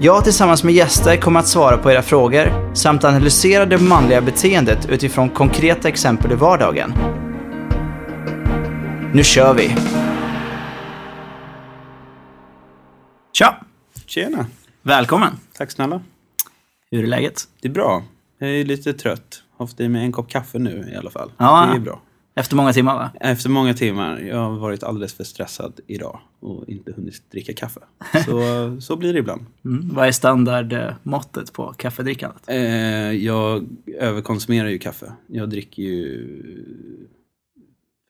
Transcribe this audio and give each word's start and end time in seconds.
Jag 0.00 0.24
tillsammans 0.24 0.64
med 0.64 0.74
gäster 0.74 1.16
kommer 1.16 1.40
att 1.40 1.46
svara 1.46 1.78
på 1.78 1.90
era 1.90 2.02
frågor 2.02 2.74
samt 2.74 3.04
analysera 3.04 3.66
det 3.66 3.78
manliga 3.78 4.20
beteendet 4.20 4.88
utifrån 4.90 5.28
konkreta 5.30 5.88
exempel 5.88 6.32
i 6.32 6.34
vardagen. 6.34 6.92
Nu 9.14 9.24
kör 9.24 9.54
vi! 9.54 9.76
Tja! 13.32 13.64
Tjena! 14.06 14.46
Välkommen! 14.82 15.32
Tack 15.56 15.70
snälla. 15.70 16.00
Hur 16.90 17.02
är 17.02 17.06
läget? 17.06 17.42
Det 17.60 17.68
är 17.68 17.72
bra. 17.72 18.02
Jag 18.38 18.50
är 18.50 18.64
lite 18.64 18.92
trött. 18.92 19.42
Har 19.56 19.66
fått 19.66 19.80
i 19.80 19.88
mig 19.88 20.04
en 20.04 20.12
kopp 20.12 20.30
kaffe 20.30 20.58
nu 20.58 20.90
i 20.94 20.96
alla 20.96 21.10
fall. 21.10 21.32
Ja. 21.38 21.68
Det 21.70 21.76
är 21.76 21.80
bra. 21.80 22.00
Efter 22.36 22.56
många 22.56 22.72
timmar 22.72 22.94
va? 22.94 23.10
Efter 23.20 23.50
många 23.50 23.74
timmar. 23.74 24.18
Jag 24.18 24.36
har 24.36 24.58
varit 24.58 24.82
alldeles 24.82 25.14
för 25.14 25.24
stressad 25.24 25.80
idag 25.86 26.20
och 26.40 26.68
inte 26.68 26.92
hunnit 26.92 27.30
dricka 27.30 27.52
kaffe. 27.52 27.80
Så, 28.26 28.40
så 28.80 28.96
blir 28.96 29.12
det 29.12 29.18
ibland. 29.18 29.46
Mm. 29.64 29.94
Vad 29.94 30.08
är 30.08 30.12
standardmåttet 30.12 31.52
på 31.52 31.72
kaffedrickandet? 31.72 32.42
Eh, 32.46 32.56
jag 33.12 33.66
överkonsumerar 33.98 34.68
ju 34.68 34.78
kaffe. 34.78 35.12
Jag 35.26 35.50
dricker 35.50 35.82
ju 35.82 36.28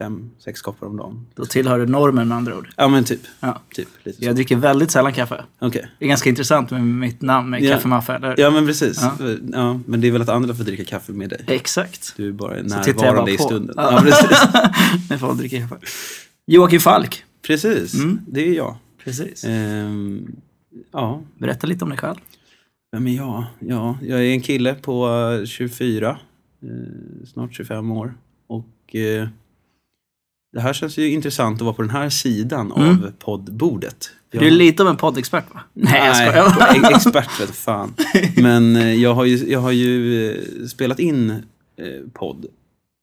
fem, 0.02 0.30
sex 0.38 0.62
koppar 0.62 0.86
om 0.86 0.96
dagen. 0.96 1.26
Då 1.34 1.44
tillhör 1.44 1.78
du 1.78 1.86
normen 1.86 2.28
med 2.28 2.36
andra 2.36 2.56
ord. 2.58 2.68
Ja 2.76 2.88
men 2.88 3.04
typ. 3.04 3.20
Ja. 3.40 3.62
typ 3.74 3.88
lite 4.02 4.18
så. 4.18 4.24
Jag 4.24 4.34
dricker 4.34 4.56
väldigt 4.56 4.90
sällan 4.90 5.12
kaffe. 5.12 5.44
Okej. 5.58 5.86
Det 5.98 6.04
är 6.04 6.08
ganska 6.08 6.28
intressant 6.30 6.70
med 6.70 6.84
mitt 6.86 7.22
namn 7.22 7.50
med 7.50 7.62
Ja. 7.62 7.74
kaffemaffa, 7.74 8.16
eller 8.16 8.34
Ja 8.40 8.50
men 8.50 8.66
precis. 8.66 9.02
Ja. 9.02 9.16
Ja. 9.52 9.80
men 9.86 10.00
det 10.00 10.08
är 10.08 10.12
väl 10.12 10.22
att 10.22 10.28
andra 10.28 10.54
får 10.54 10.64
dricka 10.64 10.84
kaffe 10.84 11.12
med 11.12 11.30
dig. 11.30 11.44
Exakt. 11.46 12.12
Du 12.16 12.28
är 12.28 12.32
bara 12.32 12.56
jag 12.56 12.66
bara 12.66 12.80
närvarande 12.82 13.32
i 13.32 13.38
stunden. 13.38 13.74
Ja. 13.78 13.92
Ja, 13.92 14.00
precis. 14.00 14.30
När 15.10 15.18
folk 15.18 15.38
dricker 15.38 15.60
kaffe. 15.60 15.76
Joakim 16.46 16.80
Falk. 16.80 17.24
precis. 17.46 17.94
Mm. 17.94 18.18
Det 18.28 18.48
är 18.48 18.52
jag. 18.54 18.76
Precis. 19.04 19.44
Ehm, 19.44 20.26
ja, 20.92 21.22
Berätta 21.38 21.66
lite 21.66 21.84
om 21.84 21.88
dig 21.90 21.98
själv. 21.98 22.16
vem 22.92 23.06
är 23.06 23.16
jag? 23.16 23.44
Ja, 23.58 23.98
jag 24.02 24.20
är 24.20 24.30
en 24.30 24.40
kille 24.40 24.74
på 24.74 25.08
eh, 25.40 25.44
24, 25.46 26.10
eh, 26.62 26.68
snart 27.32 27.54
25 27.54 27.90
år. 27.90 28.14
Och 28.46 28.94
eh, 28.96 29.28
det 30.54 30.60
här 30.60 30.72
känns 30.72 30.98
ju 30.98 31.10
intressant 31.10 31.56
att 31.56 31.62
vara 31.64 31.74
på 31.74 31.82
den 31.82 31.90
här 31.90 32.08
sidan 32.08 32.72
Mm. 32.72 32.88
av 32.88 33.12
poddbordet. 33.18 34.10
Du 34.30 34.46
är 34.46 34.50
lite 34.50 34.82
av 34.82 34.88
en 34.88 34.96
poddexpert 34.96 35.54
va? 35.54 35.60
Nej, 35.72 36.06
jag 36.06 36.16
skojar. 36.16 36.94
expert 36.96 37.40
vet 37.40 37.50
fan. 37.56 37.94
Men 38.36 38.76
eh, 38.76 38.94
jag 38.94 39.14
har 39.14 39.24
ju, 39.24 39.36
jag 39.50 39.60
har 39.60 39.70
ju 39.70 40.30
eh, 40.30 40.66
spelat 40.66 40.98
in 40.98 41.30
eh, 41.30 41.36
podd 42.12 42.46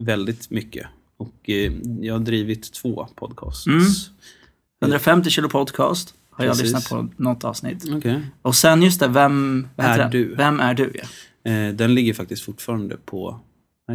väldigt 0.04 0.50
mycket. 0.50 0.88
Och 1.18 1.50
jag 2.02 2.14
har 2.14 2.20
drivit 2.20 2.74
två 2.74 3.08
podcasts. 3.16 3.68
Mm. 3.68 3.84
150 4.84 5.30
kilo 5.30 5.50
podcast 5.50 6.14
har 6.30 6.46
jag 6.46 6.52
Precis. 6.58 6.64
lyssnat 6.74 6.90
på 6.90 7.24
något 7.24 7.44
avsnitt. 7.44 7.86
Okej. 7.94 8.22
Och 8.42 8.56
sen 8.56 8.82
just 8.82 9.00
det, 9.00 9.08
vem, 9.08 9.68
Är 9.78 10.10
du? 10.10 10.36
Vem 10.36 10.60
är 10.60 10.74
du? 10.74 10.92
Ja. 11.44 11.72
Den 11.72 11.94
ligger 11.96 12.14
faktiskt 12.14 12.44
fortfarande 12.44 12.98
på 13.06 13.40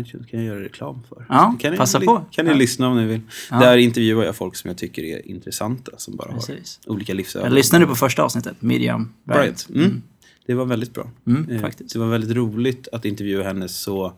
iTunes. 0.01 0.27
kan 0.31 0.41
jag 0.45 0.47
göra 0.47 0.65
reklam 0.65 1.03
för. 1.09 1.27
Ja, 1.29 1.57
kan 1.61 1.73
ni, 1.73 1.77
passa 1.79 1.99
li- 1.99 2.07
på. 2.07 2.25
Kan 2.31 2.45
ni 2.45 2.51
Ja. 2.51 2.57
lyssna 2.57 2.89
om 2.89 2.97
ni 2.97 3.07
vill. 3.07 3.21
Ja. 3.51 3.59
Där 3.59 3.77
intervjuar 3.77 4.25
jag 4.25 4.37
folk 4.37 4.57
som 4.57 4.69
jag 4.69 4.79
tycker 4.79 5.03
är 5.03 5.29
intressanta. 5.29 5.93
Som 5.99 6.17
bara 6.17 6.33
Precis. 6.33 6.81
har 6.87 6.93
olika 6.93 7.13
Jag 7.13 7.17
livsöden. 7.17 7.55
lyssnade 7.55 7.87
på 7.87 7.95
första 7.95 8.23
avsnittet, 8.23 8.63
Miriam 8.63 9.13
Bryant. 9.25 9.69
Bryant. 9.69 9.87
Mm. 9.89 10.03
Det 10.47 10.55
var 10.55 10.65
väldigt 10.65 10.95
bra. 10.95 11.11
Mm, 11.27 11.51
Eh, 11.51 11.61
faktiskt. 11.61 11.93
Det 11.93 11.99
var 11.99 12.07
väldigt 12.09 12.37
roligt 12.37 12.89
att 12.93 13.05
intervjua 13.05 13.43
henne 13.45 13.69
så 13.69 14.13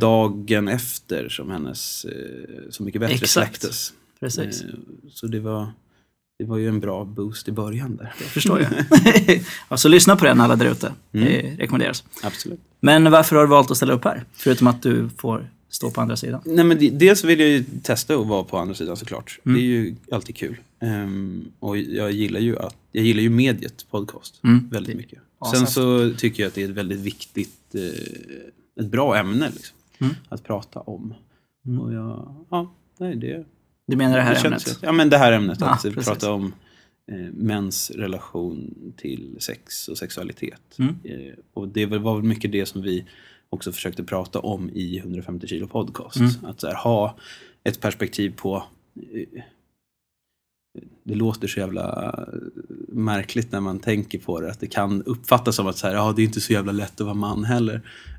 dagen 0.00 0.68
efter 0.68 1.28
som 1.28 1.50
hennes 1.50 2.04
eh, 2.04 2.70
Så 2.70 2.82
mycket 2.82 3.00
bättre 3.00 3.14
Exakt. 3.14 3.30
släpptes. 3.60 3.92
Precis. 4.20 4.62
Eh, 4.62 4.68
Så 5.10 5.26
det 5.26 5.40
var, 5.40 5.72
det 6.38 6.44
var 6.44 6.56
ju 6.56 6.68
en 6.68 6.80
bra 6.80 7.04
boost 7.04 7.48
i 7.48 7.52
början 7.52 7.96
där. 7.96 8.14
Det 8.18 8.24
förstår 8.24 8.60
jag. 8.60 8.72
alltså 9.68 9.88
lyssna 9.88 10.16
på 10.16 10.24
den 10.24 10.40
alla 10.40 10.56
där 10.56 10.66
ute. 10.70 10.92
Mm. 11.12 11.28
Det 11.28 11.56
rekommenderas. 11.62 12.04
Absolut. 12.22 12.60
Men 12.80 13.10
varför 13.10 13.36
har 13.36 13.42
du 13.42 13.48
valt 13.48 13.70
att 13.70 13.76
ställa 13.76 13.92
upp 13.92 14.04
här? 14.04 14.24
Förutom 14.32 14.66
att 14.66 14.82
du 14.82 15.08
får 15.18 15.50
stå 15.68 15.90
på 15.90 16.00
andra 16.00 16.16
sidan. 16.16 16.40
Nej, 16.44 16.64
men 16.64 16.78
det, 16.78 16.90
dels 16.90 17.24
vill 17.24 17.40
jag 17.40 17.48
ju 17.48 17.64
testa 17.82 18.14
att 18.14 18.26
vara 18.26 18.44
på 18.44 18.58
andra 18.58 18.74
sidan 18.74 18.96
såklart. 18.96 19.38
Mm. 19.44 19.56
Det 19.58 19.62
är 19.64 19.66
ju 19.66 19.94
alltid 20.12 20.36
kul. 20.36 20.56
Ehm, 20.80 21.44
och 21.60 21.78
jag 21.78 22.10
gillar 22.12 22.40
ju, 22.40 22.58
att, 22.58 22.76
jag 22.92 23.04
gillar 23.04 23.22
ju 23.22 23.30
mediet 23.30 23.86
podcast 23.90 24.40
Mm. 24.44 24.68
väldigt 24.70 24.96
mycket. 24.96 25.18
Sen 25.54 25.66
så- 25.66 26.10
så 26.10 26.16
tycker 26.18 26.42
jag 26.42 26.48
att 26.48 26.54
det 26.54 26.62
är 26.62 26.68
ett 26.68 26.74
väldigt 26.74 27.00
viktigt, 27.00 27.74
eh, 27.74 28.84
ett 28.84 28.90
bra 28.90 29.16
ämne 29.16 29.50
liksom, 29.54 29.76
Mm. 30.00 30.14
att 30.28 30.44
prata 30.44 30.80
om. 30.80 31.14
Mm. 31.66 31.80
Och 31.80 31.92
jag, 31.92 32.34
ja, 32.50 32.72
nej 32.98 33.16
det, 33.16 33.44
Du 33.88 33.96
menar 33.96 34.16
det 34.16 34.22
här 34.22 34.34
det 34.34 34.40
känns 34.40 34.44
ämnet? 34.46 34.68
rätt. 34.68 34.78
Ja 34.82 34.92
men 34.92 35.10
det 35.10 35.18
här 35.18 35.32
ämnet, 35.32 35.58
Ja, 35.60 35.66
att 35.66 35.82
precis. 35.82 36.04
prata 36.04 36.32
om 36.32 36.54
eh, 37.12 37.32
mäns 37.32 37.90
relation 37.90 38.74
till 38.96 39.36
sex 39.40 39.88
och 39.88 39.98
sexualitet. 39.98 40.78
Mm. 40.78 40.96
Eh, 41.04 41.34
och 41.54 41.68
det 41.68 41.86
var 41.86 42.14
väl 42.14 42.24
mycket 42.24 42.52
det 42.52 42.66
som 42.66 42.82
vi 42.82 43.04
också 43.50 43.72
försökte 43.72 44.04
prata 44.04 44.38
om 44.38 44.70
i 44.70 44.98
150 44.98 45.46
kilo 45.46 45.66
podcast. 45.66 46.16
Mm. 46.16 46.30
Att 46.42 46.62
här, 46.62 46.74
ha 46.74 47.16
ett 47.64 47.80
perspektiv 47.80 48.34
på 48.36 48.64
eh, 49.12 49.42
det 51.04 51.14
låter 51.14 51.48
så 51.48 51.60
jävla 51.60 52.18
märkligt 52.88 53.52
när 53.52 53.60
man 53.60 53.80
tänker 53.80 54.18
på 54.18 54.40
det. 54.40 54.50
Att 54.50 54.60
det 54.60 54.66
kan 54.66 55.02
uppfattas 55.02 55.56
som 55.56 55.66
att 55.66 55.78
så 55.78 55.86
här, 55.86 55.94
ja, 55.94 56.12
det 56.16 56.22
är 56.22 56.24
inte 56.24 56.40
så 56.40 56.52
jävla 56.52 56.72
lätt 56.72 57.00
att 57.00 57.06
vara 57.06 57.14
man 57.14 57.44
heller. 57.44 57.74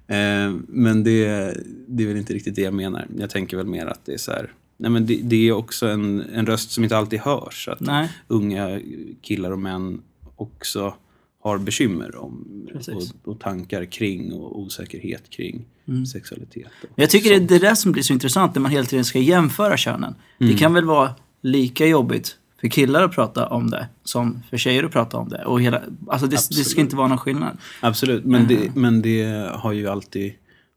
Eh, 0.07 0.53
men 0.68 1.03
det, 1.03 1.53
det 1.88 2.03
är 2.03 2.07
väl 2.07 2.18
inte 2.18 2.34
riktigt 2.34 2.56
det 2.56 2.62
jag 2.62 2.74
menar. 2.74 3.07
Jag 3.18 3.30
tänker 3.30 3.57
väl 3.57 3.66
mer 3.66 3.86
att 3.86 4.06
det 4.06 4.13
är 4.13 4.18
så 4.18 4.31
här, 4.31 4.53
nej 4.80 4.92
men 4.92 5.06
det, 5.06 5.20
det 5.24 5.48
är 5.48 5.52
också 5.52 5.88
en, 5.88 6.22
en 6.22 6.46
röst 6.46 6.72
som 6.72 6.84
inte 6.84 6.98
alltid 6.98 7.20
hörs. 7.20 7.68
Att 7.68 7.80
Nej. 7.80 8.10
unga 8.28 8.80
killar 9.22 9.52
och 9.52 9.60
män 9.60 10.02
också 10.36 10.94
har 11.42 11.58
bekymmer 11.58 12.16
om 12.16 12.68
och, 12.94 13.32
och 13.32 13.40
tankar 13.40 13.86
kring 13.86 14.34
och 14.34 14.60
osäkerhet 14.60 15.30
kring 15.30 15.66
Mm. 15.88 16.06
sexualitet. 16.06 16.68
Jag 16.96 17.10
tycker 17.10 17.30
det 17.30 17.36
är 17.36 17.40
sånt. 17.40 17.50
det 17.50 17.60
där 17.60 17.76
som 17.76 17.92
blir 17.92 18.04
så 18.04 18.14
intressant 18.14 18.56
när 18.56 18.62
man 18.62 18.72
hela 18.72 18.86
tiden 18.86 19.06
ska 19.06 19.20
jämföra 19.20 19.78
könen. 19.78 20.16
Mm. 20.40 20.54
Det 20.54 20.60
kan 20.60 20.74
väl 20.74 20.86
vara 20.86 21.16
lika 21.42 21.86
jobbigt 21.86 22.38
för 22.62 22.68
killar 22.68 23.04
att 23.04 23.12
prata 23.12 23.48
om 23.48 23.70
det 23.70 23.88
som 24.04 24.44
för 24.50 24.58
tjejer 24.58 24.84
att 24.84 24.92
prata 24.92 25.18
om 25.18 25.30
det. 25.30 25.46
Och 25.46 25.62
hela, 25.62 25.82
alltså 26.08 26.28
det, 26.28 26.36
det 26.36 26.64
ska 26.64 26.82
inte 26.82 26.96
vara 26.96 27.08
någon 27.08 27.18
skillnad. 27.18 27.58
Absolut, 27.82 28.26
men, 28.26 28.48
det, 28.48 28.56
Mm. 28.56 28.72
men 28.76 29.02
det 29.02 29.50
har 29.54 29.72
ju 29.74 29.88
alltid, 29.88 30.34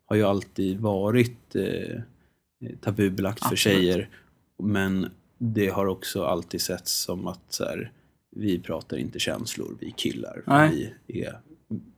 har 0.06 0.16
ju 0.16 0.22
alltid 0.24 0.80
varit 0.80 1.54
eh, 1.54 2.00
tabubelagt 2.80 3.38
för 3.38 3.46
Absolut. 3.46 3.78
tjejer. 3.78 4.08
Men 4.62 5.10
det 5.38 5.68
har 5.68 5.86
också 5.86 6.24
alltid 6.24 6.60
setts 6.60 6.92
som 6.92 7.26
att 7.26 7.42
så 7.48 7.64
här, 7.64 7.92
vi 8.36 8.58
pratar 8.58 8.96
inte 8.96 9.18
känslor, 9.18 9.76
vi 9.80 9.90
killar. 9.96 10.42
Vi 10.70 11.24
är 11.24 11.40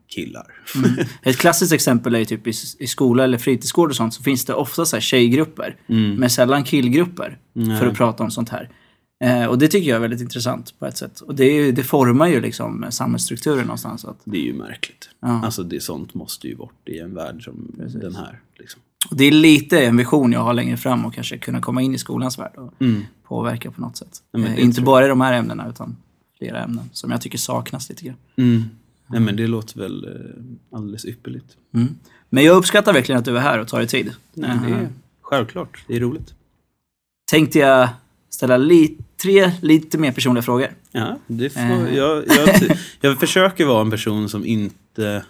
killar. 0.09 0.47
Mm. 0.77 1.07
Ett 1.23 1.37
klassiskt 1.37 1.73
exempel 1.73 2.15
är 2.15 2.19
ju 2.19 2.25
typ 2.25 2.47
i, 2.47 2.53
i 2.79 2.87
skola 2.87 3.25
eller 3.25 3.39
fritidsgård 3.39 3.91
och 3.91 3.97
sånt 3.97 4.15
så 4.15 4.23
finns 4.23 4.45
det 4.45 4.55
ofta 4.55 4.85
så 4.85 4.97
här 4.97 5.01
tjejgrupper. 5.01 5.77
Mm. 5.87 6.15
Men 6.15 6.31
sällan 6.31 6.65
killgrupper 6.65 7.39
Nej. 7.53 7.79
för 7.79 7.87
att 7.87 7.97
prata 7.97 8.25
om 8.25 8.31
sånt 8.31 8.49
här. 8.49 8.71
Eh, 9.25 9.47
och 9.47 9.59
det 9.59 9.69
tycker 9.69 9.89
jag 9.89 9.97
är 9.97 10.01
väldigt 10.01 10.21
intressant 10.21 10.79
på 10.79 10.87
ett 10.87 10.97
sätt. 10.97 11.21
Och 11.21 11.35
det, 11.35 11.45
är 11.45 11.73
det 11.73 11.83
formar 11.83 12.27
ju 12.27 12.41
liksom 12.41 12.87
samhällsstrukturen 12.91 13.67
någonstans. 13.67 14.05
Att, 14.05 14.19
Det 14.25 14.37
är 14.37 14.43
ju 14.43 14.55
märkligt. 14.55 15.11
Ja. 15.21 15.45
Alltså 15.45 15.63
det 15.63 15.81
sånt 15.81 16.15
måste 16.15 16.49
ju 16.49 16.57
bort 16.57 16.89
i 16.89 16.99
en 16.99 17.15
värld 17.15 17.45
som 17.45 17.75
Precis. 17.79 18.01
den 18.01 18.17
här. 18.17 18.41
Liksom. 18.59 18.81
Det 19.11 19.25
är 19.25 19.31
lite 19.31 19.85
en 19.85 19.97
vision 19.97 20.33
jag 20.33 20.41
har 20.41 20.55
längre 20.55 20.77
fram 20.77 21.05
och 21.05 21.15
kanske 21.15 21.39
kunna 21.39 21.61
komma 21.61 21.83
in 21.83 21.95
i 21.95 21.99
skolans 21.99 22.39
värld 22.39 22.53
och 22.57 22.73
Mm. 22.83 23.03
påverka 23.29 23.71
på 23.71 23.81
något 23.81 23.97
sätt. 23.97 24.23
Ja, 24.33 24.41
eh, 24.41 24.65
inte 24.65 24.81
bara 24.81 25.05
i 25.05 25.09
de 25.09 25.21
här 25.21 25.33
ämnena 25.33 25.69
utan 25.69 25.97
flera 26.39 26.63
ämnen 26.65 26.91
som 26.93 27.11
jag 27.11 27.21
tycker 27.21 27.39
saknas 27.39 27.89
lite 27.89 28.05
grann. 28.05 28.17
Mm. 28.37 28.63
Nej, 29.07 29.21
men 29.21 29.37
det 29.37 29.47
låter 29.47 29.79
väl 29.81 30.05
eh, 30.05 30.77
alldeles 30.79 31.05
ypperligt. 31.05 31.57
Mm. 31.75 31.89
Men 32.31 32.45
jag 32.45 32.57
uppskattar 32.57 32.93
verkligen 32.93 33.19
att 33.19 33.25
du 33.25 33.37
är 33.37 33.41
här 33.41 33.59
och 33.59 33.69
tar 33.69 33.79
dig 33.79 33.89
tid. 33.89 34.13
Nej, 34.35 34.51
det 34.67 34.73
Eh, 34.73 34.79
är, 34.79 34.89
självklart, 35.23 35.85
det 35.89 35.97
är 35.97 36.01
roligt. 36.01 36.35
Tänkte 37.31 37.59
jag 37.59 37.89
ställa 38.31 38.57
li, 38.57 38.97
tre 39.23 39.53
lite 39.61 39.99
mer 39.99 40.13
personliga 40.13 40.43
frågor. 40.43 40.69
Ja, 40.93 41.19
det 41.27 41.51
får, 41.51 41.61
Eh. 41.61 41.95
jag, 41.97 42.25
jag, 42.29 42.77
jag 43.01 43.21
försöker 43.21 43.65
vara 43.67 43.81
en 43.81 43.91
person 43.91 44.29
som 44.29 44.47
inte 44.47 45.25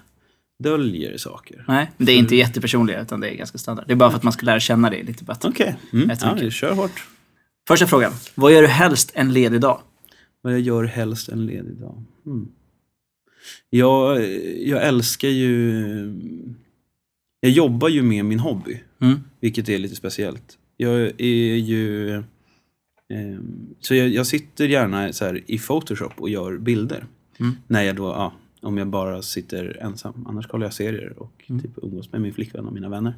döljer 0.62 1.16
saker. 1.16 1.64
Nej, 1.68 1.90
men 1.96 2.06
det 2.06 2.12
är 2.12 2.16
inte 2.16 2.36
jättepersonliga 2.36 3.00
utan 3.00 3.20
det 3.20 3.30
är 3.30 3.34
ganska 3.34 3.58
standard. 3.58 3.84
Det 3.88 3.92
är 3.92 3.96
bara 3.96 4.10
för 4.10 4.16
att 4.16 4.22
man 4.22 4.32
ska 4.32 4.46
lära 4.46 4.60
känna 4.60 4.90
dig 4.90 5.02
lite 5.02 5.24
bättre. 5.24 5.48
Okej, 5.48 5.76
mm. 5.92 6.08
Jag 6.08 6.42
ja, 6.42 6.50
kör 6.50 6.74
hårt. 6.74 7.06
Första 7.68 7.86
frågan. 7.86 8.12
Vad 8.34 8.52
gör 8.52 8.62
du 8.62 8.68
helst 8.68 9.12
en 9.14 9.32
ledig 9.32 9.60
dag? 9.60 9.80
Vad 10.40 10.52
jag 10.52 10.60
gör 10.60 10.84
helst 10.84 11.28
en 11.28 11.46
ledig 11.46 11.76
dag? 11.76 12.04
Mm. 12.26 12.48
Jag, 13.70 14.22
jag 14.58 14.86
älskar 14.86 15.28
ju... 15.28 15.54
jag 17.40 17.50
jobbar 17.50 17.88
ju 17.88 18.02
med 18.02 18.24
min 18.24 18.40
hobby. 18.40 18.82
Mm. 19.00 19.20
Vilket 19.40 19.68
är 19.68 19.78
lite 19.78 19.96
speciellt. 19.96 20.58
Jag 20.76 21.00
är 21.20 21.56
ju... 21.56 22.14
Eh, 22.14 23.40
så 23.80 23.94
jag, 23.94 24.08
jag 24.08 24.26
sitter 24.26 24.68
gärna 24.68 25.12
så 25.12 25.36
i 25.46 25.58
Photoshop 25.58 26.12
och 26.16 26.30
gör 26.30 26.58
bilder. 26.58 27.06
Mm. 27.40 27.56
När 27.66 27.82
jag 27.82 27.96
då, 27.96 28.04
ja, 28.04 28.32
om 28.64 28.78
jag 28.78 28.86
bara 28.86 29.22
sitter 29.22 29.78
ensam. 29.82 30.26
Annars 30.28 30.46
kollar 30.46 30.66
jag 30.66 30.74
serier 30.74 31.18
och 31.18 31.44
Mm. 31.46 31.62
typ 31.62 31.70
umgås 31.82 32.12
med 32.12 32.20
min 32.20 32.34
flickvän 32.34 32.66
och 32.66 32.72
mina 32.72 32.88
vänner. 32.88 33.14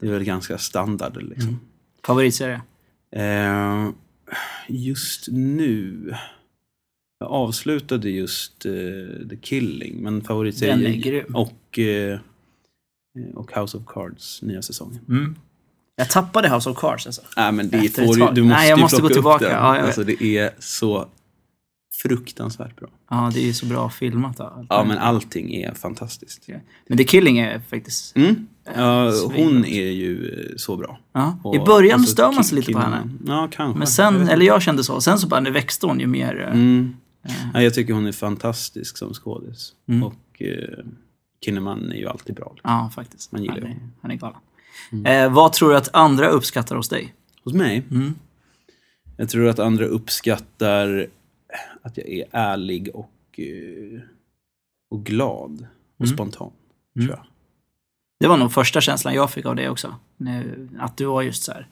Det 0.00 0.06
är 0.06 0.10
väl 0.10 0.24
ganska 0.24 0.58
standard 0.58 1.22
liksom. 1.22 1.48
Mm. 1.48 1.60
Favoritserie? 2.06 2.62
Eh, 3.10 3.88
just 4.68 5.28
nu. 5.28 6.14
Jag 7.20 7.30
avslutade 7.30 8.10
just 8.10 8.66
eh, 8.66 8.72
The 9.30 9.36
Killing, 9.42 10.02
men 10.02 10.22
favoritserie... 10.22 10.76
Den 10.76 10.86
är 10.86 10.96
grym. 10.96 11.34
Och, 11.34 11.78
eh, 11.78 12.18
och 13.34 13.52
House 13.60 13.76
of 13.78 13.82
Cards, 13.86 14.42
nya 14.42 14.62
säsongen. 14.62 15.00
Mm. 15.08 15.36
Jag 15.96 16.10
tappade 16.10 16.48
House 16.54 16.70
of 16.70 16.78
Cards 16.78 17.06
alltså. 17.06 17.22
Nej, 17.36 17.52
men 17.52 17.68
det 17.68 17.78
Efter 17.78 18.06
får 18.06 18.14
du, 18.14 18.18
du 18.34 18.42
måste 18.42 18.42
Nej, 18.42 18.70
jag 18.70 18.80
måste 18.80 19.02
gå 19.02 19.08
tillbaka. 19.08 19.50
Ja, 19.50 19.58
alltså, 19.58 20.04
det 20.04 20.22
är 20.22 20.50
så 20.58 21.08
fruktansvärt 22.02 22.76
bra. 22.76 22.88
Ja, 23.10 23.30
det 23.34 23.40
är 23.40 23.44
ju 23.44 23.52
så 23.52 23.66
bra 23.66 23.90
filmat. 23.90 24.36
Då. 24.36 24.66
Ja, 24.68 24.84
men 24.84 24.98
allting 24.98 25.54
är 25.54 25.74
fantastiskt. 25.74 26.48
Men 26.88 26.98
The 26.98 27.04
Killing 27.04 27.38
är 27.38 27.60
faktiskt... 27.60 28.16
Mm. 28.16 28.46
Ja, 28.76 29.12
Svinbra. 29.12 29.36
hon 29.44 29.64
är 29.64 29.90
ju 29.90 30.28
eh, 30.50 30.56
så 30.56 30.76
bra. 30.76 30.98
Ja. 31.12 31.52
I 31.54 31.58
början 31.58 32.00
och 32.00 32.06
så 32.06 32.12
stör 32.12 32.32
man 32.32 32.44
sig 32.44 32.56
lite 32.56 32.72
på 32.72 32.78
henne. 32.78 33.10
Ja, 33.26 33.48
kanske. 33.52 33.78
Men 33.78 33.86
sen, 33.88 34.28
eller 34.28 34.46
jag 34.46 34.62
kände 34.62 34.84
så. 34.84 35.00
Sen 35.00 35.18
så 35.18 35.26
bara, 35.26 35.40
nu 35.40 35.50
växte 35.50 35.86
hon 35.86 36.00
ju 36.00 36.06
mer. 36.06 36.40
eh, 36.46 36.52
Mm. 36.52 36.96
Ja, 37.54 37.62
jag 37.62 37.74
tycker 37.74 37.92
hon 37.94 38.06
är 38.06 38.12
fantastisk 38.12 38.96
som 38.98 39.14
skådis. 39.14 39.72
Mm. 39.88 40.02
Och 40.02 40.42
eh, 40.42 40.84
Kinnaman 41.44 41.92
är 41.92 41.96
ju 41.96 42.06
alltid 42.08 42.34
bra. 42.34 42.54
Ja, 42.62 42.90
faktiskt. 42.94 43.32
Man 43.32 43.42
gillar 43.42 43.54
han, 43.60 43.64
är, 43.70 43.76
han 44.02 44.10
är 44.10 44.14
galen. 44.14 44.38
Eh, 45.06 45.32
vad 45.32 45.52
tror 45.52 45.70
du 45.70 45.76
att 45.76 45.94
andra 45.94 46.28
uppskattar 46.28 46.76
hos 46.76 46.88
dig? 46.88 47.14
Hos 47.44 47.54
mig? 47.54 47.82
Mm. 47.90 48.14
Jag 49.16 49.28
tror 49.28 49.48
att 49.48 49.58
andra 49.58 49.84
uppskattar 49.84 51.06
att 51.82 51.96
jag 51.96 52.08
är 52.08 52.24
ärlig 52.30 52.88
och, 52.94 53.10
eh, 53.38 54.00
och 54.90 55.04
glad 55.06 55.66
och 55.98 56.04
Mm. 56.06 56.14
spontan. 56.16 56.50
Mm. 56.96 57.08
Tror 57.08 57.18
jag. 57.18 57.26
Det 58.20 58.26
var 58.28 58.36
nog 58.36 58.52
första 58.52 58.80
känslan 58.80 59.14
jag 59.14 59.30
fick 59.30 59.46
av 59.46 59.56
det 59.56 59.68
också. 59.68 59.94
Nu, 60.16 60.68
att 60.78 60.96
du 60.96 61.04
var 61.04 61.22
just 61.22 61.42
så 61.42 61.52
här 61.52 61.66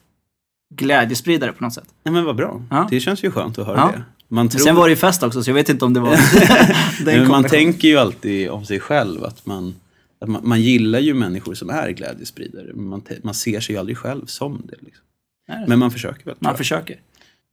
glädjespridare 0.74 1.52
på 1.52 1.64
något 1.64 1.74
sätt. 1.74 1.94
Nej, 2.02 2.12
men 2.14 2.24
vad 2.24 2.36
bra. 2.36 2.62
Ja. 2.70 2.86
Det 2.90 3.00
känns 3.00 3.22
ju 3.24 3.30
skönt 3.30 3.58
att 3.58 3.66
höra 3.66 3.76
Ja. 3.76 3.92
det. 3.96 4.02
Man, 4.28 4.48
tror, 4.48 4.60
Sen 4.60 4.74
var 4.76 4.84
det 4.84 4.90
ju 4.90 4.96
fest 4.96 5.22
också, 5.22 5.42
så 5.42 5.50
jag 5.50 5.54
vet 5.54 5.68
inte 5.68 5.84
om 5.84 5.94
det 5.94 6.00
var 6.00 6.10
den 7.04 7.18
men 7.20 7.28
man 7.28 7.44
tänker 7.44 7.88
ju 7.88 7.96
alltid 7.96 8.50
om 8.50 8.64
sig 8.64 8.80
själv 8.80 9.24
att 9.24 9.46
man, 9.46 9.74
att 10.18 10.28
man, 10.28 10.48
man 10.48 10.60
gillar 10.62 10.98
ju 10.98 11.14
människor 11.14 11.54
som 11.54 11.70
är 11.70 11.90
glädjespridare. 11.90 12.72
Man, 12.74 13.02
man 13.22 13.34
ser 13.34 13.60
sig 13.60 13.74
ju 13.74 13.78
aldrig 13.78 13.98
själv 13.98 14.26
som 14.26 14.62
det. 14.64 14.74
Liksom. 14.80 15.04
Nej, 15.48 15.64
Men 15.68 15.78
man 15.78 15.90
försöker 15.90 16.24
väl. 16.24 16.34
Man 16.38 16.56
försöker. 16.56 17.00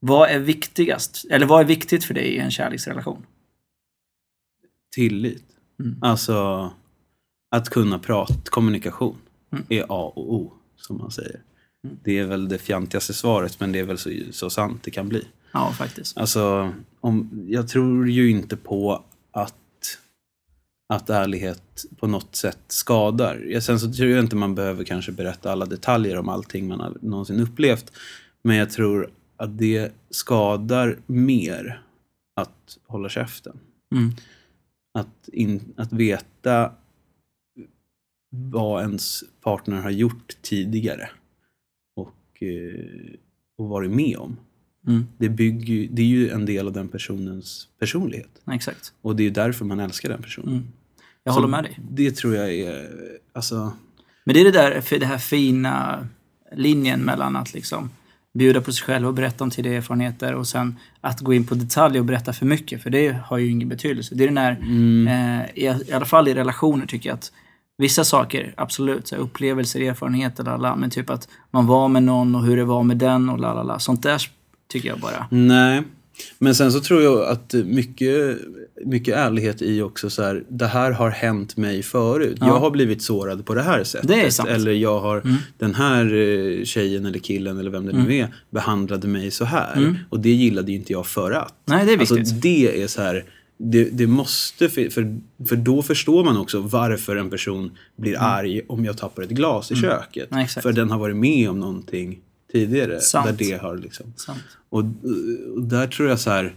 Vad 0.05 0.29
är 0.29 0.39
viktigast? 0.39 1.25
Eller 1.29 1.45
vad 1.45 1.61
är 1.61 1.65
viktigt 1.65 2.03
för 2.03 2.13
dig 2.13 2.25
i 2.25 2.38
en 2.39 2.51
kärleksrelation? 2.51 3.25
Tillit. 4.95 5.44
Mm. 5.79 5.97
Alltså 6.01 6.71
att 7.51 7.69
kunna 7.69 8.00
prata, 8.00 8.33
kommunikation 8.45 9.17
Mm. 9.53 9.65
är 9.69 9.83
A 9.89 10.13
och 10.15 10.33
O, 10.33 10.53
som 10.75 10.97
man 10.97 11.11
säger. 11.11 11.41
Mm. 11.83 11.97
Det 12.03 12.19
är 12.19 12.25
väl 12.25 12.50
det 12.50 12.57
fjantigaste 12.57 13.13
svaret, 13.13 13.59
men 13.59 13.71
det 13.71 13.79
är 13.79 13.83
väl 13.83 13.97
så, 13.97 14.09
så 14.31 14.50
sant 14.50 14.83
det 14.83 14.91
kan 14.91 15.09
bli. 15.09 15.27
Ja, 15.51 15.71
faktiskt. 15.71 16.17
Alltså, 16.17 16.73
om, 17.01 17.45
jag 17.49 17.67
tror 17.67 18.09
ju 18.09 18.29
inte 18.29 18.57
på 18.57 19.03
att, 19.31 19.97
att 20.89 21.09
ärlighet 21.09 21.85
på 21.99 22.07
något 22.07 22.35
sätt 22.35 22.59
skadar. 22.67 23.59
Sen 23.59 23.79
så 23.79 23.94
tror 23.94 24.09
jag 24.09 24.19
inte 24.19 24.35
man 24.35 24.56
behöver 24.56 24.83
kanske 24.83 25.11
berätta 25.11 25.51
alla 25.51 25.65
detaljer 25.65 26.17
om 26.17 26.29
allting 26.29 26.67
man 26.67 26.79
har 26.79 26.97
någonsin 27.01 27.39
upplevt. 27.39 27.91
Men 28.41 28.56
jag 28.56 28.71
tror 28.71 29.09
att 29.44 29.57
det 29.57 29.94
skadar 30.10 31.00
mer 31.06 31.81
att 32.36 32.78
hålla 32.88 33.10
käften. 33.10 33.60
Mm. 33.95 34.12
Att, 34.94 35.30
in, 35.34 35.74
att 35.78 35.94
veta 35.94 36.72
vad 38.30 38.81
ens 38.81 39.24
partner 39.42 39.81
har 39.81 39.90
gjort 39.90 40.38
tidigare. 40.42 41.10
Och, 41.95 42.44
eh, 42.44 43.16
och 43.57 43.69
varit 43.69 43.92
med 43.92 44.18
om. 44.18 44.38
Mm. 44.88 45.06
Det, 45.18 45.30
bygger, 45.30 45.88
det 45.92 46.01
är 46.01 46.06
ju 46.06 46.30
en 46.30 46.45
del 46.45 46.68
av 46.68 46.74
den 46.74 46.88
personens 46.88 47.68
personlighet. 47.80 48.42
Exakt. 48.51 48.94
Och 49.01 49.16
det 49.16 49.24
är 49.24 49.25
ju 49.25 49.31
därför 49.31 49.66
man 49.66 49.80
älskar 49.80 50.10
den 50.10 50.22
personen. 50.22 50.54
Mm. 50.54 50.68
Jag 51.24 51.34
Så 51.34 51.40
håller 51.40 51.51
med 51.51 51.63
dig. 51.63 51.80
Det 51.92 52.12
tror 52.12 52.36
jag 52.36 52.54
är, 52.54 52.90
alltså, 53.34 53.74
Men 54.24 54.34
det 54.34 54.42
är 54.42 54.45
det 54.45 54.51
där, 54.51 54.81
för 54.81 55.00
det 55.00 55.06
här 55.06 55.18
fina 55.18 56.07
linjen 56.51 57.01
mellan 57.01 57.36
att 57.36 57.54
liksom 57.54 57.90
bjuda 58.33 58.62
på 58.62 58.71
sig 58.71 58.85
själv 58.85 59.07
och 59.07 59.13
berätta 59.13 59.44
om 59.44 59.50
tidigare 59.50 59.77
erfarenheter 59.77 60.33
och 60.33 60.47
sen 60.47 60.80
att 61.01 61.19
gå 61.19 61.33
in 61.33 61.45
på 61.45 61.56
detaljer 61.56 62.00
och 62.00 62.06
berätta 62.06 62.33
för 62.33 62.45
mycket, 62.45 62.83
för 62.83 62.89
det 62.89 63.18
har 63.25 63.38
ju 63.38 63.50
ingen 63.50 63.69
betydelse. 63.69 64.15
Det 64.15 64.24
är 64.24 64.27
den 64.27 64.35
där, 64.35 64.51
mm, 64.51 65.07
eh, 65.07 65.50
i, 65.56 65.89
i 65.89 65.94
alla 65.94 66.06
fall 66.06 66.27
i 66.27 66.33
relationer 66.33 66.85
tycker 66.85 67.09
jag 67.09 67.15
att 67.15 67.31
vissa 67.77 68.03
saker, 68.03 68.53
absolut, 68.57 69.07
så 69.07 69.15
här, 69.15 69.21
upplevelser, 69.21 69.81
erfarenheter, 69.81 70.44
lala, 70.44 70.75
men 70.75 70.89
typ 70.89 71.09
att 71.09 71.27
man 71.51 71.68
var 71.68 71.88
med 71.88 72.03
någon 72.03 72.35
och 72.35 72.44
hur 72.45 72.57
det 72.57 72.65
var 72.65 72.83
med 72.83 72.97
den 72.97 73.30
och 73.30 73.39
lalala. 73.39 73.80
Sånt 73.80 74.03
där 74.03 74.21
tycker 74.68 74.89
jag 74.89 75.00
bara. 75.00 75.27
nej. 75.30 75.83
Men 76.39 76.56
sen 76.56 76.71
så 76.71 76.80
tror 76.80 77.01
jag 77.01 77.24
att 77.27 77.54
mycket, 77.54 78.38
mycket 78.86 79.15
ärlighet 79.15 79.62
i 79.62 79.81
också 79.81 80.10
så 80.10 80.24
här, 80.24 80.44
det 80.50 80.65
här 80.68 80.92
har 80.92 81.10
hänt 81.10 81.57
mig 81.57 81.83
förut. 81.83 82.38
Ja. 82.39 82.48
Jag 82.48 82.60
har 82.60 82.71
blivit 82.71 83.01
sårad 83.01 83.45
på 83.45 83.54
det 83.56 83.62
här 83.62 83.83
sättet. 83.83 84.07
Det 84.07 84.25
är 84.25 84.30
sant. 84.30 84.50
Eller 84.50 84.71
jag 84.71 85.00
har, 85.00 85.18
Mm. 85.21 85.36
den 85.57 85.75
här 85.75 86.06
eh, 86.15 86.63
tjejen 86.63 87.06
eller 87.06 87.19
killen 87.19 87.60
eller 87.60 87.71
vem 87.71 87.86
det 87.86 87.94
nu 87.94 88.15
är, 88.15 88.36
behandlade 88.50 89.07
mig 89.07 89.31
så 89.31 89.45
här. 89.45 89.75
Mm. 89.77 89.95
Och 90.10 90.19
det 90.19 90.30
gillade 90.31 90.71
ju 90.71 90.77
inte 90.77 90.94
jag 90.94 91.07
för 91.07 91.31
att. 91.31 91.54
Nej, 91.65 91.86
det 91.86 91.94
är 91.94 91.98
viktigt. 91.98 92.19
Alltså 92.19 92.36
det 92.36 92.83
är 92.83 92.88
så 92.88 93.01
här, 93.01 93.25
det, 93.57 93.83
det 93.83 94.07
måste, 94.07 94.69
för, 94.69 94.89
för, 95.48 95.56
då 95.56 95.81
förstår 95.81 96.24
man 96.24 96.38
också 96.38 96.59
varför 96.59 97.16
en 97.16 97.30
person 97.30 97.71
blir 97.95 98.16
arg 98.19 98.62
om 98.68 98.86
jag 98.86 98.98
tappar 98.98 99.24
ett 99.24 99.30
glas 99.30 99.71
i 99.71 99.75
köket. 99.75 100.31
Mm. 100.31 100.39
Ja, 100.39 100.45
exakt. 100.45 100.63
för 100.63 100.74
den 100.74 100.92
har 100.92 101.00
varit 101.00 101.16
med 101.16 101.50
om 101.50 101.59
någonting 101.59 102.19
tidigare. 102.53 103.00
Sant. 103.01 103.25
Där 103.25 103.33
det 103.33 103.61
har 103.61 103.77
liksom. 103.77 104.05
Och, 104.69 104.83
och 105.56 105.63
där 105.63 105.87
tror 105.87 106.09
jag 106.09 106.19
så 106.19 106.30
här, 106.30 106.56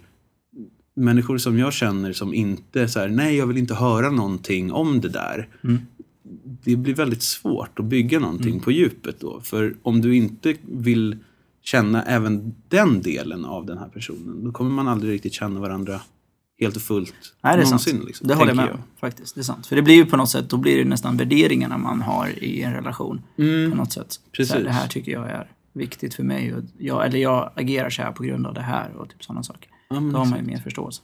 människor 0.97 1.39
som 1.39 1.59
jag 1.59 1.73
känner 1.73 2.13
som 2.13 2.35
inte 2.35 2.89
så 2.89 3.01
här, 3.01 3.09
nej 3.09 3.37
jag 3.37 3.47
vill 3.47 3.57
inte 3.57 3.75
höra 3.75 4.11
någonting 4.11 4.73
om 4.73 5.01
det 5.01 5.09
där. 5.09 5.49
Mm. 5.65 5.79
Det 6.65 6.77
blir 6.77 6.95
väldigt 6.95 7.23
svårt 7.23 7.79
att 7.79 7.85
bygga 7.85 8.19
någonting 8.19 8.61
på 8.61 8.73
djupet 8.73 9.21
då. 9.21 9.41
För 9.41 9.77
om 9.83 10.01
du 10.01 10.17
inte 10.17 10.55
vill 10.63 11.19
känna 11.63 12.03
även 12.03 12.55
den 12.69 13.03
delen 13.03 13.45
av 13.45 13.67
den 13.67 13.79
här 13.79 13.89
personen, 13.89 14.45
då 14.45 14.53
kommer 14.53 14.71
man 14.71 14.89
aldrig 14.89 15.13
riktigt 15.13 15.33
känna 15.33 15.61
varandra 15.61 16.01
helt 16.61 16.77
och 16.77 16.83
fullt 16.83 17.15
Nej, 17.43 17.57
det 17.57 17.63
är 17.63 17.65
någonsin. 17.65 17.97
sant. 17.97 18.07
Liksom, 18.07 18.29
det 18.29 18.35
håller 18.35 18.51
jag 18.51 18.57
med 18.57 18.71
om. 18.71 18.81
Faktiskt, 19.01 19.35
det 19.35 19.41
är 19.41 19.43
sant. 19.43 19.67
För 19.67 19.77
det 19.77 19.83
blir 19.83 19.95
ju 19.95 20.07
på 20.07 20.17
något 20.17 20.31
sätt, 20.31 20.51
då 20.51 20.57
blir 20.57 20.79
det 20.79 20.85
nästan 20.85 21.17
värderingarna 21.17 21.79
man 21.79 22.03
har 22.03 22.45
i 22.45 22.63
en 22.63 22.73
relation. 22.73 23.23
Mm. 23.39 23.71
På 23.71 23.77
något 23.77 23.93
sätt. 23.93 24.21
Precis. 24.33 24.55
Här, 24.55 24.65
det 24.65 24.71
här 24.71 24.89
tycker 24.89 25.13
jag 25.13 25.31
är 25.31 25.51
viktigt 25.77 26.15
för 26.15 26.23
mig. 26.23 26.55
Och 26.55 26.63
jag, 26.79 27.07
eller 27.07 27.19
jag 27.19 27.51
agerar 27.55 27.91
så 27.91 28.03
här 28.03 28.13
på 28.13 28.23
grund 28.23 28.47
av 28.47 28.55
det 28.55 28.61
här 28.61 28.91
och 28.97 29.09
typ 29.09 29.25
sådana 29.25 29.43
saker. 29.43 29.71
Ja, 29.89 29.97
Då 29.97 30.19
har 30.19 30.25
man 30.27 30.39
ju 30.39 30.45
mer 30.45 30.59
förståelse. 30.59 31.03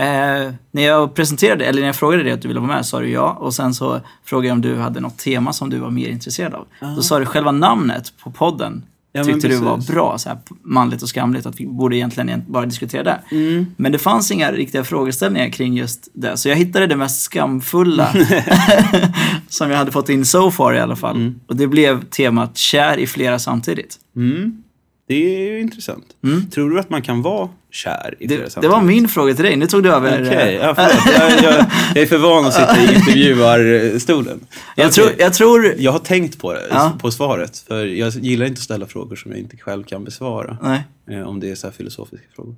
Eh, 0.00 0.52
när 0.70 0.82
jag 0.82 1.14
presenterade, 1.14 1.64
eller 1.64 1.80
när 1.80 1.88
jag 1.88 1.96
frågade 1.96 2.22
dig 2.22 2.32
att 2.32 2.42
du 2.42 2.48
ville 2.48 2.60
vara 2.60 2.72
med 2.72 2.86
sa 2.86 3.00
du 3.00 3.08
ja. 3.10 3.32
Och 3.32 3.54
sen 3.54 3.74
så 3.74 4.00
frågade 4.24 4.48
jag 4.48 4.54
om 4.54 4.60
du 4.60 4.76
hade 4.76 5.00
något 5.00 5.18
tema 5.18 5.52
som 5.52 5.70
du 5.70 5.78
var 5.78 5.90
mer 5.90 6.08
intresserad 6.08 6.54
av. 6.54 6.66
Då 6.96 7.02
sa 7.02 7.18
du 7.18 7.26
själva 7.26 7.52
namnet 7.52 8.12
på 8.22 8.30
podden 8.30 8.84
Ja, 9.12 9.24
tyckte 9.24 9.48
du 9.48 9.56
var 9.56 9.92
bra, 9.92 10.18
så 10.18 10.28
här, 10.28 10.38
manligt 10.62 11.02
och 11.02 11.08
skamligt, 11.08 11.46
att 11.46 11.60
vi 11.60 11.66
borde 11.66 11.96
egentligen 11.96 12.44
bara 12.48 12.66
diskutera 12.66 13.02
det. 13.02 13.20
Mm. 13.30 13.66
Men 13.76 13.92
det 13.92 13.98
fanns 13.98 14.30
inga 14.30 14.52
riktiga 14.52 14.84
frågeställningar 14.84 15.48
kring 15.48 15.76
just 15.76 16.08
det. 16.12 16.36
Så 16.36 16.48
jag 16.48 16.56
hittade 16.56 16.86
det 16.86 16.96
mest 16.96 17.22
skamfulla 17.22 18.12
som 19.48 19.70
jag 19.70 19.78
hade 19.78 19.92
fått 19.92 20.08
in 20.08 20.24
so 20.24 20.50
far 20.50 20.74
i 20.74 20.80
alla 20.80 20.96
fall. 20.96 21.16
Mm. 21.16 21.40
Och 21.46 21.56
det 21.56 21.66
blev 21.66 22.04
temat 22.04 22.56
kär 22.56 22.98
i 22.98 23.06
flera 23.06 23.38
samtidigt. 23.38 23.96
Mm. 24.16 24.62
Det 25.08 25.14
är 25.36 25.50
ju 25.52 25.60
intressant. 25.60 26.04
Tror 26.54 26.70
du 26.70 26.80
att 26.80 26.90
man 26.90 27.02
kan 27.02 27.22
vara 27.22 27.48
kär 27.70 28.14
i 28.20 28.24
Mm. 28.24 28.38
Det, 28.38 28.44
det 28.44 28.50
samtidigt? 28.50 28.72
var 28.72 28.82
min 28.82 29.08
fråga 29.08 29.34
till 29.34 29.44
dig. 29.44 29.56
Nu 29.56 29.66
tog 29.66 29.82
du 29.82 29.92
över. 29.92 30.22
Okej, 30.26 30.54
eh, 30.56 30.62
ja, 30.62 30.74
jag, 30.76 31.44
jag, 31.44 31.66
jag 31.94 32.02
är 32.02 32.06
för 32.06 32.18
van 32.18 32.46
att 32.46 32.54
sitta 32.54 32.76
i 32.82 32.94
intervjuarstolen. 32.94 34.40
jag, 34.76 34.92
tror, 34.92 35.08
jag 35.18 35.32
tror... 35.34 35.74
Jag 35.78 35.92
har 35.92 35.98
tänkt 35.98 36.38
på 36.40 36.52
det, 36.52 36.66
Ja. 36.70 36.92
på 37.00 37.10
svaret. 37.10 37.64
För 37.68 37.86
jag 37.86 38.12
gillar 38.14 38.46
inte 38.46 38.58
att 38.58 38.62
ställa 38.64 38.86
frågor 38.86 39.16
som 39.16 39.30
jag 39.30 39.40
inte 39.40 39.56
själv 39.56 39.84
kan 39.84 40.04
besvara. 40.04 40.56
Nej. 40.62 40.82
Eh, 41.10 41.28
om 41.28 41.40
det 41.40 41.50
är 41.50 41.54
så 41.54 41.66
här 41.66 41.74
filosofiska 41.74 42.26
frågor. 42.36 42.54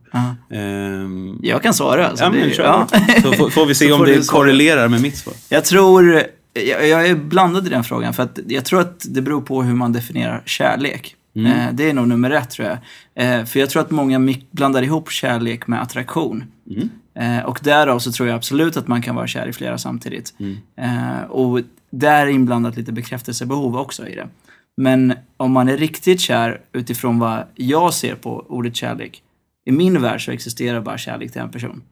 Ehm, 0.53 1.39
Jag 1.43 1.63
kan 1.63 1.75
svara. 1.75 2.09
Alltså. 2.09 2.25
ja, 2.25 2.31
Det- 2.31 2.39
men 2.39 2.51
kör. 2.51 2.65
ja. 2.65 2.87
Så 3.23 3.33
får, 3.33 3.51
får 3.51 3.67
vi 3.67 3.75
se 3.75 3.93
om 3.93 4.05
det 4.05 4.27
korrelerar 4.29 4.89
med 4.89 5.01
mitt 5.03 5.17
svar. 5.17 5.35
Jag 5.49 5.65
tror... 5.65 6.23
Jag, 6.53 6.89
jag 6.89 7.07
är 7.09 7.15
blandad 7.15 7.67
i 7.67 7.71
den 7.71 7.85
frågan. 7.85 8.15
För 8.15 8.23
att 8.23 8.39
jag 8.47 8.65
tror 8.65 8.81
att 8.81 9.07
det 9.09 9.23
beror 9.23 9.41
på 9.41 9.63
hur 9.63 9.75
man 9.75 9.93
definierar 9.93 10.43
kärlek. 10.47 11.17
Mm. 11.35 11.53
Eh, 11.53 11.75
det 11.75 11.91
är 11.91 11.95
nog 11.95 12.09
nummer 12.09 12.31
ett 12.31 12.51
tror 12.51 12.69
jag. 12.69 12.79
Eh, 13.15 13.45
för 13.45 13.61
jag 13.61 13.71
tror 13.71 13.83
att 13.83 13.91
många 13.91 14.35
blandar 14.51 14.83
ihop 14.83 15.11
kärlek 15.11 15.67
med 15.67 15.83
attraktion. 15.83 16.45
Mm. 16.71 16.89
Eh, 17.15 17.45
och 17.45 17.61
därav 17.63 17.99
så 17.99 18.13
tror 18.13 18.29
jag 18.29 18.37
absolut 18.37 18.77
att 18.77 18.89
man 18.89 19.03
kan 19.03 19.15
vara 19.15 19.27
kär 19.27 19.47
i 19.47 19.53
flera 19.53 19.79
samtidigt. 19.79 20.35
Mm. 20.39 21.25
Och 21.25 21.61
där 21.91 22.27
är 22.27 22.31
inblandat 22.31 22.77
lite 22.77 22.93
bekräftelsebehov 22.93 23.77
också 23.77 24.09
i 24.09 24.15
det. 24.15 24.29
Men 24.77 25.15
om 25.37 25.53
man 25.53 25.69
är 25.69 25.77
riktigt 25.77 26.21
kär 26.21 26.61
utifrån 26.73 27.19
vad 27.19 27.45
jag 27.55 27.95
ser 27.95 28.15
på 28.15 28.47
ordet 28.49 28.77
kärlek. 28.77 29.23
I 29.65 29.73
min 29.73 30.03
värld 30.03 30.25
så 30.25 30.31
existerar 30.31 30.81
bara 30.81 30.99
kärlek 30.99 31.33
till 31.33 31.41
en 31.41 31.51
person. 31.51 31.83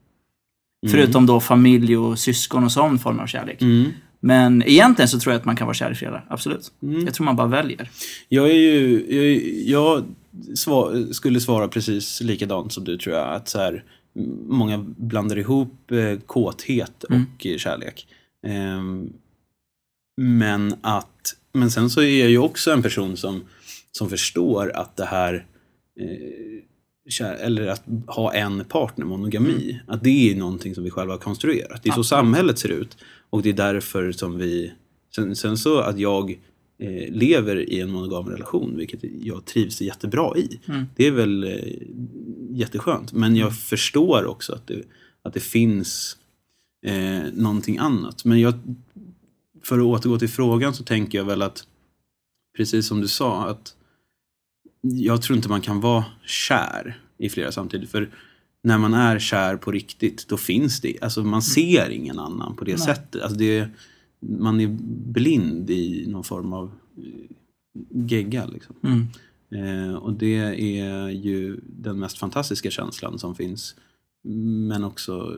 Förutom 0.90 1.26
då 1.26 1.40
familj 1.40 1.96
och 1.96 2.18
syskon 2.18 2.64
och 2.64 2.72
sån 2.72 2.98
form 2.98 3.18
av 3.18 3.26
kärlek. 3.26 3.62
Mm. 4.22 4.52
Men 4.52 4.62
egentligen 4.68 5.08
så 5.08 5.20
tror 5.20 5.32
jag 5.32 5.40
att 5.40 5.44
man 5.46 5.56
kan 5.56 5.66
vara 5.66 5.74
kär 5.74 5.90
i 5.90 5.94
flera, 5.94 6.22
absolut. 6.28 6.72
Mm. 6.82 7.04
Jag 7.04 7.14
tror 7.14 7.24
man 7.24 7.36
bara 7.36 7.46
väljer. 7.46 7.90
Jag 8.28 8.48
är 8.50 8.54
ju, 8.54 9.06
jag, 9.08 9.42
jag 9.66 10.04
sva, 10.56 10.92
skulle 11.12 11.40
svara 11.40 11.68
precis 11.68 12.20
likadant 12.20 12.72
som 12.72 12.84
du 12.84 12.98
tror 12.98 13.16
jag. 13.16 13.34
Att 13.34 13.48
så 13.48 13.58
här, 13.58 13.84
många 14.48 14.78
blandar 14.96 15.38
ihop 15.38 15.90
eh, 15.90 16.18
kåthet 16.26 17.04
och 17.04 17.10
Mm. 17.10 17.26
eh, 17.44 17.56
kärlek. 17.56 18.06
Ehm, 18.46 19.12
men 20.20 20.74
att, 20.80 21.34
men 21.52 21.70
sen 21.70 21.90
så 21.90 22.00
är 22.02 22.20
jag 22.20 22.30
ju 22.30 22.38
också 22.38 22.72
en 22.72 22.82
person 22.82 23.16
som, 23.16 23.44
som 23.92 24.10
förstår 24.10 24.70
att 24.76 24.96
det 24.96 25.04
här 25.04 25.46
eh, 26.00 26.62
kär, 27.10 27.34
eller 27.34 27.66
att 27.66 27.82
ha 28.06 28.34
en 28.34 28.64
partner, 28.64 29.04
monogami, 29.06 29.80
att 29.86 30.02
det 30.04 30.30
är 30.30 30.36
någonting 30.36 30.74
som 30.74 30.84
vi 30.84 30.90
själva 30.90 31.12
har 31.12 31.18
konstruerat. 31.18 31.82
Det 31.82 31.88
är 31.88 31.92
så 31.92 32.04
samhället 32.04 32.58
ser 32.58 32.68
ut. 32.68 32.96
Och 33.30 33.42
det 33.42 33.48
är 33.48 33.54
därför 33.54 34.12
som 34.12 34.38
vi... 34.38 34.72
Sen, 35.14 35.36
sen 35.36 35.56
så 35.56 35.78
att 35.78 35.98
jag 35.98 36.30
eh, 36.78 37.12
lever 37.12 37.70
i 37.70 37.80
en 37.80 37.90
monogam 37.90 38.28
relation, 38.28 38.76
vilket 38.76 39.00
jag 39.22 39.44
trivs 39.44 39.80
jättebra 39.80 40.36
i. 40.36 40.60
Mm. 40.68 40.86
Det 40.96 41.06
är 41.06 41.10
väl 41.10 41.44
eh, 41.44 41.74
jätteskönt. 42.50 43.12
Men 43.12 43.36
jag 43.36 43.58
förstår 43.58 44.24
också 44.26 44.52
att 44.52 44.66
det, 44.66 44.82
att 45.22 45.34
det 45.34 45.40
finns 45.40 46.16
eh, 46.86 47.22
någonting 47.32 47.78
annat. 47.78 48.24
Men 48.24 48.40
jag, 48.40 48.54
för 49.62 49.78
att 49.78 49.84
återgå 49.84 50.18
till 50.18 50.28
frågan 50.28 50.74
så 50.74 50.84
tänker 50.84 51.18
jag 51.18 51.24
väl 51.24 51.42
att, 51.42 51.66
precis 52.56 52.86
som 52.86 53.00
du 53.00 53.08
sa, 53.08 53.46
att 53.46 53.74
jag 54.80 55.22
tror 55.22 55.36
inte 55.36 55.48
man 55.48 55.60
kan 55.60 55.80
vara 55.80 56.04
kär 56.26 57.00
i 57.18 57.28
flera 57.28 57.52
samtidigt. 57.52 57.90
För 57.90 58.10
när 58.62 58.78
man 58.78 58.94
är 58.94 59.18
kär 59.18 59.56
på 59.56 59.70
riktigt, 59.70 60.28
då 60.28 60.36
finns 60.36 60.80
det, 60.80 60.98
alltså 61.02 61.24
man 61.24 61.42
ser 61.42 61.90
ingen 61.90 62.18
annan 62.18 62.56
på 62.56 62.64
det 62.64 62.76
Nej. 62.76 62.86
sättet. 62.86 63.22
Alltså 63.22 63.38
det, 63.38 63.68
man 64.20 64.60
är 64.60 64.76
blind 65.12 65.70
i 65.70 66.06
någon 66.08 66.24
form 66.24 66.52
av 66.52 66.72
eh, 66.96 67.36
gegga. 67.90 68.46
Liksom. 68.46 68.76
Mm. 68.82 69.06
Eh, 69.50 69.94
och 69.94 70.12
det 70.12 70.36
är 70.80 71.08
ju 71.08 71.60
den 71.62 71.98
mest 71.98 72.18
fantastiska 72.18 72.70
känslan 72.70 73.18
som 73.18 73.34
finns. 73.34 73.74
Men 74.68 74.84
också 74.84 75.36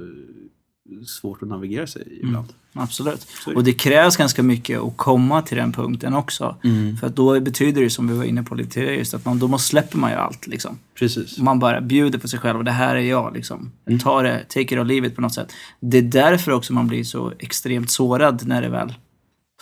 svårt 1.04 1.42
att 1.42 1.49
navigera 1.49 1.87
sig 1.87 2.02
i 2.02 2.20
ibland. 2.20 2.49
Absolut. 2.73 3.26
Är 3.47 3.50
det. 3.50 3.56
Och 3.56 3.64
det 3.64 3.73
krävs 3.73 4.16
ganska 4.16 4.42
mycket 4.42 4.80
att 4.80 4.97
komma 4.97 5.42
till 5.42 5.56
den 5.56 5.73
punkten 5.73 6.14
också. 6.14 6.56
Mm. 6.64 6.97
För 6.97 7.06
att 7.06 7.16
då 7.16 7.40
betyder 7.40 7.82
det, 7.82 7.90
som 7.90 8.09
vi 8.09 8.14
var 8.14 8.25
inne 8.25 8.42
på 8.42 8.54
lite 8.54 8.70
tidigare, 8.70 8.97
just 8.97 9.14
att 9.14 9.25
man, 9.25 9.38
då 9.38 9.49
måste 9.49 9.68
släpper 9.68 9.99
man 9.99 10.11
ju 10.11 10.16
allt. 10.16 10.47
Liksom. 10.47 10.78
Precis. 10.94 11.38
Man 11.38 11.59
bara 11.59 11.80
bjuder 11.80 12.18
på 12.18 12.28
sig 12.28 12.38
själv 12.38 12.59
och 12.59 12.64
det 12.64 12.70
här 12.70 12.97
är 12.97 13.00
jag. 13.00 13.35
Liksom. 13.35 13.73
Mm. 13.87 13.99
Ta 13.99 14.23
det, 14.23 14.44
take 14.49 14.61
it 14.61 14.73
or 14.73 14.85
leave 14.85 15.06
it 15.06 15.16
på 15.16 15.20
något 15.20 15.35
sätt. 15.35 15.52
Det 15.80 15.99
är 15.99 16.02
därför 16.02 16.52
också 16.52 16.73
man 16.73 16.87
blir 16.87 17.04
så 17.04 17.32
extremt 17.38 17.90
sårad 17.90 18.47
när 18.47 18.62
det 18.62 18.68
väl 18.68 18.94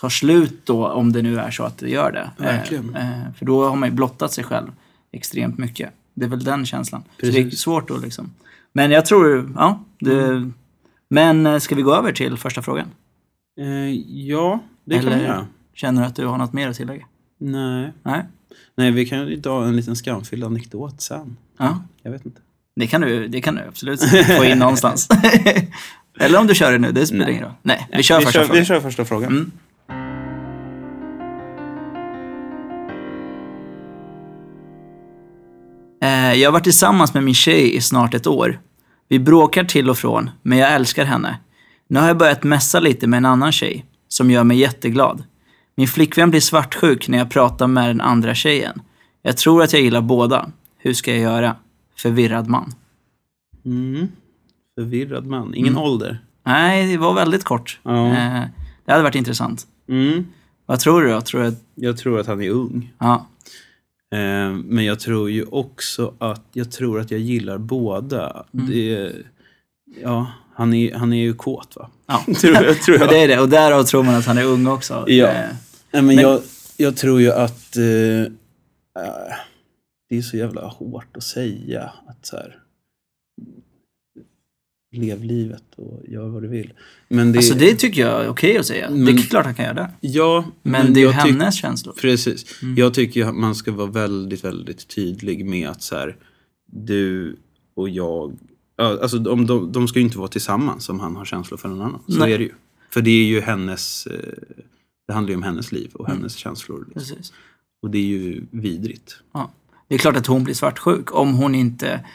tar 0.01 0.09
slut 0.09 0.61
då, 0.63 0.87
om 0.87 1.11
det 1.11 1.21
nu 1.21 1.39
är 1.39 1.51
så 1.51 1.63
att 1.63 1.77
det 1.77 1.89
gör 1.89 2.11
det. 2.11 2.31
Verkligen. 2.43 2.95
Eh, 2.95 3.21
eh, 3.21 3.33
för 3.37 3.45
då 3.45 3.69
har 3.69 3.75
man 3.75 3.89
ju 3.89 3.95
blottat 3.95 4.33
sig 4.33 4.43
själv 4.43 4.67
extremt 5.11 5.57
mycket. 5.57 5.89
Det 6.13 6.25
är 6.25 6.29
väl 6.29 6.43
den 6.43 6.65
känslan. 6.65 7.03
Så 7.19 7.25
det 7.25 7.27
är 7.27 7.43
Precis. 7.43 7.59
svårt 7.59 7.87
då 7.87 7.97
liksom. 7.97 8.31
Men 8.73 8.91
jag 8.91 9.05
tror, 9.05 9.53
ja. 9.55 9.83
Det, 9.99 10.51
Men 11.09 11.45
eh, 11.45 11.57
ska 11.59 11.75
vi 11.75 11.81
gå 11.81 11.93
över 11.95 12.11
till 12.11 12.37
första 12.37 12.61
frågan? 12.61 12.87
Eh, 13.61 13.67
ja, 14.27 14.59
det 14.85 14.95
kan 14.95 15.07
Eller- 15.07 15.17
vi 15.17 15.23
göra. 15.23 15.47
Känner 15.73 16.01
du 16.01 16.07
att 16.07 16.15
du 16.15 16.25
har 16.25 16.37
något 16.37 16.53
mer 16.53 16.67
att 16.69 16.75
tillägga? 16.75 17.05
Nej. 17.39 17.93
Nej? 18.03 18.23
Nej, 18.77 18.91
vi 18.91 19.05
kan 19.05 19.27
ju 19.27 19.41
ta 19.41 19.65
en 19.65 19.75
liten 19.75 19.95
skamfylld 19.95 20.43
anekdot 20.43 21.01
sen. 21.01 21.37
Ja, 21.57 21.83
Jag 22.03 22.11
vet 22.11 22.25
inte. 22.25 22.41
det 22.75 22.87
kan 22.87 23.01
du, 23.01 23.27
det 23.27 23.41
kan 23.41 23.55
du 23.55 23.61
absolut 23.67 24.01
få 24.37 24.43
in 24.45 24.57
någonstans. 24.59 25.07
Eller 26.19 26.39
om 26.39 26.47
du 26.47 26.55
kör 26.55 26.71
det 26.71 26.77
nu, 26.77 26.91
det 26.91 27.07
spelar 27.07 27.29
ingen 27.29 27.43
roll. 27.43 27.53
Nej, 27.61 27.87
vi 27.91 28.03
kör 28.03 28.19
vi, 28.19 28.25
första 28.25 28.39
kör, 28.39 28.45
frågan. 28.45 28.59
vi 28.59 28.65
kör 28.65 28.79
första 28.79 29.05
frågan. 29.05 29.29
Mm. 29.31 29.51
Eh, 36.01 36.33
Jag 36.39 36.47
har 36.49 36.51
varit 36.53 36.63
tillsammans 36.63 37.13
med 37.13 37.23
min 37.23 37.33
tjej 37.35 37.75
i 37.75 37.81
snart 37.81 38.13
ett 38.13 38.27
år. 38.27 38.59
Vi 39.09 39.19
bråkar 39.19 39.63
till 39.63 39.89
och 39.89 39.97
från, 39.97 40.29
men 40.41 40.57
jag 40.57 40.73
älskar 40.73 41.05
henne. 41.05 41.37
Nu 41.87 41.99
har 41.99 42.07
jag 42.07 42.17
börjat 42.17 42.43
messa 42.43 42.79
lite 42.79 43.07
med 43.07 43.17
en 43.17 43.25
annan 43.25 43.51
tjej, 43.51 43.85
som 44.07 44.31
gör 44.31 44.43
mig 44.43 44.57
jätteglad. 44.57 45.23
Min 45.75 45.87
flickvän 45.87 46.29
blir 46.29 46.41
svartsjuk 46.41 47.07
när 47.07 47.17
jag 47.17 47.29
pratar 47.31 47.67
med 47.67 47.89
den 47.89 48.01
andra 48.01 48.35
tjejen. 48.35 48.81
Jag 49.21 49.37
tror 49.37 49.63
att 49.63 49.73
jag 49.73 49.81
gillar 49.81 50.01
båda. 50.01 50.49
Hur 50.77 50.93
ska 50.93 51.11
jag 51.11 51.19
göra? 51.21 51.55
Förvirrad 51.97 52.47
man. 52.47 52.73
Mm. 53.65 54.07
Förvirrad 54.75 55.25
man. 55.25 55.53
Ingen 55.55 55.73
Mm. 55.73 55.83
ålder. 55.83 56.19
Nej, 56.45 56.91
det 56.91 56.97
var 56.97 57.13
väldigt 57.13 57.43
kort. 57.43 57.79
Ja. 57.83 58.07
Eh, 58.07 58.43
Det 58.85 58.91
hade 58.91 59.03
varit 59.03 59.15
intressant. 59.15 59.67
Mm. 59.89 60.25
Vad 60.65 60.79
tror 60.79 61.01
du 61.01 61.09
då? 61.09 61.21
Tror 61.21 61.41
du 61.41 61.47
att... 61.47 61.63
Jag 61.75 61.97
tror 61.97 62.19
att 62.19 62.27
han 62.27 62.41
är 62.41 62.49
ung. 62.49 62.93
Ja. 62.99 63.25
Eh, 64.11 64.51
men 64.51 64.85
jag 64.85 64.99
tror 64.99 65.31
ju 65.31 65.45
också 65.45 66.13
att 66.17 66.43
jag 66.53 66.71
tror 66.71 66.99
att 66.99 67.11
jag 67.11 67.19
gillar 67.19 67.57
båda. 67.57 68.45
Mm. 68.53 68.67
Det, 68.67 69.11
ja, 70.03 70.31
han 70.55 70.73
är, 70.73 70.93
han 70.95 71.13
är 71.13 71.21
ju 71.21 71.33
kåt 71.33 71.75
va? 71.75 71.89
ja. 72.07 72.25
tror 72.41 72.53
jag. 72.53 72.81
Tror 72.81 72.97
jag. 72.99 73.09
det 73.09 73.17
är 73.23 73.27
det. 73.27 73.39
Och 73.39 73.49
därav 73.49 73.83
tror 73.83 74.03
man 74.03 74.15
att 74.15 74.25
han 74.25 74.37
är 74.37 74.45
ung 74.45 74.67
också. 74.67 75.03
Ja. 75.07 75.27
Nej, 75.27 75.47
men 75.91 76.05
Men- 76.05 76.17
jag, 76.17 76.41
jag 76.77 76.97
tror 76.97 77.21
ju 77.21 77.31
att 77.31 77.77
eh, 77.77 77.83
eh, 77.83 79.33
det 80.09 80.17
är 80.17 80.21
så 80.21 80.37
jävla 80.37 80.67
hårt 80.67 81.17
att 81.17 81.23
säga 81.23 81.91
att 82.07 82.25
så 82.25 82.35
här, 82.35 82.55
lev 84.91 85.23
livet 85.23 85.63
och 85.75 86.03
gör 86.07 86.27
vad 86.29 86.41
du 86.41 86.47
vill. 86.47 86.73
Men 87.07 87.31
det, 87.31 87.37
Alltså 87.39 87.53
det 87.53 87.75
tycker 87.75 88.01
jag 88.01 88.23
är 88.25 88.29
okej 88.29 88.57
att 88.57 88.65
säga. 88.65 88.89
det 88.89 88.95
är 88.95 88.97
Men- 89.13 89.17
klart 89.17 89.45
han 89.45 89.55
kan 89.55 89.65
göra 89.65 89.73
det. 89.73 89.91
ja, 90.01 90.45
Men, 90.63 90.93
det 90.93 90.99
är 90.99 91.05
ju 91.05 91.11
hennes 91.11 91.55
känslor. 91.55 91.93
Precis. 92.01 92.61
Mm. 92.63 92.75
Jag 92.77 92.93
tycker 92.93 93.25
att 93.25 93.35
man 93.35 93.55
ska 93.55 93.71
vara 93.71 93.87
väldigt, 93.91 94.43
väldigt 94.43 94.87
tydlig 94.87 95.45
med 95.45 95.69
att 95.69 95.81
så 95.81 95.95
här, 95.95 96.15
du 96.71 97.35
och 97.75 97.89
jag, 97.89 98.37
ja, 98.77 98.99
alltså 99.01 99.17
de, 99.17 99.45
de, 99.45 99.71
de 99.71 99.87
ska 99.87 99.99
ju 99.99 100.05
inte 100.05 100.17
vara 100.17 100.27
tillsammans 100.27 100.89
om 100.89 100.99
han 100.99 101.15
har 101.15 101.25
känslor 101.25 101.57
för 101.57 101.69
någon 101.69 101.81
annan. 101.81 102.01
Så 102.07 102.19
Nej. 102.19 102.33
är 102.33 102.37
det 102.37 102.43
ju. 102.43 102.51
För 102.89 103.01
det 103.01 103.11
är 103.11 103.25
ju 103.25 103.41
hennes, 103.41 104.07
eh, 104.07 104.13
det 105.07 105.13
handlar 105.13 105.29
ju 105.29 105.35
om 105.35 105.43
hennes 105.43 105.71
liv 105.71 105.89
och 105.93 106.07
hennes 106.07 106.35
känslor. 106.35 106.85
Liksom. 106.95 107.15
Precis. 107.15 107.33
Och 107.81 107.89
det 107.89 107.97
är 107.97 108.03
ju 108.05 108.43
vidrigt. 108.51 109.17
Ja. 109.33 109.51
Det 109.87 109.95
är 109.95 109.99
klart 109.99 110.15
att 110.17 110.27
hon 110.27 110.43
blir 110.43 110.53
svartsjuk 110.55 111.15
om 111.15 111.33
hon 111.33 111.55
inte 111.55 112.05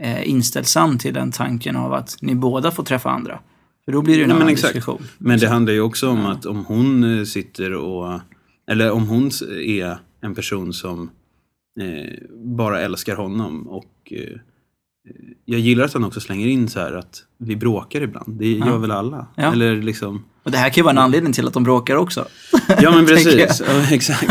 är 0.00 0.22
inställsam 0.22 0.98
till 0.98 1.14
den 1.14 1.32
tanken 1.32 1.76
av 1.76 1.92
att 1.94 2.16
ni 2.20 2.34
båda 2.34 2.70
får 2.70 2.82
träffa 2.82 3.10
andra. 3.10 3.38
För 3.84 3.92
då 3.92 4.02
blir 4.02 4.14
det 4.14 4.18
ju 4.18 4.24
en 4.24 4.30
Ja, 4.30 4.36
annan 4.36 4.48
diskussion. 4.48 5.02
Men 5.18 5.38
det 5.38 5.48
handlar 5.48 5.72
ju 5.72 5.80
också 5.80 6.08
om 6.08 6.18
Ja. 6.18 6.32
att 6.32 6.46
om 6.46 6.64
hon 6.64 7.18
eh, 7.18 7.24
sitter 7.24 7.72
och, 7.74 8.20
eller 8.70 8.90
om 8.90 9.08
hon 9.08 9.30
är 9.66 9.98
en 10.20 10.34
person 10.34 10.72
som 10.72 11.10
eh, 11.80 12.12
bara 12.44 12.80
älskar 12.80 13.16
honom 13.16 13.68
och 13.68 13.94
eh, 14.10 14.38
jag 15.44 15.60
gillar 15.60 15.84
att 15.84 15.92
han 15.94 16.04
också 16.04 16.20
slänger 16.20 16.46
in 16.46 16.68
så 16.68 16.80
här 16.80 16.92
att 16.92 17.22
vi 17.38 17.56
bråkar 17.56 18.00
ibland. 18.00 18.38
Det 18.38 18.52
gör 18.52 18.66
Ja. 18.66 18.76
väl 18.78 18.90
alla? 18.90 19.26
Eller 19.36 19.76
liksom, 19.82 20.24
Och 20.42 20.50
det 20.50 20.58
här 20.58 20.68
kan 20.70 20.76
ju 20.76 20.82
vara 20.82 20.92
en 20.92 20.98
anledning 20.98 21.32
till 21.32 21.46
att 21.46 21.54
de 21.54 21.62
bråkar 21.64 21.96
också. 21.96 22.24
Ja 22.82 22.90
men 22.96 23.06
precis. 23.06 23.62
Ja, 23.66 23.90
exakt. 23.94 24.30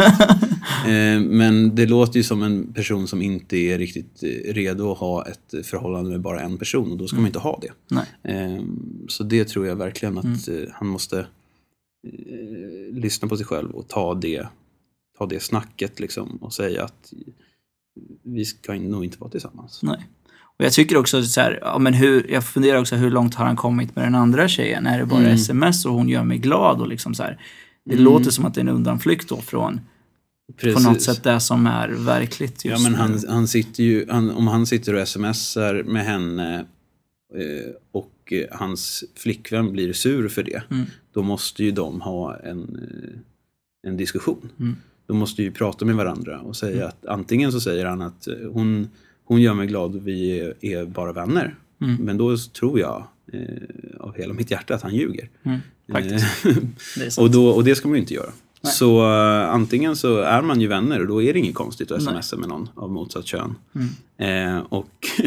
Eh, 0.86 1.20
men 1.20 1.76
det 1.76 1.86
låter 1.86 2.18
ju 2.18 2.24
som 2.24 2.44
en 2.44 2.74
person 2.74 3.08
som 3.08 3.22
inte 3.22 3.58
är 3.58 3.78
riktigt 3.78 4.24
eh, 4.24 4.54
redo 4.54 4.92
att 4.92 4.98
ha 4.98 5.26
ett 5.26 5.68
förhållande 5.68 6.10
med 6.10 6.22
bara 6.22 6.42
en 6.42 6.58
person 6.58 6.92
och 6.92 6.98
då 6.98 7.08
ska 7.08 7.18
man 7.18 7.26
inte 7.26 7.40
ha 7.40 7.62
det. 7.62 8.02
Eh, 8.32 8.62
Så 9.08 9.24
det 9.24 9.46
tror 9.48 9.68
jag 9.68 9.76
verkligen 9.76 10.18
att 10.18 10.48
Mm. 10.48 10.64
eh, 10.64 10.70
han 10.74 10.88
måste 10.88 11.20
eh, 11.20 12.94
lyssna 12.94 13.28
på 13.28 13.38
sig 13.38 13.46
själv 13.46 13.72
och 13.72 13.88
ta 13.88 14.14
det, 14.16 14.48
ta 15.18 15.26
det 15.26 15.44
snacket 15.44 16.00
liksom 16.00 16.38
och 16.42 16.54
säga 16.54 16.84
att 16.84 17.14
vi 18.24 18.46
ska 18.46 18.74
nog 18.74 19.04
inte 19.04 19.18
vara 19.20 19.30
tillsammans. 19.32 19.80
Nej. 19.84 20.08
Och 20.58 20.66
jag 20.66 20.74
tycker 20.74 20.98
också 20.98 21.24
så 21.24 21.42
här, 21.42 21.60
ja, 21.62 21.80
men 21.80 21.94
hur, 21.94 22.32
jag 22.32 22.44
funderar 22.46 22.80
också 22.82 22.96
hur 22.96 23.12
långt 23.12 23.36
har 23.36 23.46
han 23.46 23.56
kommit 23.56 23.96
med 23.96 24.06
den 24.06 24.16
andra 24.16 24.48
tjejen? 24.48 24.88
Är 24.88 25.00
det 25.00 25.06
bara 25.06 25.20
Mm. 25.20 25.34
sms 25.34 25.86
och 25.86 25.94
hon 25.94 26.10
gör 26.10 26.24
mig 26.24 26.38
glad 26.38 26.82
och 26.82 26.88
liksom 26.88 27.16
så 27.16 27.24
här. 27.24 27.42
Det 27.90 27.96
Mm. 27.96 28.06
låter 28.06 28.32
som 28.32 28.46
att 28.46 28.54
det 28.54 28.60
är 28.60 28.66
en 28.66 28.70
undanflykt 28.70 29.30
då 29.30 29.38
från 29.42 29.80
på 30.74 30.80
något 30.80 31.02
sätt 31.02 31.24
det 31.24 31.40
som 31.40 31.68
är 31.68 31.90
verkligt 31.90 32.66
Ja, 32.66 32.72
just 32.72 32.84
men 32.84 32.92
nu. 32.92 32.98
han, 32.98 33.20
han 33.28 33.48
sitter 33.48 33.84
ju, 33.84 34.06
han, 34.10 34.30
om 34.32 34.48
han 34.48 34.66
sitter 34.66 34.94
och 34.94 35.08
smsar 35.08 35.84
med 35.84 36.06
henne 36.06 36.66
eh, 37.36 37.72
och 37.92 38.34
eh, 38.34 38.46
hans 38.58 39.04
flickvän 39.16 39.72
blir 39.72 39.94
sur 39.94 40.28
för 40.30 40.44
det, 40.44 40.64
Mm. 40.72 40.86
då 41.14 41.22
måste 41.24 41.64
ju 41.64 41.72
de 41.72 42.02
ha 42.02 42.38
en, 42.38 42.60
eh, 42.62 43.90
en 43.90 43.98
diskussion. 43.98 44.50
Mm. 44.60 44.76
de 45.08 45.18
måste 45.18 45.44
ju 45.44 45.52
prata 45.52 45.86
med 45.86 45.96
varandra 45.96 46.40
och 46.40 46.56
säga 46.56 46.76
Mm. 46.76 46.88
att 46.88 47.06
antingen 47.06 47.52
så 47.52 47.60
säger 47.62 47.86
han 47.86 48.02
att 48.02 48.28
hon, 48.54 48.90
hon 49.24 49.42
gör 49.42 49.54
mig 49.54 49.68
glad 49.68 49.96
vi 50.04 50.40
är, 50.40 50.54
är 50.66 50.86
bara 50.86 51.14
vänner. 51.14 51.56
Mm. 51.82 51.96
Men 51.96 52.18
då 52.18 52.38
tror 52.38 52.80
jag 52.80 53.08
eh, 53.34 53.42
av 54.00 54.16
hela 54.18 54.34
mitt 54.34 54.52
hjärta 54.52 54.76
att 54.76 54.82
han 54.82 54.96
ljuger. 54.96 55.30
Faktiskt. 55.92 57.18
Och, 57.20 57.32
då, 57.32 57.48
och 57.48 57.64
det 57.64 57.76
ska 57.76 57.88
man 57.88 57.96
ju 57.96 58.02
inte 58.02 58.14
göra. 58.14 58.30
Nej. 58.62 58.74
Så 58.74 59.00
eh, 59.02 59.50
antingen 59.50 59.96
så 59.96 60.18
är 60.18 60.42
man 60.42 60.62
ju 60.62 60.68
vänner 60.68 61.00
och 61.02 61.08
då 61.08 61.22
är 61.24 61.34
det 61.34 61.40
inget 61.40 61.56
konstigt 61.56 61.92
att 61.92 62.02
smsa 62.04 62.38
med 62.38 62.50
någon 62.50 62.70
av 62.76 62.92
motsatt 62.92 63.26
kön. 63.26 63.56
Mm. 64.18 64.58
Eh, 64.58 64.64
och 64.70 65.08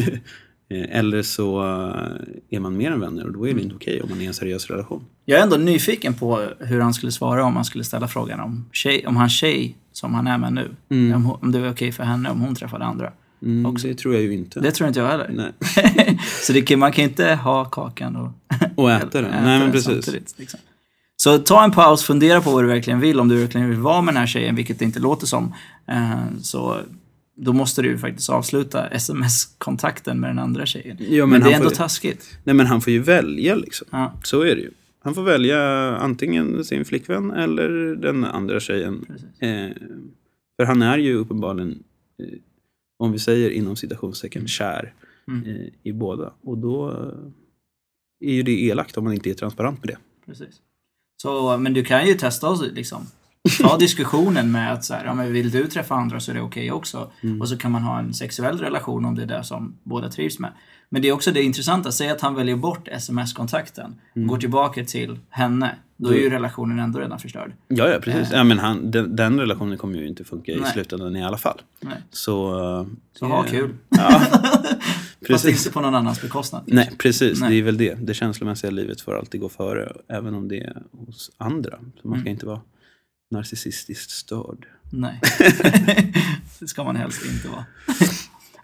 eh, 0.69 0.99
eller 0.99 1.21
så 1.21 1.61
eh, 1.63 2.55
är 2.57 2.59
man 2.59 2.77
mer 2.77 2.91
än 2.91 2.99
vänner 2.99 3.25
och 3.25 3.33
då 3.33 3.39
är 3.39 3.45
det 3.45 3.51
Mm. 3.51 3.63
inte 3.63 3.75
okej 3.75 4.01
om 4.01 4.09
man 4.09 4.17
är 4.19 4.23
i 4.23 4.27
en 4.27 4.33
seriös 4.33 4.67
relation. 4.69 5.05
Jag 5.25 5.39
är 5.39 5.43
ändå 5.43 5.57
nyfiken 5.57 6.13
på 6.13 6.47
hur 6.59 6.79
han 6.79 6.93
skulle 6.93 7.11
svara 7.11 7.45
om 7.45 7.53
man 7.53 7.65
skulle 7.65 7.83
ställa 7.83 8.07
frågan 8.07 8.39
om, 8.39 8.65
tjej, 8.71 9.07
om 9.07 9.15
hans 9.15 9.33
tjej, 9.39 9.77
som 9.91 10.13
han 10.13 10.27
är 10.27 10.37
med 10.37 10.53
nu, 10.53 10.75
Mm. 10.89 11.13
om, 11.15 11.31
om 11.41 11.51
det 11.51 11.59
är 11.59 11.71
okej 11.71 11.91
för 11.91 12.03
henne 12.03 12.29
om 12.29 12.41
hon 12.41 12.55
träffade 12.55 12.85
andra. 12.85 13.11
Mm, 13.43 13.65
Också. 13.65 13.87
det 13.87 13.95
tror 13.95 14.13
jag 14.13 14.23
ju 14.23 14.33
inte. 14.33 14.59
Det 14.59 14.71
tror 14.71 14.87
inte 14.87 14.99
jag 14.99 15.07
heller. 15.07 15.29
Nej. 15.33 16.19
så 16.47 16.53
det, 16.53 16.77
man 16.77 16.91
kan 16.91 17.03
inte 17.03 17.33
ha 17.35 17.65
kakan 17.65 18.15
och 18.15 18.29
Och 18.75 18.91
äta 18.91 19.21
den. 19.21 19.31
Nej 19.43 19.59
men 19.59 19.71
precis. 19.71 20.37
liksom. 20.37 20.59
Så 21.15 21.37
ta 21.39 21.63
en 21.63 21.71
paus, 21.71 22.03
fundera 22.03 22.41
på 22.41 22.51
vad 22.51 22.63
du 22.63 22.67
verkligen 22.67 22.99
vill. 22.99 23.19
Om 23.19 23.27
du 23.27 23.37
verkligen 23.37 23.69
vill 23.69 23.79
vara 23.79 24.01
med 24.01 24.13
den 24.13 24.19
här 24.19 24.27
tjejen, 24.27 24.55
vilket 24.55 24.79
det 24.79 24.85
inte 24.85 24.99
låter 24.99 25.25
som. 25.27 25.53
Eh, 25.87 26.15
så 26.41 26.79
då 27.35 27.53
måste 27.53 27.81
du 27.81 27.87
ju 27.89 27.97
faktiskt 27.97 28.29
avsluta 28.29 28.87
sms-kontakten 28.87 30.19
med 30.19 30.29
den 30.29 30.39
andra 30.39 30.65
tjejen. 30.65 30.97
Ja, 30.99 31.25
men, 31.25 31.29
men 31.29 31.41
det 31.41 31.53
är 31.53 31.57
ändå 31.57 31.69
får- 31.69 31.75
taskigt. 31.75 32.37
Nej 32.43 32.55
men 32.55 32.65
han 32.67 32.81
får 32.81 32.93
ju 32.93 32.99
välja 32.99 33.55
liksom. 33.55 33.87
Ja, 33.91 34.13
Så 34.23 34.41
är 34.41 34.55
det 34.55 34.61
ju. 34.61 34.71
Han 35.03 35.15
får 35.15 35.23
välja 35.23 35.59
antingen 35.97 36.65
sin 36.65 36.85
flickvän 36.85 37.31
eller 37.31 37.95
den 37.95 38.25
andra 38.25 38.59
tjejen. 38.59 39.05
Eh, 39.39 39.49
för 40.57 40.65
han 40.65 40.81
är 40.81 40.97
ju 40.97 41.15
uppenbarligen, 41.15 41.69
eh, 42.19 42.25
om 42.99 43.11
vi 43.11 43.19
säger 43.19 43.49
inom 43.49 43.75
citationstecken, 43.75 44.47
kär 44.47 44.93
Mm. 45.27 45.49
eh, 45.49 45.67
i 45.83 45.93
båda. 45.93 46.33
Och 46.41 46.57
då 46.57 46.89
eh, 46.91 48.29
är 48.29 48.33
ju 48.33 48.43
det 48.43 48.51
elakt 48.51 48.97
om 48.97 49.03
man 49.03 49.13
inte 49.13 49.29
är 49.29 49.33
transparent 49.33 49.83
med 49.83 49.87
det. 49.87 49.97
Precis. 50.25 50.61
Så, 51.21 51.57
men 51.57 51.73
du 51.73 51.83
kan 51.83 52.07
ju 52.07 52.13
testa 52.13 52.49
och 52.49 52.63
liksom 52.73 53.05
ta 53.61 53.77
diskussionen 53.79 54.51
med 54.51 54.73
att 54.73 54.83
så 54.85 54.93
här, 54.93 55.05
ja, 55.05 55.13
men 55.13 55.33
vill 55.33 55.51
du 55.51 55.67
träffa 55.67 55.95
andra 55.95 56.19
så 56.19 56.31
är 56.31 56.35
det 56.35 56.41
okej 56.41 56.71
också. 56.71 57.11
Mm. 57.21 57.41
Och 57.41 57.49
så 57.49 57.57
kan 57.57 57.71
man 57.71 57.81
ha 57.81 57.99
en 57.99 58.13
sexuell 58.13 58.57
relation 58.57 59.05
om 59.05 59.15
det 59.15 59.21
är 59.23 59.27
det 59.27 59.43
som 59.43 59.75
båda 59.83 60.09
trivs 60.09 60.39
med. 60.39 60.53
Men 60.93 61.01
det 61.01 61.07
är 61.07 61.11
också 61.11 61.31
det 61.31 61.43
intressanta, 61.43 61.91
säg 61.91 62.09
att 62.09 62.21
han 62.21 62.35
väljer 62.35 62.55
bort 62.55 62.87
sms-kontakten 62.87 63.95
och 64.15 64.21
går 64.25 64.37
tillbaka 64.37 64.85
till 64.85 65.19
henne. 65.29 65.75
Då 65.97 66.09
är 66.09 66.17
ju 66.17 66.29
relationen 66.29 66.79
ändå 66.79 66.99
redan 66.99 67.19
förstörd. 67.19 67.51
Ja, 67.67 67.89
ja 67.89 67.99
precis. 67.99 68.29
Ja, 68.33 68.43
men 68.43 68.59
han, 68.59 68.91
den, 68.91 69.15
den 69.15 69.39
relationen 69.39 69.77
kommer 69.77 69.97
ju 69.99 70.07
inte 70.07 70.23
funka 70.23 70.51
i 70.51 70.59
Nej. 70.59 70.71
slutändan 70.71 71.15
i 71.15 71.23
alla 71.23 71.37
fall. 71.37 71.61
Nej. 71.79 71.93
Så, 72.11 72.59
eh, 72.79 72.87
Så 73.19 73.25
ha 73.25 73.45
eh, 73.45 73.51
kul. 73.51 73.69
Ja, 73.89 74.09
Fast 74.19 75.27
precis. 75.27 75.65
inte 75.65 75.73
på 75.73 75.81
någon 75.81 75.95
annans 75.95 76.21
bekostnad. 76.21 76.63
Nej, 76.67 76.91
precis. 76.97 77.39
Nej. 77.41 77.49
Det 77.49 77.55
är 77.55 77.63
väl 77.63 77.77
det. 77.77 77.93
Det 78.01 78.13
känslomässiga 78.13 78.71
livet 78.71 79.01
får 79.01 79.17
alltid 79.17 79.41
gå 79.41 79.49
före, 79.49 79.93
även 80.07 80.35
om 80.35 80.47
det 80.47 80.57
är 80.59 80.81
hos 80.91 81.31
andra. 81.37 81.71
Så 82.01 82.07
man 82.07 82.19
ska 82.19 82.21
Mm. 82.21 82.27
inte 82.33 82.45
vara 82.45 82.61
narcissistiskt 83.31 84.11
störd. 84.11 84.65
Nej. 84.89 85.19
det 86.59 86.67
ska 86.67 86.83
man 86.83 86.95
helst 86.95 87.25
inte 87.25 87.47
vara. 87.47 87.65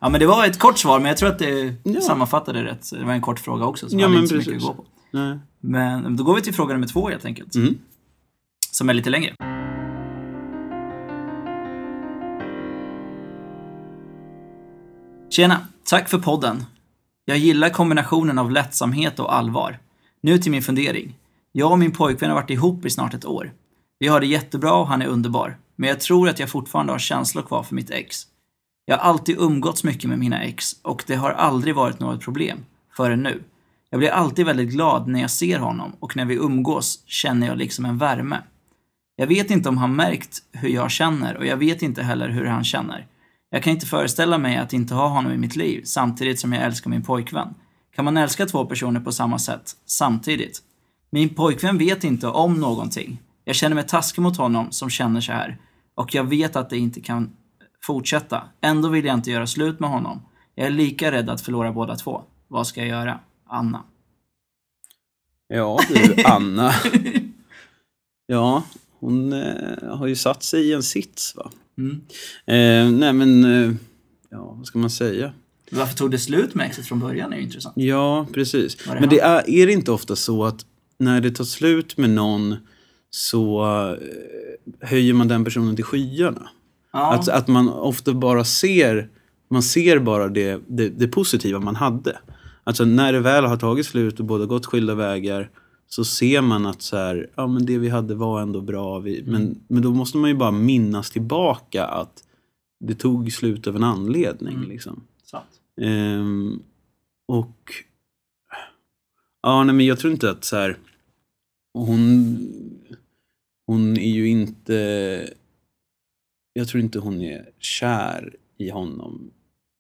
Ja 0.02 0.10
men 0.10 0.20
det 0.20 0.28
var 0.28 0.46
ett 0.46 0.60
kort 0.60 0.78
svar 0.78 1.00
men 1.00 1.08
jag 1.08 1.18
tror 1.18 1.30
att 1.30 1.40
det 1.40 1.76
Ja. 1.84 2.02
sammanfattade 2.02 2.64
rätt. 2.64 2.86
Så 2.86 2.96
Det 2.96 3.06
var 3.06 3.14
en 3.14 3.22
kort 3.22 3.40
fråga 3.40 3.66
också 3.66 3.90
som 3.90 4.00
Ja, 4.00 4.08
hade 4.08 4.18
inte 4.20 4.28
så 4.30 4.36
mycket 4.36 4.56
att 4.56 4.62
gå 4.62 4.74
på. 4.74 4.86
Nej. 5.12 5.40
Men 5.60 6.16
då 6.18 6.24
går 6.24 6.36
vi 6.36 6.42
till 6.42 6.54
fråga 6.54 6.74
nummer 6.74 6.88
två 6.88 7.10
helt 7.10 7.26
enkelt. 7.26 7.56
Mm. 7.56 7.78
Som 8.72 8.90
är 8.90 8.94
lite 8.94 9.10
längre. 9.10 9.36
Tjena! 15.30 15.68
Tack 15.84 16.10
för 16.10 16.20
podden. 16.20 16.66
Jag 17.26 17.38
gillar 17.38 17.70
kombinationen 17.70 18.40
av 18.40 18.52
lättsamhet 18.52 19.20
och 19.20 19.36
allvar. 19.36 19.80
Nu 20.22 20.38
till 20.38 20.52
min 20.52 20.62
fundering. 20.62 21.16
Jag 21.52 21.72
och 21.72 21.80
min 21.80 21.92
pojkvän 21.92 22.30
har 22.30 22.36
varit 22.36 22.50
ihop 22.50 22.86
i 22.86 22.90
snart 22.90 23.14
ett 23.14 23.26
år. 23.26 23.52
Vi 24.00 24.08
har 24.08 24.20
det 24.20 24.26
jättebra 24.28 24.74
och 24.74 24.88
han 24.88 25.02
är 25.02 25.08
underbar. 25.08 25.58
Men 25.76 25.90
jag 25.90 26.00
tror 26.00 26.30
att 26.30 26.40
jag 26.40 26.50
fortfarande 26.50 26.92
har 26.92 27.00
känslor 27.00 27.44
kvar 27.44 27.64
för 27.64 27.76
mitt 27.76 27.90
ex. 27.90 28.24
Jag 28.90 28.98
har 28.98 29.04
alltid 29.10 29.38
umgåtts 29.40 29.84
mycket 29.84 30.10
med 30.10 30.20
mina 30.20 30.44
ex 30.44 30.74
och 30.82 31.04
det 31.08 31.16
har 31.16 31.32
aldrig 31.32 31.76
varit 31.76 32.00
något 32.00 32.22
problem. 32.22 32.66
Förrän 32.98 33.24
nu. 33.24 33.44
Jag 33.90 34.00
blir 34.00 34.10
alltid 34.10 34.46
väldigt 34.46 34.70
glad 34.70 35.08
när 35.08 35.22
jag 35.22 35.32
ser 35.32 35.60
honom 35.60 35.92
och 36.00 36.16
när 36.16 36.26
vi 36.26 36.36
umgås 36.36 37.04
känner 37.06 37.48
jag 37.48 37.58
liksom 37.58 37.86
en 37.86 37.98
värme. 37.98 38.38
Jag 39.16 39.28
vet 39.28 39.52
inte 39.52 39.70
om 39.70 39.78
han 39.78 39.96
märkt 39.96 40.38
hur 40.52 40.70
jag 40.70 40.92
känner 40.92 41.38
och 41.38 41.46
jag 41.46 41.58
vet 41.58 41.82
inte 41.82 42.04
heller 42.04 42.30
hur 42.30 42.46
han 42.46 42.64
känner. 42.64 43.08
Jag 43.50 43.64
kan 43.64 43.74
inte 43.74 43.86
föreställa 43.86 44.38
mig 44.38 44.58
att 44.58 44.74
inte 44.74 44.94
ha 44.94 45.08
honom 45.08 45.32
i 45.32 45.38
mitt 45.38 45.56
liv 45.56 45.82
samtidigt 45.86 46.40
som 46.40 46.54
jag 46.54 46.64
älskar 46.64 46.90
min 46.90 47.04
pojkvän. 47.04 47.54
Kan 47.96 48.06
man 48.06 48.18
älska 48.18 48.46
två 48.46 48.66
personer 48.66 49.00
på 49.00 49.12
samma 49.12 49.40
sätt 49.40 49.72
samtidigt? 49.86 50.60
Min 51.10 51.30
pojkvän 51.30 51.78
vet 51.78 52.04
inte 52.04 52.28
om 52.28 52.54
någonting. 52.54 53.22
Jag 53.44 53.56
känner 53.56 53.76
mig 53.76 53.88
taskig 53.88 54.22
mot 54.22 54.38
honom 54.38 54.72
som 54.72 54.90
känner 54.90 55.22
så 55.22 55.32
här. 55.32 55.58
Och 55.96 56.16
jag 56.16 56.24
vet 56.24 56.56
att 56.56 56.70
det 56.70 56.78
inte 56.78 57.02
kan 57.02 57.36
fortsätta. 57.84 58.44
Ändå 58.62 58.90
vill 58.90 59.06
jag 59.06 59.14
inte 59.14 59.32
göra 59.32 59.48
slut 59.48 59.80
med 59.80 59.90
honom. 59.90 60.22
Jag 60.56 60.68
är 60.68 60.72
lika 60.72 61.12
rädd 61.12 61.30
att 61.30 61.42
förlora 61.42 61.72
båda 61.72 61.96
två. 61.96 62.24
Vad 62.48 62.68
ska 62.68 62.80
jag 62.80 62.90
göra? 62.90 63.20
Anna. 63.46 63.84
Ja 65.48 65.80
du, 65.90 66.24
Anna. 66.26 66.74
ja, 68.28 68.64
hon 69.00 69.34
eh, 69.34 69.96
har 69.98 70.08
ju 70.08 70.16
satt 70.16 70.44
sig 70.44 70.70
i 70.70 70.74
en 70.74 70.84
sits 70.84 71.36
va. 71.36 71.52
Mm. 71.78 72.02
Eh, 72.46 73.00
nej 73.00 73.14
men, 73.14 73.44
eh, 73.44 73.74
ja 74.30 74.54
vad 74.58 74.66
ska 74.68 74.80
man 74.80 74.90
säga? 74.90 75.34
Varför 75.72 75.98
tog 75.98 76.12
det 76.12 76.20
slut 76.20 76.56
med 76.56 76.66
exet 76.66 76.88
från 76.88 77.00
början 77.00 77.34
är 77.34 77.38
ju 77.38 77.44
intressant. 77.44 77.78
Ja, 77.78 78.28
precis. 78.34 78.76
Det 78.76 79.00
Men 79.00 79.10
det 79.10 79.20
är, 79.20 79.50
är 79.50 79.68
det 79.68 79.74
inte 79.74 79.92
ofta 79.92 80.16
så 80.16 80.46
att 80.46 80.66
när 80.98 81.22
det 81.22 81.32
tar 81.32 81.44
slut 81.44 81.98
med 81.98 82.10
någon 82.10 82.56
så 83.10 83.64
eh, 83.94 84.88
höjer 84.88 85.14
man 85.14 85.28
den 85.28 85.44
personen 85.44 85.76
till 85.76 85.86
skyarna? 85.86 86.50
Ja, 86.94 87.14
Att, 87.14 87.28
att 87.30 87.48
man 87.48 87.70
ofta 87.70 88.14
bara 88.14 88.44
ser, 88.44 89.10
man 89.50 89.64
ser 89.64 90.00
bara 90.00 90.28
det, 90.28 90.62
det, 90.68 90.90
det 90.90 91.08
positiva 91.08 91.60
man 91.60 91.76
hade. 91.76 92.20
Alltså 92.64 92.86
när 92.86 93.14
det 93.14 93.20
väl 93.20 93.46
har 93.46 93.58
tagit 93.58 93.86
slut 93.86 94.20
och 94.20 94.26
båda 94.26 94.46
gått 94.46 94.66
skilda 94.66 94.96
vägar 94.96 95.50
så 95.88 96.06
ser 96.06 96.42
man 96.42 96.66
att 96.66 96.82
så 96.82 96.98
här, 96.98 97.30
ja, 97.36 97.48
men 97.48 97.66
det 97.66 97.78
vi 97.78 97.90
hade 97.90 98.16
var 98.16 98.42
ändå 98.42 98.62
bra. 98.62 99.00
Vi, 99.00 99.24
men, 99.28 99.62
men 99.68 99.82
då 99.82 99.92
måste 99.92 100.18
man 100.18 100.30
ju 100.30 100.36
bara 100.36 100.52
minnas 100.52 101.12
tillbaka 101.12 101.86
att 101.86 102.24
det 102.80 102.96
tog 102.96 103.32
slut 103.32 103.68
av 103.68 103.76
en 103.76 103.84
anledning. 103.84 104.56
Mm. 104.56 104.70
Liksom. 104.70 105.04
Ehm, 105.82 106.60
och 107.28 107.72
ja, 109.42 109.64
nej, 109.64 109.76
men 109.76 109.86
jag 109.86 110.00
tror 110.00 110.14
inte 110.14 110.32
att 110.32 110.44
så 110.44 110.56
här, 110.56 110.78
hon, 111.74 112.38
hon 113.66 113.98
är 113.98 114.12
ju 114.12 114.28
inte, 114.28 115.30
jag 116.54 116.68
tror 116.68 116.84
inte 116.84 117.00
hon 117.00 117.22
är 117.22 117.50
kär 117.60 118.36
i 118.58 118.70
honom 118.70 119.32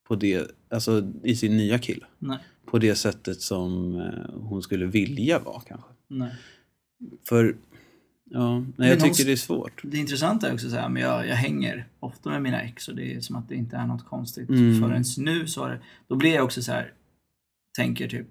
på 0.07 0.15
det, 0.15 0.51
alltså 0.69 1.11
i 1.23 1.35
sin 1.35 1.57
nya 1.57 1.79
kille. 1.79 2.05
Nej. 2.19 2.37
På 2.65 2.79
det 2.79 2.95
sättet 2.95 3.41
som 3.41 3.95
eh, 3.95 4.39
hon 4.41 4.61
skulle 4.61 4.85
vilja 4.85 5.39
vara 5.39 5.61
kanske. 5.67 5.89
Nej. 6.07 6.31
För, 7.29 7.55
ja, 8.29 8.59
nej, 8.59 8.89
jag 8.89 8.99
hon- 8.99 9.09
tycker 9.09 9.25
det 9.25 9.31
är 9.31 9.35
svårt. 9.35 9.81
Det 9.83 9.97
intressanta 9.97 10.49
är 10.49 10.53
också 10.53 10.69
så 10.69 10.75
här, 10.75 10.89
men 10.89 11.01
jag, 11.01 11.27
jag 11.27 11.35
hänger 11.35 11.87
ofta 11.99 12.29
med 12.29 12.41
mina 12.41 12.61
ex 12.61 12.87
och 12.87 12.95
det 12.95 13.13
är 13.15 13.21
som 13.21 13.35
att 13.35 13.49
det 13.49 13.55
inte 13.55 13.75
är 13.75 13.87
något 13.87 14.05
konstigt. 14.05 14.49
Mm. 14.49 14.81
Förrän 14.81 15.03
nu 15.17 15.47
så 15.47 15.67
det, 15.67 15.79
då 16.07 16.15
blir 16.15 16.33
jag 16.35 16.45
också 16.45 16.61
så 16.61 16.71
här, 16.71 16.93
tänker 17.77 18.07
typ, 18.07 18.27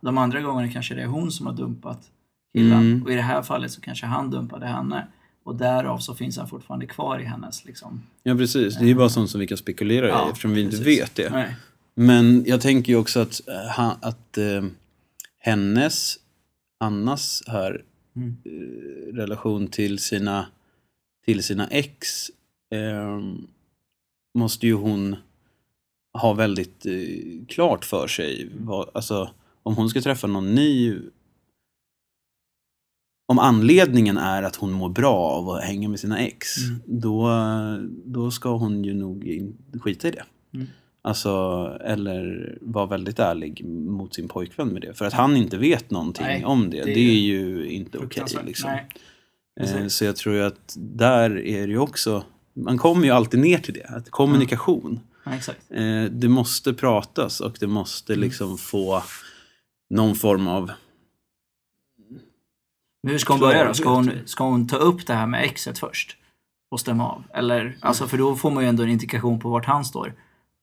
de 0.00 0.18
andra 0.18 0.40
gångerna 0.40 0.72
kanske 0.72 0.94
det 0.94 1.02
är 1.02 1.06
hon 1.06 1.30
som 1.30 1.46
har 1.46 1.52
dumpat 1.54 2.10
killen 2.52 2.72
Mm. 2.80 3.02
och 3.02 3.12
i 3.12 3.14
det 3.14 3.22
här 3.22 3.42
fallet 3.42 3.70
så 3.70 3.80
kanske 3.80 4.06
han 4.06 4.30
dumpade 4.30 4.66
henne. 4.66 5.06
Och 5.44 5.56
derav 5.56 5.98
så 5.98 6.14
finns 6.14 6.38
han 6.38 6.48
fortfarande 6.48 6.86
kvar 6.86 7.18
i 7.18 7.24
hennes 7.24 7.64
liksom. 7.64 8.02
Ja, 8.22 8.34
precis. 8.34 8.76
Det 8.78 8.84
är 8.84 8.88
ju 8.88 8.94
bara 8.94 9.08
sånt 9.08 9.30
som 9.30 9.40
vi 9.40 9.46
kan 9.46 9.58
spekulera 9.58 10.06
i 10.06 10.10
Ja, 10.10 10.28
eftersom 10.28 10.52
vi 10.54 10.60
inte 10.60 10.76
precis. 10.76 11.00
vet 11.00 11.14
det. 11.14 11.30
Nej. 11.30 11.56
Men 11.94 12.44
jag 12.46 12.60
tänker 12.60 12.92
ju 12.92 12.98
också 12.98 13.20
att, 13.20 13.48
eh, 13.48 13.76
ha- 13.76 13.98
att 14.02 14.38
eh, 14.38 14.64
hennes, 15.38 16.16
Annas 16.78 17.42
här, 17.46 17.84
Mm. 18.16 18.36
eh, 18.44 19.14
relation 19.16 19.68
till 19.68 19.98
sina, 19.98 20.46
till 21.24 21.42
sina 21.42 21.66
ex 21.68 22.30
eh, 22.70 23.20
måste 24.34 24.66
ju 24.66 24.72
hon 24.74 25.16
ha 26.12 26.32
väldigt 26.32 26.86
eh, 26.86 26.92
klart 27.48 27.84
för 27.84 28.06
sig. 28.06 28.50
Vad, 28.58 28.88
alltså, 28.94 29.30
om 29.62 29.74
hon 29.76 29.88
ska 29.90 30.00
träffa 30.00 30.26
någon 30.26 30.54
ny 30.54 30.98
om 33.30 33.38
anledningen 33.38 34.16
är 34.16 34.42
att 34.42 34.56
hon 34.56 34.72
mår 34.72 34.88
bra 34.88 35.16
av 35.16 35.48
att 35.50 35.64
hänga 35.64 35.88
med 35.88 36.00
sina 36.00 36.18
ex, 36.20 36.56
Mm. 36.58 36.80
då, 36.86 37.28
då 38.04 38.30
ska 38.30 38.56
hon 38.56 38.84
ju 38.84 38.94
nog 38.94 39.24
in, 39.24 39.56
skita 39.82 40.08
i 40.08 40.10
det. 40.10 40.22
Mm. 40.54 40.66
Alltså, 41.02 41.30
eller 41.84 42.58
vara 42.60 42.86
väldigt 42.86 43.18
ärlig 43.18 43.64
mot 43.68 44.14
sin 44.14 44.28
pojkvän 44.28 44.68
med 44.68 44.82
det. 44.82 44.94
För 44.94 45.04
att 45.04 45.12
han 45.12 45.36
inte 45.36 45.56
vet 45.58 45.90
någonting 45.90 46.26
Nej, 46.26 46.44
om 46.44 46.70
det, 46.70 46.76
det 46.76 46.84
det 46.84 47.00
är 47.10 47.20
ju 47.20 47.70
inte 47.70 47.98
okej. 47.98 48.08
Fruktansvärt. 48.08 48.46
liksom. 48.46 48.70
Eh. 49.60 49.86
Så 49.86 50.04
jag 50.04 50.16
tror 50.16 50.34
ju 50.34 50.42
att 50.42 50.74
där 50.78 51.38
är 51.38 51.66
det 51.66 51.72
ju 51.72 51.78
också 51.78 52.24
man 52.54 52.78
kommer 52.78 53.04
ju 53.04 53.10
alltid 53.10 53.40
ner 53.40 53.58
till 53.58 53.74
det. 53.74 53.84
Att 53.84 54.10
kommunikation. 54.10 55.00
Ja, 55.24 55.34
exakt. 55.34 55.60
Eh, 55.70 56.04
det 56.04 56.28
måste 56.28 56.72
pratas 56.72 57.40
och 57.40 57.56
det 57.60 57.66
måste 57.66 58.12
Mm. 58.12 58.24
liksom 58.24 58.58
få 58.58 59.02
någon 59.90 60.14
form 60.14 60.46
av... 60.48 60.70
Men 63.02 63.10
hur 63.12 63.18
ska 63.18 63.32
hon 63.32 63.40
börja 63.40 63.64
då? 63.68 63.74
Ska 63.74 63.88
hon, 63.94 64.10
ska 64.24 64.44
hon 64.44 64.68
ta 64.68 64.76
upp 64.76 65.06
det 65.06 65.14
här 65.14 65.26
med 65.26 65.44
exet 65.44 65.78
först? 65.78 66.16
Och 66.70 66.80
stämma 66.80 67.08
av? 67.08 67.22
Eller, 67.34 67.76
alltså 67.80 68.06
för 68.06 68.18
då 68.18 68.36
får 68.36 68.50
man 68.50 68.62
ju 68.62 68.68
ändå 68.68 68.82
en 68.82 68.88
indikation 68.88 69.40
på 69.40 69.48
vart 69.48 69.66
han 69.66 69.84
står. 69.84 70.14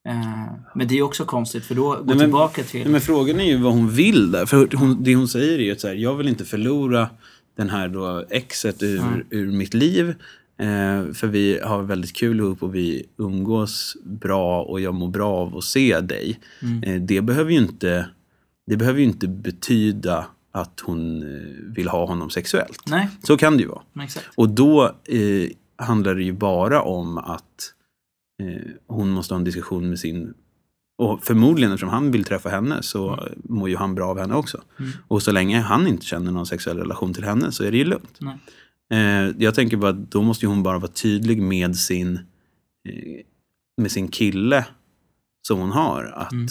Eh, 0.10 0.44
men 0.76 0.88
det 0.88 0.98
är 0.98 1.02
också 1.02 1.26
konstigt 1.26 1.66
för 1.66 1.76
då 1.76 1.90
gå 1.96 2.04
men- 2.06 2.20
tillbaka 2.20 2.64
till... 2.64 2.80
Nej, 2.82 2.90
men 2.92 3.02
frågan 3.02 3.40
är 3.40 3.44
ju 3.46 3.58
vad 3.58 3.74
hon 3.74 3.90
vill 3.90 4.32
där. 4.32 4.46
För 4.46 4.78
hon, 4.78 5.04
det 5.04 5.16
hon 5.16 5.28
säger 5.28 5.60
är 5.60 5.64
ju 5.64 5.72
att 5.72 5.82
så 5.82 5.88
här, 5.88 5.96
jag 5.96 6.16
vill 6.16 6.28
inte 6.28 6.46
förlora 6.46 7.10
den 7.58 7.70
här 7.70 7.88
då 7.88 8.26
exet 8.30 8.84
ur, 8.84 9.00
Mm. 9.00 9.24
ur 9.30 9.52
mitt 9.52 9.74
liv. 9.74 10.10
Eh, 10.60 11.14
för 11.14 11.28
vi 11.28 11.60
har 11.64 11.84
väldigt 11.84 12.16
kul 12.16 12.40
ihop 12.40 12.64
och 12.64 12.76
vi 12.76 13.04
umgås 13.18 13.98
bra 14.04 14.62
och 14.64 14.82
jag 14.82 14.94
mår 14.94 15.08
bra 15.08 15.34
av 15.34 15.58
att 15.58 15.64
se 15.64 16.00
dig. 16.00 16.40
Mm. 16.62 16.84
Eh, 16.84 17.02
det, 17.02 17.22
behöver 17.22 17.52
ju 17.52 17.58
inte, 17.58 18.10
det 18.68 18.78
behöver 18.78 19.00
ju 19.00 19.06
inte 19.06 19.28
betyda 19.28 20.26
att 20.58 20.80
hon 20.80 21.24
eh, 21.24 21.74
vill 21.76 21.88
ha 21.88 22.06
honom 22.06 22.30
sexuellt. 22.30 22.82
Nej, 22.88 23.10
Så 23.24 23.38
kan 23.38 23.58
det 23.58 23.64
ju 23.64 23.70
vara. 23.70 23.82
exakt. 24.04 24.26
Och 24.36 24.50
då 24.50 24.86
eh, 24.86 25.50
handlar 25.78 26.16
det 26.16 26.24
ju 26.24 26.34
bara 26.34 26.82
om 26.82 27.18
att 27.18 27.74
eh, 28.44 28.72
hon 28.88 29.10
måste 29.10 29.34
ha 29.34 29.40
en 29.40 29.44
diskussion 29.44 29.90
med 29.90 30.00
sin... 30.00 30.34
Och 31.00 31.24
förmodligen 31.24 31.72
eftersom 31.72 31.90
han 31.90 32.12
vill 32.12 32.24
träffa 32.24 32.50
henne 32.50 32.84
så 32.84 33.14
Mm. 33.14 33.34
mår 33.44 33.70
ju 33.70 33.76
han 33.76 33.96
bra 33.96 34.08
av 34.10 34.20
henne 34.20 34.36
också. 34.36 34.62
Och 35.08 35.24
så 35.24 35.32
länge 35.32 35.60
han 35.60 35.88
inte 35.88 36.06
känner 36.06 36.32
någon 36.32 36.46
sexuell 36.46 36.78
relation 36.78 37.14
till 37.14 37.24
henne 37.24 37.52
så 37.52 37.64
är 37.64 37.72
det 37.72 37.78
ju 37.78 37.86
lugnt. 37.86 38.18
Nej. 38.20 38.38
Eh, 38.92 39.34
jag 39.38 39.56
tänker 39.56 39.78
bara 39.78 39.90
att 39.92 40.12
då 40.12 40.22
måste 40.22 40.46
ju 40.46 40.50
hon 40.50 40.64
bara 40.64 40.80
vara 40.80 40.92
tydlig 40.92 41.42
med 41.42 41.76
sin, 41.76 42.16
eh, 42.90 43.22
med 43.82 43.92
sin 43.92 44.08
kille 44.08 44.66
som 45.48 45.60
hon 45.60 45.72
har. 45.72 46.04
Att 46.16 46.32
Mm. 46.32 46.48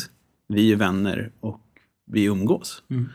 vi 0.48 0.72
är 0.72 0.76
vänner 0.76 1.32
och 1.40 1.60
vi 2.10 2.24
umgås. 2.24 2.82
Mm. 2.90 3.08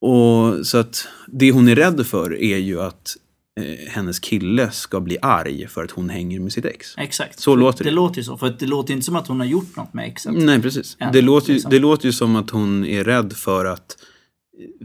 Och 0.00 0.66
så 0.66 0.78
att 0.78 1.08
det 1.26 1.52
hon 1.52 1.68
är 1.68 1.76
rädd 1.76 2.06
för 2.06 2.42
är 2.42 2.56
ju 2.56 2.80
att 2.82 3.16
eh, 3.60 3.88
hennes 3.88 4.18
kille 4.18 4.70
ska 4.70 5.00
bli 5.00 5.18
arg 5.22 5.66
för 5.68 5.84
att 5.84 5.90
hon 5.90 6.08
hänger 6.08 6.40
med 6.40 6.52
sitt 6.52 6.64
ex. 6.64 6.94
Exakt. 6.98 7.40
Så 7.40 7.56
låter 7.56 7.84
det. 7.84 7.90
det. 7.90 7.94
låter 7.94 8.16
ju 8.16 8.24
så. 8.24 8.36
För 8.36 8.46
att 8.46 8.58
det 8.58 8.66
låter 8.66 8.94
inte 8.94 9.04
som 9.04 9.16
att 9.16 9.26
hon 9.26 9.40
har 9.40 9.46
gjort 9.46 9.76
något 9.76 9.94
med 9.94 10.08
exet. 10.08 10.32
Nej, 10.34 10.62
precis. 10.62 10.96
Ja, 11.00 11.10
det, 11.12 11.22
låter 11.22 11.48
ju, 11.48 11.54
liksom. 11.54 11.70
det 11.70 11.78
låter 11.78 12.06
ju 12.06 12.12
som 12.12 12.36
att 12.36 12.50
hon 12.50 12.84
är 12.84 13.04
rädd 13.04 13.32
för 13.32 13.64
att, 13.64 13.96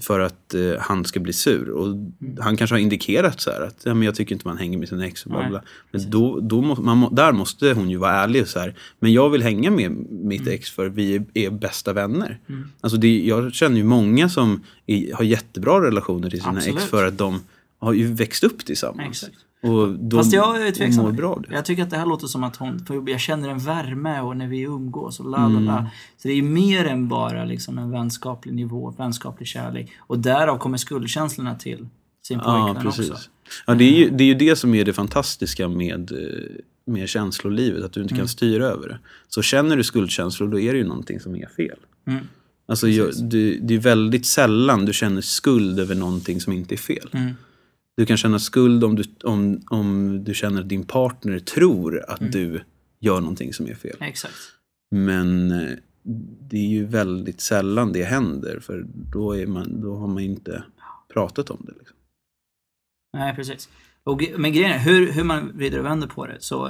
för 0.01 0.19
att 0.19 0.53
eh, 0.53 0.73
han 0.79 1.05
ska 1.05 1.19
bli 1.19 1.33
sur. 1.33 1.69
Och 1.69 1.95
Han 2.39 2.57
kanske 2.57 2.73
har 2.73 2.79
indikerat 2.79 3.41
så 3.41 3.51
här 3.51 3.61
att 3.61 3.81
ja, 3.83 3.93
men 3.93 4.03
jag 4.03 4.15
tycker 4.15 4.35
inte 4.35 4.47
man 4.47 4.57
hänger 4.57 4.77
med 4.77 4.89
sin 4.89 5.01
ex. 5.01 5.25
Och 5.25 5.31
bla, 5.31 5.49
bla. 5.49 5.61
Men 5.91 6.09
då, 6.09 6.39
då 6.39 6.61
må, 6.61 6.75
man, 6.75 7.15
där 7.15 7.31
måste 7.31 7.73
hon 7.73 7.89
ju 7.89 7.97
vara 7.97 8.11
ärlig 8.11 8.41
och 8.41 8.47
så 8.47 8.59
här. 8.59 8.75
Men 8.99 9.13
jag 9.13 9.29
vill 9.29 9.43
hänga 9.43 9.71
med 9.71 9.91
mitt 10.09 10.47
ex 10.47 10.71
för 10.71 10.89
vi 10.89 11.15
är, 11.15 11.25
är 11.33 11.49
bästa 11.49 11.93
vänner. 11.93 12.39
Mm. 12.49 12.69
Alltså 12.81 12.97
det, 12.97 13.25
jag 13.25 13.53
känner 13.53 13.77
ju 13.77 13.83
många 13.83 14.29
som 14.29 14.63
är, 14.85 15.13
har 15.13 15.23
jättebra 15.23 15.81
relationer 15.81 16.29
till 16.29 16.41
sina 16.41 16.57
Absolut. 16.57 16.79
ex 16.79 16.85
för 16.85 17.07
att 17.07 17.17
de 17.17 17.41
har 17.79 17.93
ju 17.93 18.13
växt 18.13 18.43
upp 18.43 18.65
tillsammans. 18.65 19.23
Exakt. 19.23 19.37
Och 19.63 19.89
de, 19.93 20.17
Fast 20.17 20.33
jag 20.33 20.67
är 20.67 20.71
tveksam. 20.71 21.03
mår 21.05 21.11
bra 21.11 21.41
det. 21.49 21.55
Jag 21.55 21.65
tycker 21.65 21.83
att 21.83 21.89
det 21.89 21.97
här 21.97 22.05
låter 22.05 22.27
som 22.27 22.43
att 22.43 22.55
hon, 22.55 22.85
för 22.85 23.09
jag 23.09 23.19
känner 23.19 23.49
en 23.49 23.59
värme 23.59 24.21
och 24.21 24.37
när 24.37 24.47
vi 24.47 24.61
umgås 24.61 25.19
och 25.19 25.29
la 25.29 25.37
la 25.37 25.45
Mm. 25.45 25.65
la. 25.65 25.87
Så 26.17 26.27
det 26.27 26.33
är 26.33 26.41
mer 26.41 26.85
än 26.85 27.07
bara 27.07 27.45
liksom 27.45 27.77
en 27.77 27.91
vänskaplig 27.91 28.53
nivå, 28.53 28.93
vänskaplig 28.97 29.47
kärlek. 29.47 29.91
Och 29.99 30.19
därav 30.19 30.57
kommer 30.57 30.77
skuldkänslorna 30.77 31.55
till 31.55 31.87
sin 32.27 32.39
Ja, 32.43 32.65
pojkvän 32.65 32.83
precis. 32.83 33.11
också. 33.11 33.29
Ja, 33.67 33.73
det, 33.73 33.83
är 33.83 33.91
ju, 33.99 34.09
det 34.09 34.23
är 34.23 34.27
ju 34.27 34.33
det 34.33 34.55
som 34.55 34.75
är 34.75 34.85
det 34.85 34.93
fantastiska 34.93 35.67
med, 35.67 36.11
eh, 36.11 36.27
med 36.93 37.09
känslolivet, 37.09 37.83
att 37.83 37.93
du 37.93 38.01
inte 38.01 38.13
Mm. 38.13 38.19
kan 38.21 38.27
styra 38.27 38.65
över 38.65 38.87
det. 38.87 38.99
Så 39.27 39.41
känner 39.41 39.77
du 39.77 39.83
skuldkänslor, 39.83 40.47
då 40.47 40.59
är 40.59 40.71
det 40.73 40.77
ju 40.79 40.87
någonting 40.87 41.19
som 41.19 41.35
är 41.35 41.47
fel. 41.55 41.77
Mm. 42.07 42.27
Alltså, 42.67 42.87
jag, 42.87 43.09
du, 43.29 43.59
det 43.59 43.73
är 43.73 43.79
väldigt 43.79 44.25
sällan 44.25 44.85
du 44.85 44.93
känner 44.93 45.21
skuld 45.21 45.79
över 45.79 45.95
någonting 45.95 46.41
som 46.41 46.53
inte 46.53 46.75
är 46.75 46.77
fel. 46.77 47.09
Mm. 47.13 47.31
Du 47.97 48.05
kan 48.05 48.17
känna 48.17 48.39
skuld 48.39 48.83
om 48.83 48.95
du, 48.95 49.03
om, 49.23 49.61
om 49.69 50.19
du 50.23 50.33
känner 50.33 50.61
att 50.61 50.69
din 50.69 50.83
partner 50.83 51.39
tror 51.39 52.05
att 52.07 52.19
Mm. 52.21 52.31
du 52.31 52.61
gör 52.99 53.19
någonting 53.21 53.53
som 53.53 53.67
är 53.67 53.75
fel. 53.75 53.97
Exakt. 53.99 54.33
Men 54.91 55.51
eh, 55.51 55.71
det 56.49 56.57
är 56.57 56.67
ju 56.69 56.85
väldigt 56.85 57.41
sällan 57.41 57.93
det 57.93 58.03
händer, 58.03 58.59
för 58.59 58.85
då, 59.11 59.35
är 59.37 59.47
man, 59.47 59.81
då 59.81 59.95
har 59.95 60.07
man 60.07 60.19
inte 60.23 60.63
pratat 61.13 61.49
om 61.49 61.61
det. 61.65 61.73
Liksom. 61.79 61.97
Nej, 63.17 63.35
precis. 63.35 63.69
Och, 64.03 64.23
men 64.37 64.53
grejen 64.53 64.71
är, 64.71 64.79
hur, 64.79 65.11
hur 65.11 65.23
man 65.23 65.51
vrider 65.57 65.79
och 65.79 65.85
vänder 65.85 66.07
på 66.07 66.25
det, 66.25 66.37
så 66.39 66.69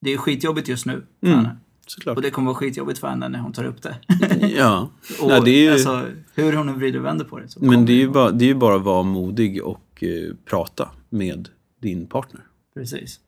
det 0.00 0.12
är 0.12 0.16
skitjobbigt 0.16 0.68
just 0.68 0.86
nu 0.86 1.02
för 1.20 1.26
Mm. 1.26 1.38
henne. 1.38 1.56
Såklart. 1.86 2.16
Och 2.16 2.22
det 2.22 2.30
kommer 2.30 2.46
vara 2.46 2.54
skitjobbigt 2.54 2.98
för 2.98 3.08
henne 3.08 3.28
när 3.28 3.38
hon 3.38 3.52
tar 3.52 3.64
upp 3.64 3.82
det. 3.82 3.96
Ja. 4.56 4.90
och, 5.20 5.30
Ja, 5.32 5.40
det 5.40 5.50
är 5.50 5.62
ju- 5.62 5.70
alltså, 5.72 6.06
hur 6.34 6.52
hon 6.52 6.68
än 6.68 6.78
vrider 6.78 6.98
och 6.98 7.04
vänder 7.04 7.24
på 7.24 7.38
det. 7.38 7.48
Så 7.48 7.64
Men 7.64 7.86
det 7.86 7.92
är 7.92 7.96
ju 7.96 8.08
bara, 8.10 8.30
det 8.30 8.44
är 8.44 8.46
ju 8.46 8.54
bara 8.54 8.76
att 8.76 8.82
vara 8.82 9.02
modig 9.02 9.62
och 9.64 9.91
eh, 10.02 10.34
prata 10.44 10.88
med 11.10 11.48
din 11.80 12.06
partner. 12.06 12.42
Precis. 12.74 13.20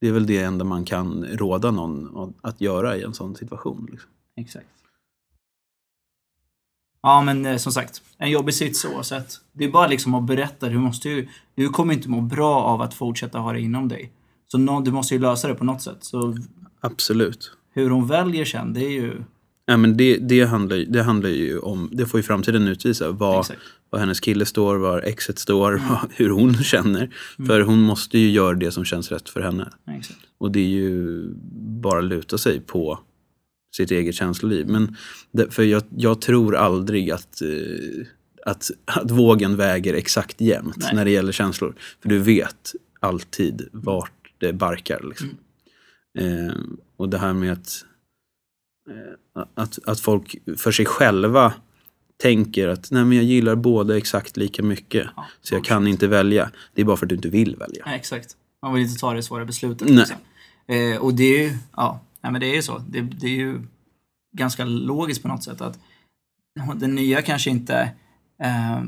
Det 0.00 0.08
är 0.08 0.12
väl 0.12 0.26
det 0.26 0.38
enda 0.42 0.64
man 0.64 0.84
kan 0.84 1.24
råda 1.24 1.70
någon 1.70 2.34
att- 2.42 2.60
göra 2.60 2.96
i 2.96 3.02
en 3.02 3.14
sån 3.14 3.34
situation. 3.34 3.88
Liksom. 3.90 4.10
Exakt. 4.36 4.66
Ja, 7.02 7.22
men 7.22 7.46
eh, 7.46 7.56
som 7.56 7.72
sagt, 7.72 8.02
en 8.18 8.30
jobbig 8.30 8.54
sits 8.54 8.84
oavsett. 8.84 9.40
Det 9.52 9.64
är 9.64 9.70
bara 9.70 9.86
liksom 9.86 10.14
att 10.14 10.24
berätta, 10.24 10.68
du 10.68 10.78
måste 10.78 11.08
ju, 11.08 11.28
du 11.54 11.68
kommer 11.68 11.94
inte 11.94 12.08
må 12.08 12.20
bra 12.20 12.62
av 12.62 12.82
att 12.82 12.94
fortsätta 12.94 13.38
ha 13.38 13.52
det 13.52 13.60
inom 13.60 13.88
dig. 13.88 14.12
Så 14.46 14.58
nå, 14.58 14.80
du 14.80 14.92
måste 14.92 15.14
ju 15.14 15.20
lösa 15.20 15.48
det 15.48 15.54
på 15.54 15.64
något 15.64 15.82
sätt. 15.82 16.04
Så 16.04 16.36
Absolut. 16.80 17.52
hur 17.72 17.90
hon 17.90 18.06
väljer 18.06 18.44
sen, 18.44 18.72
det 18.72 18.80
är 18.84 18.90
ju... 18.90 19.22
Ja, 19.66 19.76
men 19.76 19.96
det, 19.96 20.16
det, 20.16 20.44
handlar, 20.44 20.76
det 20.76 21.02
handlar 21.02 21.30
ju 21.30 21.58
om, 21.58 21.88
det 21.92 22.06
får 22.06 22.18
ju 22.20 22.22
framtiden 22.24 22.68
utvisa, 22.68 23.10
vad, 23.10 23.40
Exakt. 23.40 23.60
Vad 23.90 24.00
hennes 24.00 24.20
kille 24.20 24.44
står, 24.44 24.76
var 24.76 25.00
exet 25.00 25.38
står, 25.38 25.82
vad, 25.88 26.10
hur 26.12 26.30
hon 26.30 26.54
känner. 26.54 27.14
För 27.46 27.60
hon 27.60 27.78
måste 27.78 28.18
ju 28.18 28.30
göra 28.30 28.54
det 28.54 28.72
som 28.72 28.84
känns 28.84 29.12
rätt 29.12 29.28
för 29.28 29.40
henne. 29.40 29.72
Exakt. 29.98 30.20
Och 30.38 30.52
det 30.52 30.60
är 30.60 30.68
ju 30.68 31.24
bara 31.82 32.00
luta 32.00 32.38
sig 32.38 32.60
på 32.60 32.98
sitt 33.76 33.90
eget 33.90 34.14
känsloliv. 34.14 34.68
Men 34.68 34.96
det, 35.32 35.50
för 35.50 35.62
jag, 35.62 35.82
jag 35.96 36.20
tror 36.20 36.56
aldrig 36.56 37.10
att, 37.10 37.42
eh, 37.42 38.06
att, 38.46 38.70
att 38.84 39.10
vågen 39.10 39.56
väger 39.56 39.94
exakt 39.94 40.40
jämnt 40.40 40.76
Nej. 40.76 40.94
när 40.94 41.04
det 41.04 41.10
gäller 41.10 41.32
känslor. 41.32 41.74
För 42.02 42.08
du 42.08 42.18
vet 42.18 42.72
alltid 43.00 43.68
vart 43.72 44.32
det 44.38 44.52
barkar. 44.52 45.04
Liksom. 45.08 45.28
Mm. 46.18 46.46
Eh, 46.46 46.54
och 46.96 47.08
det 47.08 47.18
här 47.18 47.32
med 47.32 47.52
att, 47.52 47.84
eh, 48.90 49.42
att, 49.54 49.78
att 49.84 50.00
folk 50.00 50.36
för 50.56 50.72
sig 50.72 50.86
själva 50.86 51.54
tänker 52.22 52.68
att 52.68 52.90
Nej, 52.90 53.04
men 53.04 53.16
jag 53.16 53.24
gillar 53.24 53.54
båda 53.54 53.96
exakt 53.96 54.36
lika 54.36 54.62
mycket. 54.62 55.06
Ja, 55.16 55.26
Så 55.42 55.54
jag 55.54 55.64
kan 55.64 55.86
inte 55.86 56.08
välja. 56.08 56.50
Det 56.74 56.80
är 56.80 56.84
bara 56.84 56.96
för 56.96 57.06
att 57.06 57.10
du 57.10 57.14
inte 57.14 57.28
vill 57.28 57.56
välja. 57.56 57.82
Ja, 57.86 57.92
exakt. 57.92 58.36
Man 58.62 58.74
vill 58.74 58.82
inte 58.82 59.00
ta 59.00 59.14
det 59.14 59.22
svåra 59.22 59.44
beslutet. 59.44 59.88
Nej. 59.88 59.96
Liksom. 59.96 60.16
Eh, 60.66 60.96
och 60.96 61.14
det 61.14 61.24
är 61.24 61.42
ju, 61.42 61.58
ja, 61.76 62.00
nej, 62.20 62.32
men 62.32 62.40
det 62.40 62.46
är 62.46 62.54
ju 62.54 62.62
så. 62.62 62.78
Det, 62.88 63.00
det 63.00 63.26
är 63.26 63.36
ju 63.36 63.62
ganska 64.36 64.64
logiskt 64.64 65.22
på 65.22 65.28
något 65.28 65.44
sätt 65.44 65.60
att 65.60 65.78
den 66.76 66.94
nya 66.94 67.22
kanske 67.22 67.50
inte 67.50 67.92
eh, 68.42 68.82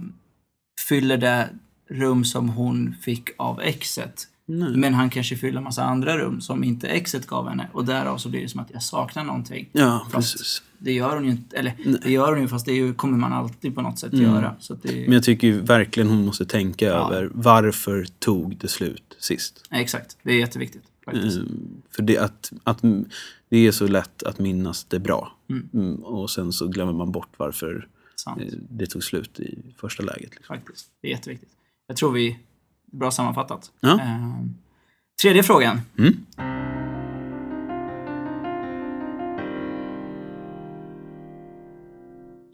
fyller 0.89 1.17
det 1.17 1.49
rum 1.91 2.25
som 2.25 2.49
hon 2.49 2.95
fick 3.03 3.31
av 3.37 3.61
exet. 3.61 4.29
Nej. 4.47 4.77
Men 4.77 4.95
han 4.95 5.11
kanske 5.11 5.37
fyller 5.37 5.61
massa 5.61 5.85
andra 5.85 6.19
rum 6.19 6.41
som 6.41 6.65
inte 6.65 6.89
exet 6.89 7.27
gav 7.27 7.49
henne. 7.49 7.69
Och 7.73 7.85
därav 7.85 8.19
så 8.19 8.29
blir 8.29 8.43
det 8.43 8.49
som 8.49 8.61
att 8.61 8.71
jag 8.71 8.83
saknar 8.83 9.25
någonting. 9.25 9.69
Ja, 9.73 10.07
precis. 10.13 10.63
Det 10.79 10.93
gör 10.93 11.15
hon 11.15 11.25
ju 11.25 11.31
inte, 11.31 11.57
eller 11.57 11.73
det 12.03 12.11
gör 12.11 12.33
hon 12.33 12.41
ju 12.43 12.49
fast 12.49 12.67
det 12.67 12.73
ju, 12.73 12.95
kommer 12.95 13.19
man 13.19 13.33
alltid 13.33 13.75
på 13.75 13.83
något 13.83 13.99
sätt 13.99 14.13
Mm. 14.13 14.25
göra. 14.25 14.57
Det, 14.83 14.93
Men 14.95 15.13
jag 15.13 15.23
tycker 15.23 15.47
ju 15.47 15.61
verkligen 15.61 16.09
hon 16.09 16.25
måste 16.27 16.45
tänka 16.47 16.87
Ja. 16.87 16.93
över 17.13 17.31
varför 17.35 18.07
tog 18.19 18.57
det 18.57 18.69
slut 18.69 19.17
sist? 19.19 19.65
nej, 19.71 19.83
exakt, 19.83 20.17
det 20.23 20.33
är 20.33 20.39
jätteviktigt. 20.39 20.83
Faktiskt. 21.05 21.37
Mm, 21.37 21.83
för 21.97 22.03
det, 22.03 22.19
att, 22.19 22.53
att, 22.65 22.79
det 23.49 23.59
är 23.67 23.73
så 23.73 23.87
lätt 23.87 24.23
att 24.23 24.39
minnas 24.39 24.85
det 24.85 24.99
bra. 24.99 25.33
Mm. 25.51 25.69
Mm, 25.75 26.05
och 26.05 26.31
sen 26.31 26.53
så 26.53 26.69
glömmer 26.69 26.93
man 26.93 27.13
bort 27.13 27.29
varför 27.37 27.89
Sant. 28.17 28.41
eh, 28.43 28.47
det 28.71 28.87
tog 28.87 29.03
slut 29.05 29.41
i 29.41 29.59
första 29.77 30.03
läget. 30.03 30.31
Liksom. 30.35 30.57
Faktiskt. 30.57 30.87
Det 31.03 31.09
är 31.09 31.11
jätteviktigt. 31.13 31.51
Jag 31.87 31.97
tror 31.97 32.13
vi... 32.13 32.39
Bra 32.93 33.11
sammanfattat. 33.11 33.71
Ja. 33.81 34.01
Ehm, 34.01 34.55
tredje 35.23 35.43
frågan. 35.43 35.81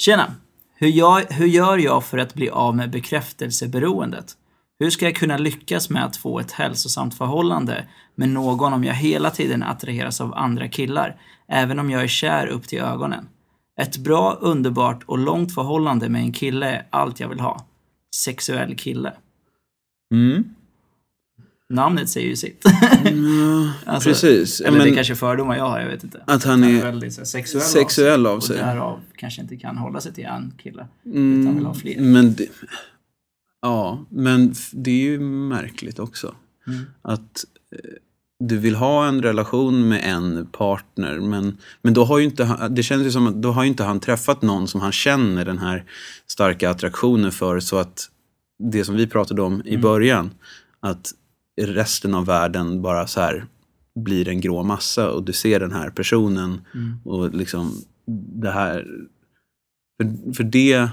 Tjena! 0.04 0.34
Hur, 0.74 0.88
jag, 0.88 1.20
hur 1.20 1.46
gör 1.46 1.78
jag 1.78 2.04
för 2.04 2.18
att 2.18 2.34
bli 2.34 2.50
av 2.50 2.76
med 2.76 2.90
bekräftelseberoendet? 2.90 4.32
Hur 4.78 4.90
ska 4.90 5.04
jag 5.04 5.16
kunna 5.16 5.36
lyckas 5.36 5.90
med 5.90 6.04
att 6.04 6.16
få 6.16 6.40
ett 6.40 6.52
hälsosamt 6.52 7.14
förhållande 7.14 7.88
med 8.14 8.28
någon 8.28 8.72
om 8.72 8.84
jag 8.84 8.94
hela 8.94 9.30
tiden 9.30 9.62
attraheras 9.62 10.20
av 10.20 10.34
andra 10.34 10.68
killar, 10.68 11.20
även 11.48 11.78
om 11.78 11.90
jag 11.90 12.02
är 12.02 12.08
kär 12.08 12.46
upp 12.46 12.68
till 12.68 12.78
ögonen? 12.78 13.28
Ett 13.80 13.96
bra, 13.96 14.38
underbart 14.40 15.02
och 15.06 15.18
långt 15.18 15.54
förhållande 15.54 16.08
med 16.08 16.20
en 16.20 16.32
kille 16.32 16.66
är 16.66 16.86
allt 16.90 17.20
jag 17.20 17.28
vill 17.28 17.40
ha. 17.40 17.66
Sexuell 18.16 18.76
kille. 18.76 19.12
Mm 20.14 20.44
namnet 21.72 22.08
säger 22.08 22.28
ju 22.28 22.36
sitt. 22.36 22.62
Ja, 22.64 23.72
Alltså, 23.92 24.08
precis. 24.10 24.60
Eller 24.60 24.78
det 24.78 24.84
men 24.84 24.94
kanske 24.94 25.12
är 25.12 25.14
fördomar 25.16 25.56
jag 25.56 25.68
har, 25.68 25.80
jag 25.80 25.88
vet 25.88 26.04
inte. 26.04 26.22
att 26.26 26.44
han 26.44 26.64
är 26.64 26.78
är 26.78 26.82
väldigt 26.82 27.12
så 27.14 27.20
här, 27.20 27.26
sexuell, 27.26 27.62
sexuell 27.64 28.26
av 28.26 28.36
Och 28.36 28.44
sig. 28.44 28.56
därav 28.56 29.00
kanske 29.16 29.42
inte 29.42 29.56
kan 29.56 29.76
hålla 29.76 30.00
sig 30.00 30.12
till 30.12 30.24
en 30.24 30.52
kille. 30.62 30.86
utan 31.04 31.54
vill 31.56 31.66
ha 31.66 31.74
fler. 31.74 31.92
Mm, 31.98 32.12
men 32.12 32.34
det, 32.34 32.46
ja, 33.62 34.04
men 34.08 34.54
det 34.72 34.90
är 34.90 35.02
ju 35.04 35.20
märkligt 35.20 35.98
också. 35.98 36.34
Mm. 36.66 36.80
Att 37.02 37.44
eh, 37.72 37.78
du 38.44 38.58
vill 38.58 38.74
ha 38.74 39.06
en 39.08 39.22
relation 39.22 39.88
med 39.88 40.00
en 40.04 40.46
partner 40.52 41.20
men, 41.20 41.58
men 41.82 41.94
då 41.94 42.04
har 42.04 42.18
ju 42.18 42.24
inte 42.24 42.44
han, 42.44 42.74
det 42.74 42.82
känns 42.82 43.06
ju 43.06 43.10
som 43.10 43.26
att 43.26 43.42
då 43.42 43.50
har 43.52 43.62
ju 43.62 43.68
inte 43.68 43.84
han 43.84 44.00
träffat 44.00 44.42
någon 44.42 44.68
som 44.68 44.80
han 44.80 44.92
känner 44.92 45.44
den 45.44 45.58
här 45.58 45.84
starka 46.26 46.70
attraktionen 46.70 47.32
för 47.32 47.60
så 47.60 47.76
att 47.78 48.10
det 48.72 48.84
som 48.84 48.94
vi 48.96 49.06
pratade 49.06 49.42
om 49.42 49.62
i 49.64 49.68
Mm. 49.70 49.80
början 49.80 50.30
att 50.80 51.12
resten 51.60 52.14
av 52.14 52.26
världen 52.26 52.82
bara 52.82 53.06
så 53.06 53.20
här 53.20 53.46
blir 53.94 54.28
en 54.28 54.40
grå 54.40 54.62
massa 54.62 55.10
och 55.10 55.22
du 55.24 55.32
ser 55.32 55.60
den 55.60 55.72
här 55.72 55.90
personen 55.90 56.60
Mm. 56.74 57.00
och 57.04 57.34
liksom 57.34 57.72
det 58.42 58.50
här 58.50 58.86
för, 59.96 60.32
för 60.34 60.44
det 60.44 60.88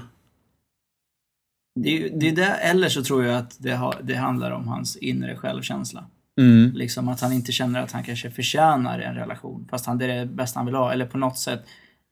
Det 1.74 2.08
det, 2.08 2.28
är 2.28 2.36
det, 2.36 2.46
eller 2.46 2.88
så 2.88 3.02
tror 3.04 3.24
jag 3.24 3.36
att 3.38 3.56
det, 3.60 3.72
har, 3.72 3.96
det 4.02 4.14
handlar 4.14 4.50
om 4.50 4.68
hans 4.68 4.96
inre 4.96 5.36
självkänsla. 5.36 6.04
mm, 6.40 6.72
Liksom 6.74 7.08
att 7.08 7.20
han 7.20 7.32
inte 7.32 7.52
känner 7.52 7.82
att 7.82 7.92
han 7.92 8.04
kanske 8.04 8.30
förtjänar 8.30 8.98
en 9.00 9.14
relation. 9.14 9.66
Fast 9.70 9.86
han, 9.86 9.98
det 9.98 10.04
är 10.04 10.18
det 10.18 10.26
bästa 10.26 10.58
han 10.58 10.66
vill 10.66 10.74
ha. 10.74 10.92
Eller 10.92 11.06
på 11.06 11.18
något 11.18 11.38
sätt, 11.38 11.62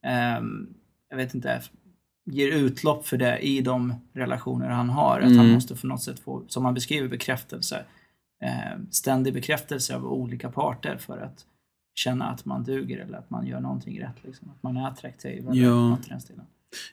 ehm, 0.06 0.66
jag 1.10 1.16
vet 1.16 1.34
inte, 1.34 1.62
ger 2.30 2.48
utlopp 2.52 3.06
för 3.06 3.16
det 3.16 3.38
i 3.38 3.60
de 3.60 3.94
relationer 4.14 4.68
han 4.68 4.88
har. 4.90 5.16
Att 5.18 5.22
han 5.24 5.32
Mm. 5.40 5.50
måste 5.52 5.76
på 5.76 5.86
något 5.86 6.02
sätt 6.02 6.20
få, 6.20 6.44
som 6.48 6.64
han 6.64 6.74
beskriver, 6.74 7.08
bekräftelse. 7.08 7.84
Eh, 8.42 8.78
ständig 8.90 9.34
bekräftelse 9.34 9.96
av 9.96 10.04
olika 10.06 10.50
parter 10.50 10.96
för 10.96 11.18
att 11.18 11.44
känna 11.94 12.24
att 12.24 12.44
man 12.44 12.64
duger 12.64 12.98
eller 12.98 13.18
att 13.18 13.30
man 13.30 13.46
gör 13.46 13.60
någonting 13.60 14.00
rätt. 14.00 14.16
Liksom. 14.24 14.48
Att 14.50 14.62
man 14.62 14.76
är 14.76 14.88
attraktiv. 14.88 15.48
Eller 15.48 15.62
Ja. 15.62 15.88
något 15.88 16.06
i 16.06 16.10
den 16.10 16.20
stilen. 16.20 16.44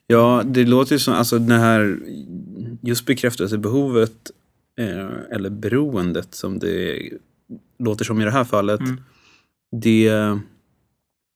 Ja, 0.07 0.43
det 0.45 0.65
låter 0.65 0.93
ju 0.95 0.99
som, 0.99 1.13
alltså 1.13 1.39
det 1.39 1.53
här 1.57 1.99
just 2.81 3.05
bekräftelsebehovet 3.05 4.31
eh, 4.79 5.09
eller 5.35 5.49
beroendet 5.49 6.35
som 6.35 6.59
det 6.59 7.09
låter 7.79 8.05
som 8.05 8.21
i 8.21 8.23
det 8.23 8.31
här 8.31 8.43
fallet. 8.43 8.79
Mm. 8.79 9.01
Det, 9.71 10.11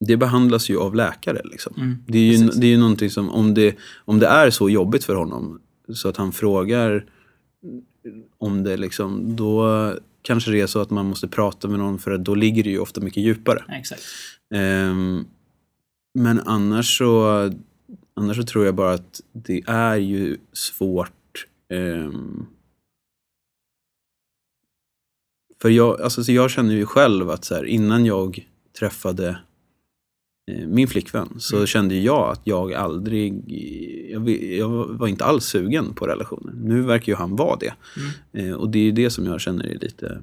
det 0.06 0.17
behandlas 0.17 0.69
ju 0.69 0.78
av 0.80 0.95
läkare 0.95 1.41
liksom. 1.43 1.74
Mm, 1.78 1.97
Det 2.08 2.17
är 2.17 2.34
ju, 2.38 2.47
det 2.47 2.65
är 2.67 2.71
ju 2.71 2.78
någonting 2.78 3.10
som, 3.10 3.30
om 3.30 3.54
det, 3.54 3.76
om 4.06 4.19
det 4.19 4.28
är 4.28 4.50
så 4.50 4.69
jobbigt 4.69 5.04
för 5.04 5.15
honom 5.15 5.62
så 5.93 6.10
att 6.10 6.17
han 6.17 6.32
frågar 6.32 7.06
om 8.38 8.64
det 8.64 8.78
liksom, 8.78 9.36
då 9.36 9.94
kanske 10.22 10.52
det 10.52 10.62
är 10.62 10.68
så 10.68 10.82
att 10.82 10.90
man 10.90 11.06
måste 11.06 11.28
prata 11.28 11.68
med 11.68 11.80
någon 11.80 12.00
för 12.00 12.12
att 12.12 12.24
då 12.24 12.36
ligger 12.36 12.64
det 12.64 12.70
ju 12.70 12.80
ofta 12.80 13.02
mycket 13.02 13.24
djupare. 13.24 13.64
Exakt. 13.70 14.02
Ehm, 14.54 15.26
men 16.14 16.40
annars 16.40 16.98
så, 16.98 17.52
annars 18.14 18.38
så 18.38 18.44
tror 18.44 18.66
jag 18.66 18.76
bara 18.76 18.94
att 18.94 19.22
det 19.32 19.64
är 19.68 19.96
ju 19.96 20.38
svårt. 20.54 21.48
ehm, 21.70 22.46
för 25.62 25.70
jag, 25.70 26.02
alltså, 26.02 26.24
så 26.24 26.32
jag 26.32 26.52
känner 26.52 26.74
ju 26.76 26.86
själv 26.86 27.30
att 27.30 27.46
så 27.46 27.56
här, 27.56 27.64
innan 27.64 28.06
jag 28.06 28.48
träffade 28.80 29.40
min 30.67 30.88
flickvän 30.88 31.30
så 31.39 31.56
Mm. 31.56 31.67
kände 31.67 31.95
jag 31.95 32.32
att 32.32 32.41
jag 32.43 32.73
aldrig, 32.73 33.43
jag, 34.12 34.30
jag 34.30 34.69
var 34.69 35.08
inte 35.08 35.25
alls 35.25 35.45
sugen 35.45 35.93
på 35.93 36.08
relationer. 36.08 36.54
Nu 36.54 36.82
verkar 36.82 37.12
ju 37.12 37.15
han 37.15 37.36
vara 37.36 37.58
det. 37.60 37.73
Mm. 38.34 38.49
Eh, 38.49 38.56
och 38.56 38.69
det 38.69 38.80
är 38.88 38.91
det 38.91 39.10
som 39.10 39.25
jag 39.25 39.41
känner 39.41 39.65
är 39.65 39.80
lite 39.80 40.21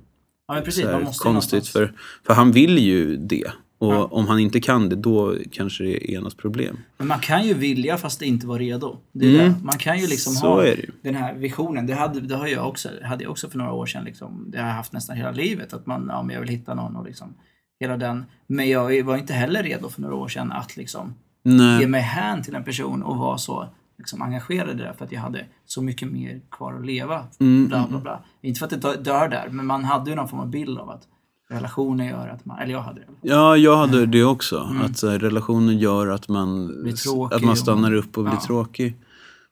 Ja, 0.48 0.60
precis. 0.64 0.86
konstigt. 1.18 1.68
För, 1.68 1.92
för 2.26 2.34
han 2.34 2.52
vill 2.52 2.78
ju 2.78 3.16
det. 3.16 3.46
Och 3.80 3.94
Ja. 3.94 4.04
om 4.04 4.26
han 4.26 4.38
inte 4.38 4.60
kan 4.60 4.88
det, 4.88 4.96
då 4.96 5.34
kanske 5.50 5.84
det 5.84 6.14
är 6.14 6.20
något 6.20 6.36
problem. 6.36 6.76
Men 6.98 7.08
man 7.08 7.18
kan 7.20 7.46
ju 7.46 7.54
vilja 7.54 7.96
fast 7.98 8.22
inte 8.22 8.46
vara 8.46 8.58
redo. 8.58 8.96
Mm. 9.22 9.52
Man 9.62 9.78
kan 9.78 9.98
ju 9.98 10.06
liksom 10.06 10.32
Så 10.32 10.46
ha 10.46 10.66
ju. 10.66 10.86
den 11.02 11.14
här 11.14 11.34
visionen. 11.34 11.86
Det 11.86 11.94
hade, 11.94 12.20
det 12.20 12.36
har 12.36 12.46
jag 12.46 12.68
också, 12.68 12.88
hade 13.04 13.22
jag 13.24 13.30
också 13.30 13.48
för 13.50 13.58
några 13.58 13.72
år 13.72 13.86
sedan. 13.86 14.04
Liksom. 14.04 14.44
Det 14.48 14.58
har 14.58 14.66
jag 14.66 14.74
haft 14.74 14.92
nästan 14.92 15.16
hela 15.16 15.30
livet. 15.30 15.72
Att 15.72 15.86
man, 15.86 16.06
ja, 16.08 16.22
men 16.22 16.34
jag 16.34 16.40
vill 16.40 16.50
hitta 16.50 16.74
någon 16.74 16.96
och 16.96 17.04
liksom 17.06 17.34
hela 17.80 17.96
den. 17.96 18.24
Men 18.46 18.68
jag 18.68 19.02
var 19.04 19.16
inte 19.16 19.32
heller 19.32 19.62
redo 19.62 19.88
för 19.88 20.00
några 20.00 20.14
år 20.14 20.28
sedan 20.28 20.52
att 20.52 20.76
liksom 20.76 21.14
ge 21.44 21.52
Nej. 21.54 21.86
mig 21.86 22.00
hän 22.00 22.42
till 22.42 22.54
en 22.54 22.64
person 22.64 23.02
och 23.02 23.16
vara 23.16 23.38
så 23.38 23.68
liksom, 23.98 24.22
engagerad 24.22 24.70
i 24.80 24.82
det 24.82 24.94
för 24.98 25.04
att 25.04 25.12
jag 25.12 25.20
hade 25.20 25.44
så 25.66 25.82
mycket 25.82 26.12
mer 26.12 26.40
kvar 26.50 26.74
att 26.74 26.86
leva. 26.86 27.24
Mm, 27.40 27.68
Bla, 27.68 27.86
bla, 27.88 27.98
bla. 27.98 28.20
Inte 28.40 28.58
för 28.58 28.64
att 28.66 28.70
det 28.70 28.76
dö- 28.76 28.96
dör 28.96 29.28
där, 29.28 29.48
men 29.50 29.66
man 29.66 29.84
hade 29.84 30.10
ju 30.10 30.16
någon 30.16 30.28
form 30.28 30.40
av 30.40 30.48
bild 30.50 30.78
av 30.78 30.90
att 30.90 31.02
relationer 31.50 32.08
gör 32.10 32.28
att 32.28 32.44
man, 32.44 32.58
eller 32.58 32.72
jag 32.72 32.80
hade 32.82 33.00
det. 33.00 33.06
Ja, 33.28 33.56
jag 33.56 33.76
hade 33.76 34.06
det 34.06 34.24
också. 34.24 34.68
Att 34.84 34.98
så 34.98 35.10
här, 35.10 35.18
relationer 35.18 35.72
gör 35.72 36.06
att 36.08 36.28
man, 36.28 36.48
Mm. 36.70 36.94
Att 37.30 37.40
man 37.42 37.50
och 37.50 37.58
stannar 37.58 37.80
man- 37.82 37.94
upp 37.94 38.18
och 38.18 38.24
blir 38.24 38.34
ja. 38.34 38.40
tråkig. 38.46 38.96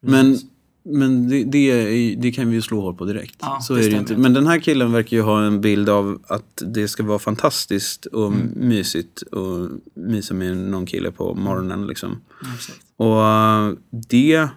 Men, 0.01 0.37
men 0.87 1.29
det, 1.29 1.45
det, 1.45 1.71
är, 1.71 2.17
det 2.17 2.33
kan 2.33 2.49
vi 2.49 2.55
ju 2.55 2.63
slå 2.63 2.81
hål 2.81 2.95
på 2.95 3.05
direkt. 3.05 3.37
Ja, 3.41 3.61
så 3.63 3.75
är 3.75 3.91
det 3.91 3.97
inte. 3.97 4.17
Men 4.17 4.33
den 4.35 4.47
här 4.47 4.59
killen 4.59 4.93
verkar 4.93 5.17
ju 5.17 5.23
ha 5.23 5.43
en 5.45 5.61
bild 5.61 5.89
av 5.89 6.23
att 6.27 6.63
det 6.67 6.89
ska 6.89 7.03
vara 7.03 7.19
fantastiskt 7.19 8.07
och 8.07 8.27
Mm. 8.27 8.49
mysigt 8.55 9.23
och 9.23 9.69
mysa 9.95 10.35
med 10.35 10.57
någon 10.57 10.87
kille 10.87 11.11
på 11.11 11.35
morgonen. 11.35 11.87
Liksom. 11.87 12.21
Ja. 12.99 13.05
Och 13.07 13.25
eh, 13.25 13.73
det... 13.91 14.49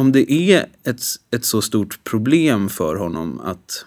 Om 0.00 0.12
det 0.12 0.32
är 0.32 0.66
ett, 0.84 1.02
ett 1.30 1.44
så 1.44 1.62
stort 1.62 2.04
problem 2.04 2.68
för 2.68 2.96
honom 2.96 3.40
att 3.40 3.84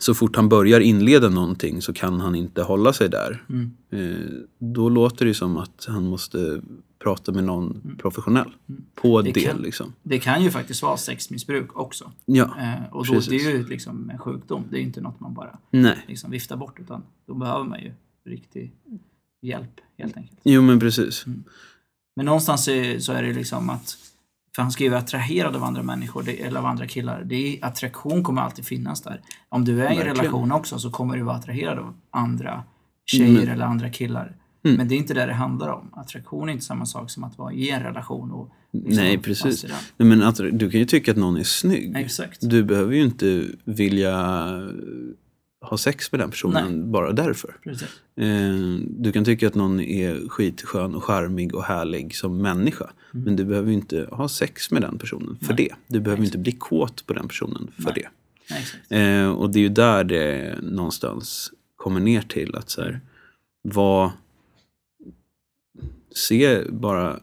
så 0.00 0.14
fort 0.14 0.36
han 0.36 0.48
börjar 0.48 0.80
inleda 0.80 1.28
någonting 1.28 1.82
så 1.82 1.92
kan 1.92 2.20
han 2.20 2.34
inte 2.34 2.62
hålla 2.62 2.92
sig 2.92 3.08
där. 3.08 3.44
Mm. 3.48 3.70
Eh, 3.90 4.26
då 4.58 4.88
låter 4.88 5.24
det 5.26 5.34
som 5.34 5.56
att 5.56 5.86
han 5.88 6.04
måste 6.04 6.62
prata 7.02 7.32
med 7.32 7.44
någon 7.44 7.96
professionell 7.98 8.50
Mm. 8.68 8.84
på 8.94 9.22
Det 9.22 9.32
det. 9.32 9.40
kan- 9.40 9.62
liksom. 9.62 9.92
Det 10.02 10.18
kan 10.18 10.42
ju 10.42 10.50
faktiskt 10.50 10.82
vara 10.82 10.96
sexmissbruk 10.96 11.76
också. 11.76 12.12
Ja, 12.26 12.44
Eh, 12.60 12.94
och 12.94 13.06
då, 13.06 13.12
Precis. 13.12 13.28
det 13.30 13.36
är 13.36 13.56
ju 13.58 13.66
liksom 13.66 14.10
en 14.10 14.18
sjukdom. 14.18 14.64
Det 14.70 14.76
är 14.78 14.80
inte 14.82 15.00
något 15.00 15.20
man 15.20 15.34
bara 15.34 15.58
nej. 15.70 16.04
liksom 16.08 16.30
viftar 16.30 16.56
bort. 16.56 16.80
Utan 16.80 17.02
då 17.26 17.34
behöver 17.34 17.64
man 17.64 17.80
ju 17.82 17.92
riktig 18.26 18.72
hjälp 19.42 19.80
helt 19.98 20.16
enkelt. 20.16 20.40
Jo 20.44 20.62
men 20.62 20.80
precis. 20.80 21.24
Men 22.16 22.26
någonstans 22.26 22.64
så 22.98 23.12
är 23.12 23.22
det 23.22 23.32
liksom 23.32 23.70
att, 23.70 23.96
för 24.60 24.62
han 24.62 24.72
skriver 24.72 24.96
attraherad 24.96 25.56
av 25.56 25.64
andra 25.64 25.82
människor, 25.82 26.22
det, 26.22 26.42
eller 26.42 26.60
av 26.60 26.66
andra 26.66 26.86
killar. 26.86 27.22
Det 27.24 27.34
är, 27.34 27.64
attraktion 27.64 28.22
kommer 28.22 28.42
alltid 28.42 28.64
finnas 28.64 29.02
där. 29.02 29.20
Om 29.48 29.64
du 29.64 29.72
är 29.72 29.76
i 29.76 29.80
en 29.80 29.96
Verkligen. 29.96 30.16
relation 30.16 30.52
också 30.52 30.78
så 30.78 30.90
kommer 30.90 31.16
du 31.16 31.22
vara 31.22 31.36
attraherad 31.36 31.78
av 31.78 31.94
andra 32.10 32.62
tjejer 33.06 33.28
Mm. 33.42 33.48
eller 33.48 33.64
andra 33.64 33.90
killar. 33.90 34.36
Mm. 34.64 34.76
Men 34.76 34.88
det 34.88 34.94
är 34.94 34.96
inte 34.96 35.14
det 35.14 35.26
det 35.26 35.32
handlar 35.34 35.68
om. 35.68 35.90
Attraktion 35.92 36.48
är 36.48 36.52
inte 36.52 36.64
samma 36.64 36.86
sak 36.86 37.10
som 37.10 37.24
att 37.24 37.38
vara 37.38 37.52
i 37.52 37.70
en 37.70 37.82
relation 37.82 38.30
och 38.30 38.50
liksom 38.72 39.04
Nej 39.04 39.18
precis. 39.18 39.66
Nej, 39.96 40.08
men 40.08 40.22
att, 40.22 40.36
du 40.36 40.70
kan 40.70 40.80
ju 40.80 40.86
tycka 40.86 41.10
att 41.10 41.16
någon 41.16 41.36
är 41.36 41.44
snygg. 41.44 41.96
Exakt. 41.96 42.38
Du 42.40 42.62
behöver 42.64 42.94
ju 42.94 43.02
inte 43.02 43.44
vilja 43.64 44.14
ha 45.60 45.76
sex 45.78 46.12
med 46.12 46.20
den 46.20 46.30
personen 46.30 46.92
bara 46.92 47.12
därför. 47.12 47.56
Eh, 48.16 48.54
Du 48.86 49.12
kan 49.12 49.24
tycka 49.24 49.46
att 49.46 49.54
någon 49.54 49.80
är 49.80 50.28
skitskön 50.28 50.94
och 50.94 51.04
charmig 51.04 51.54
och 51.54 51.64
härlig 51.64 52.14
som 52.16 52.38
människa. 52.42 52.90
Men 53.12 53.36
du 53.36 53.44
behöver 53.44 53.72
inte 53.72 54.08
ha 54.12 54.28
sex 54.28 54.70
med 54.70 54.82
den 54.82 54.98
personen 54.98 55.36
för 55.40 55.44
Mm. 55.52 55.56
Nej. 55.58 55.68
det. 55.88 55.94
Du 55.94 56.00
behöver 56.00 56.24
inte 56.24 56.38
bli 56.38 56.52
kåt 56.52 57.06
på 57.06 57.12
den 57.12 57.28
personen 57.28 57.68
för 57.76 57.82
Nej. 57.82 57.92
det. 57.94 58.08
Nej, 58.50 58.60
exakt. 58.60 58.92
Eh, 58.92 59.30
och 59.30 59.50
det 59.50 59.58
är 59.58 59.62
ju 59.62 59.68
där 59.68 60.04
det 60.04 60.58
någonstans 60.62 61.52
kommer 61.76 62.00
ner 62.00 62.22
till. 62.22 62.54
att 62.56 62.70
så 62.70 62.82
här, 62.82 63.00
vad... 63.62 64.10
Se 66.14 66.64
bara 66.70 67.20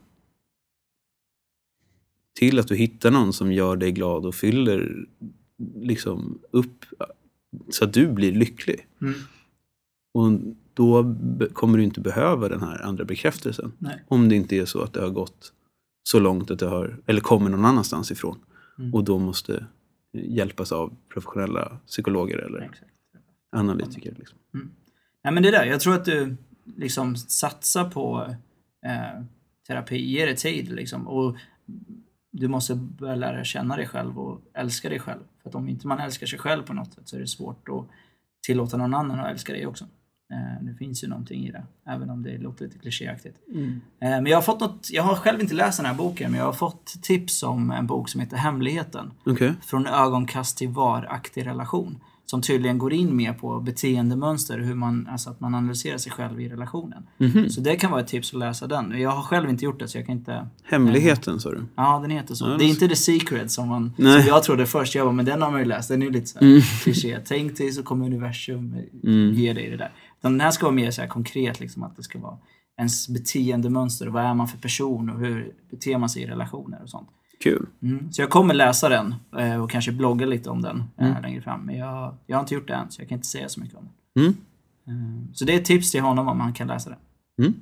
till 2.39 2.60
att 2.60 2.67
du 2.67 2.76
hittar 2.76 3.12
någon 3.12 3.34
som 3.34 3.52
gör 3.54 3.76
dig 3.76 3.91
glad 3.91 4.26
och 4.26 4.36
fyller 4.36 5.06
liksom 5.76 6.39
upp 6.52 6.86
så 7.70 7.86
att 7.86 7.94
du 7.94 8.08
blir 8.08 8.32
lycklig. 8.32 8.88
Mm. 9.02 9.14
Och 10.14 10.56
då 10.74 11.16
kommer 11.54 11.78
du 11.78 11.84
inte 11.84 12.02
behöva 12.02 12.50
den 12.50 12.62
här 12.62 12.82
andra 12.82 13.06
bekräftelsen. 13.06 13.72
Nej. 13.78 14.04
Om 14.08 14.30
det 14.30 14.36
inte 14.36 14.56
är 14.56 14.66
så 14.66 14.82
att 14.82 14.94
det 14.94 15.02
har 15.02 15.10
gått 15.10 15.54
så 16.10 16.20
långt 16.20 16.52
att 16.52 16.60
det 16.60 16.68
har, 16.68 16.98
eller 17.06 17.22
kommer 17.22 17.50
någon 17.50 17.66
annanstans 17.66 18.12
ifrån. 18.12 18.40
Mm. 18.80 18.94
Och 18.94 19.04
då 19.04 19.20
måste 19.20 19.66
hjälpas 20.14 20.72
av 20.72 20.96
professionella 21.14 21.80
psykologer 21.88 22.38
eller 22.38 22.60
Exakt. 22.60 22.92
analytiker. 23.52 24.16
Liksom. 24.18 24.38
Nej 25.24 25.34
men 25.34 25.44
det 25.44 25.52
där, 25.52 25.66
jag 25.66 25.80
tror 25.80 25.94
att 25.94 26.06
du 26.06 26.36
liksom 26.76 27.16
satsar 27.16 27.90
på 27.90 28.36
eh, 28.86 29.24
terapi, 29.68 29.98
ge 29.98 30.26
det 30.26 30.36
tid 30.36 30.72
liksom. 30.72 31.08
Och 31.08 31.38
du 32.32 32.48
måste 32.48 32.76
börja 32.76 33.16
lära 33.16 33.44
känna 33.44 33.76
dig 33.76 33.88
själv 33.88 34.20
och 34.20 34.42
älska 34.54 34.90
dig 34.90 35.00
själv. 35.00 35.22
För 35.48 35.50
att 35.50 35.56
om 35.56 35.70
inte 35.70 35.88
man 35.88 36.00
älskar 36.00 36.28
sig 36.28 36.40
själv 36.40 36.64
på 36.64 36.74
något 36.74 36.94
sätt 36.94 37.10
så 37.10 37.16
är 37.16 37.20
det 37.20 37.28
svårt 37.28 37.70
att 37.70 37.88
tillåta 38.46 38.78
någon 38.78 38.94
annan 38.94 39.20
att 39.20 39.32
älska 39.32 39.54
dig 39.54 39.68
också. 39.68 39.86
Eh, 40.34 40.66
det 40.66 40.74
finns 40.74 41.04
ju 41.04 41.08
någonting 41.08 41.48
i 41.48 41.52
det, 41.52 41.64
även 41.88 42.10
om 42.10 42.24
det 42.24 42.38
låter 42.38 42.66
lite 42.66 42.80
klichéaktigt. 42.80 43.38
Eh, 44.02 44.10
men 44.10 44.26
jag 44.26 44.38
har 44.38 44.42
fått 44.42 44.60
något, 44.60 44.90
jag 44.92 45.04
har 45.04 45.16
själv 45.16 45.42
inte 45.42 45.54
läst 45.54 45.78
den 45.78 45.86
här 45.86 45.94
boken, 45.94 46.32
men 46.32 46.40
jag 46.40 46.46
har 46.46 46.54
fått 46.54 46.86
tips 47.02 47.44
om 47.44 47.72
en 47.72 47.88
bok 47.88 48.10
som 48.10 48.22
heter 48.22 48.38
Hemligheten. 48.38 49.12
Okej. 49.26 49.54
Från 49.62 49.88
ögonkast 49.88 50.58
till 50.58 50.70
varaktig 50.70 51.46
relation. 51.46 52.00
Som 52.32 52.42
tydligen 52.42 52.78
går 52.78 52.94
in 52.94 53.16
mer 53.16 53.34
på 53.34 53.60
beteendemönster, 53.60 54.60
hur 54.60 54.76
man, 54.76 55.08
alltså 55.12 55.30
att 55.30 55.40
man 55.40 55.56
analyserar 55.56 55.98
sig 55.98 56.12
själv 56.12 56.42
i 56.42 56.50
relationen. 56.50 57.04
Mhm. 57.18 57.50
Så 57.50 57.62
det 57.62 57.76
kan 57.76 57.92
vara 57.92 58.02
ett 58.02 58.08
tips 58.08 58.34
att 58.34 58.40
läsa 58.40 58.68
den. 58.68 59.00
Jag 59.02 59.10
har 59.10 59.22
själv 59.24 59.50
inte 59.50 59.66
gjort 59.66 59.80
det 59.80 59.88
så 59.88 59.98
jag 59.98 60.06
kan 60.06 60.16
inte... 60.18 60.48
Hemligheten 60.63 61.40
sa 61.40 61.52
du? 61.52 61.66
Ja, 61.76 62.00
den 62.02 62.12
heter 62.12 62.36
så. 62.36 62.46
Ja, 62.46 62.50
det 62.50 62.56
är 62.56 62.58
det- 62.58 62.66
inte 62.66 62.88
The 62.88 62.96
Secret 62.96 63.52
som, 63.52 63.68
man, 63.68 63.94
Nej. 63.98 64.20
som 64.22 64.28
jag 64.28 64.44
trodde 64.44 64.66
först. 64.66 64.96
Jag 64.96 65.06
bara, 65.08 65.13
men 65.13 65.26
den 65.26 65.42
har 65.42 65.52
man 65.52 65.60
ju 65.60 65.66
läst. 65.66 65.90
Den 65.90 66.02
är 66.02 66.06
ju 66.06 66.12
lite 66.12 66.28
så 66.28 66.40
här 66.40 66.48
Mm. 66.48 66.62
kliché. 66.84 67.20
Tänk 67.26 67.58
dig 67.58 67.72
så 67.72 67.84
kommer 67.84 68.06
universum 68.06 68.76
Mm. 69.04 69.34
ge 69.34 69.54
dig 69.54 69.70
det 69.70 69.78
där. 69.78 69.92
Den 70.22 70.40
här 70.42 70.52
ska 70.52 70.66
vara 70.66 70.76
mer 70.76 70.92
så 70.92 71.08
konkret, 71.08 71.60
liksom, 71.60 71.84
att 71.84 71.96
det 71.96 72.04
ska 72.04 72.20
vara 72.20 72.38
ens 72.80 73.10
beteendemönster. 73.10 74.08
Vad 74.08 74.24
är 74.24 74.34
man 74.34 74.48
för 74.48 74.58
person 74.58 75.10
och 75.10 75.20
hur 75.20 75.54
beter 75.72 75.98
man 75.98 76.10
sig 76.10 76.22
i 76.24 76.26
relationer 76.28 76.80
och 76.84 76.90
sånt. 76.90 77.08
Kul. 77.43 77.65
Mm. 77.82 78.12
Så 78.12 78.21
jag 78.21 78.30
kommer 78.30 78.54
läsa 78.54 78.89
den 78.89 79.15
eh, 79.38 79.63
och 79.63 79.69
kanske 79.71 79.91
blogga 79.91 80.26
lite 80.26 80.50
om 80.50 80.62
den 80.62 80.84
eh, 80.97 81.08
Mm. 81.10 81.21
längre 81.21 81.41
fram. 81.41 81.62
Men 81.65 81.78
jag, 81.78 82.15
jag 82.26 82.38
har 82.38 82.41
inte 82.41 82.54
gjort 82.54 82.67
det 82.67 82.73
än, 82.73 82.91
så 82.91 83.02
jag 83.02 83.10
kan 83.10 83.15
inte 83.15 83.28
säga 83.28 83.50
så 83.50 83.60
mycket 83.60 83.78
om 83.78 83.89
den. 84.15 84.26
Mm. 84.26 84.38
Eh, 84.88 85.34
Så 85.34 85.45
det 85.45 85.54
är 85.54 85.58
ett 85.58 85.65
tips 85.65 85.91
till 85.91 86.02
honom 86.02 86.28
om 86.28 86.39
han 86.39 86.54
kan 86.54 86.67
läsa 86.67 86.89
den. 86.89 87.00
Mm. 87.47 87.54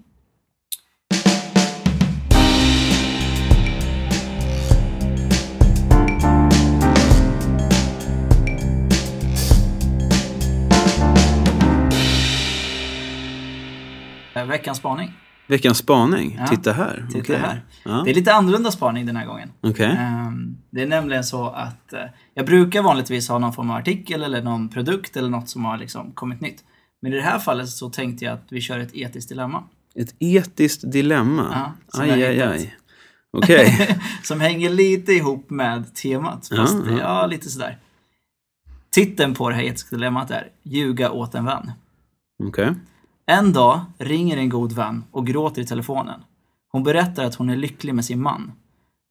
Veckans 14.48 14.78
spaning. 14.78 15.14
Veckans 15.48 15.78
spaning. 15.78 16.36
Ja. 16.40 16.48
Titta 16.48 16.72
här. 16.74 17.06
Titta 17.08 17.20
Okej. 17.20 17.38
här. 17.38 17.62
Ja. 17.84 18.02
Det 18.06 18.12
är 18.12 18.16
lite 18.16 18.34
annorlunda 18.34 18.72
spaning 18.72 19.06
den 19.06 19.16
här 19.16 19.26
gången. 19.26 19.52
Okej. 19.62 19.96
Ehm, 20.00 20.58
Det 20.70 20.82
är 20.82 20.88
nämligen 20.88 21.24
så 21.24 21.50
att 21.50 21.94
eh, 21.94 22.00
jag 22.34 22.46
brukar 22.46 22.82
vanligtvis 22.82 23.30
ha 23.30 23.40
någon 23.40 23.54
form 23.54 23.70
av 23.72 23.78
artikel 23.78 24.24
eller 24.24 24.42
någon 24.42 24.70
produkt 24.70 25.18
eller 25.18 25.30
något 25.30 25.50
som 25.50 25.66
har 25.66 25.78
liksom 25.78 26.12
kommit 26.12 26.42
nytt. 26.42 26.64
Men 27.02 27.14
i 27.14 27.16
det 27.16 27.22
här 27.22 27.40
fallet 27.40 27.70
så 27.70 27.90
tänkte 27.90 28.26
jag 28.26 28.34
att 28.34 28.48
vi 28.50 28.62
kör 28.62 28.80
ett 28.80 28.96
etiskt 28.96 29.30
dilemma. 29.30 29.64
Ett 29.96 30.16
etiskt 30.20 30.92
dilemma. 30.92 31.74
Ja, 31.94 32.02
aj, 32.02 32.24
aj, 32.24 32.42
aj. 32.42 32.76
Okej. 33.38 33.98
som 34.24 34.42
hänger 34.42 34.70
lite 34.70 35.14
ihop 35.14 35.50
med 35.50 35.96
temat. 35.96 36.50
Fast, 36.56 36.78
ja. 36.90 37.00
ja, 37.00 37.26
lite 37.26 37.50
sådär. 37.50 37.78
Titeln 38.90 39.34
på 39.34 39.50
det 39.50 39.56
här 39.56 39.64
etiska 39.64 39.96
dilemmat 39.96 40.32
är 40.32 40.48
Ljuga 40.64 41.12
åt 41.12 41.36
en 41.36 41.46
vän. 41.46 41.72
Okej. 42.44 42.74
En 43.28 43.54
dag 43.54 43.82
ringer 43.98 44.38
en 44.38 44.50
god 44.50 44.72
vän 44.72 45.04
och 45.12 45.28
gråter 45.28 45.62
i 45.62 45.66
telefonen. 45.66 46.24
Hon 46.72 46.84
berättar 46.84 47.26
att 47.26 47.36
hon 47.36 47.50
är 47.50 47.56
lycklig 47.56 47.96
med 47.96 48.06
sin 48.06 48.22
man. 48.22 48.52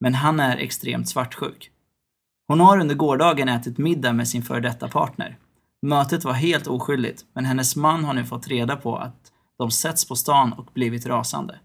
Men 0.00 0.14
han 0.14 0.40
är 0.40 0.57
extremt 0.57 1.09
svartsjuk. 1.09 1.70
Hon 2.48 2.61
har 2.61 2.81
under 2.81 2.94
gårdagen 2.94 3.48
ätit 3.48 3.79
middag 3.79 4.12
med 4.12 4.29
sin 4.29 4.42
före 4.42 4.61
detta 4.61 4.88
partner. 4.88 5.38
Mötet 5.83 6.24
var 6.24 6.33
helt 6.33 6.66
oskyldigt, 6.66 7.24
men 7.33 7.44
hennes 7.44 7.77
man 7.77 8.05
har 8.05 8.14
nu 8.14 8.24
fått 8.24 8.48
reda 8.48 8.77
på 8.77 8.96
att 8.96 9.33
de 9.59 9.70
setts 9.70 10.09
på 10.09 10.16
stan 10.16 10.53
och 10.53 10.68
blivit 10.74 11.07
rasande. 11.07 11.59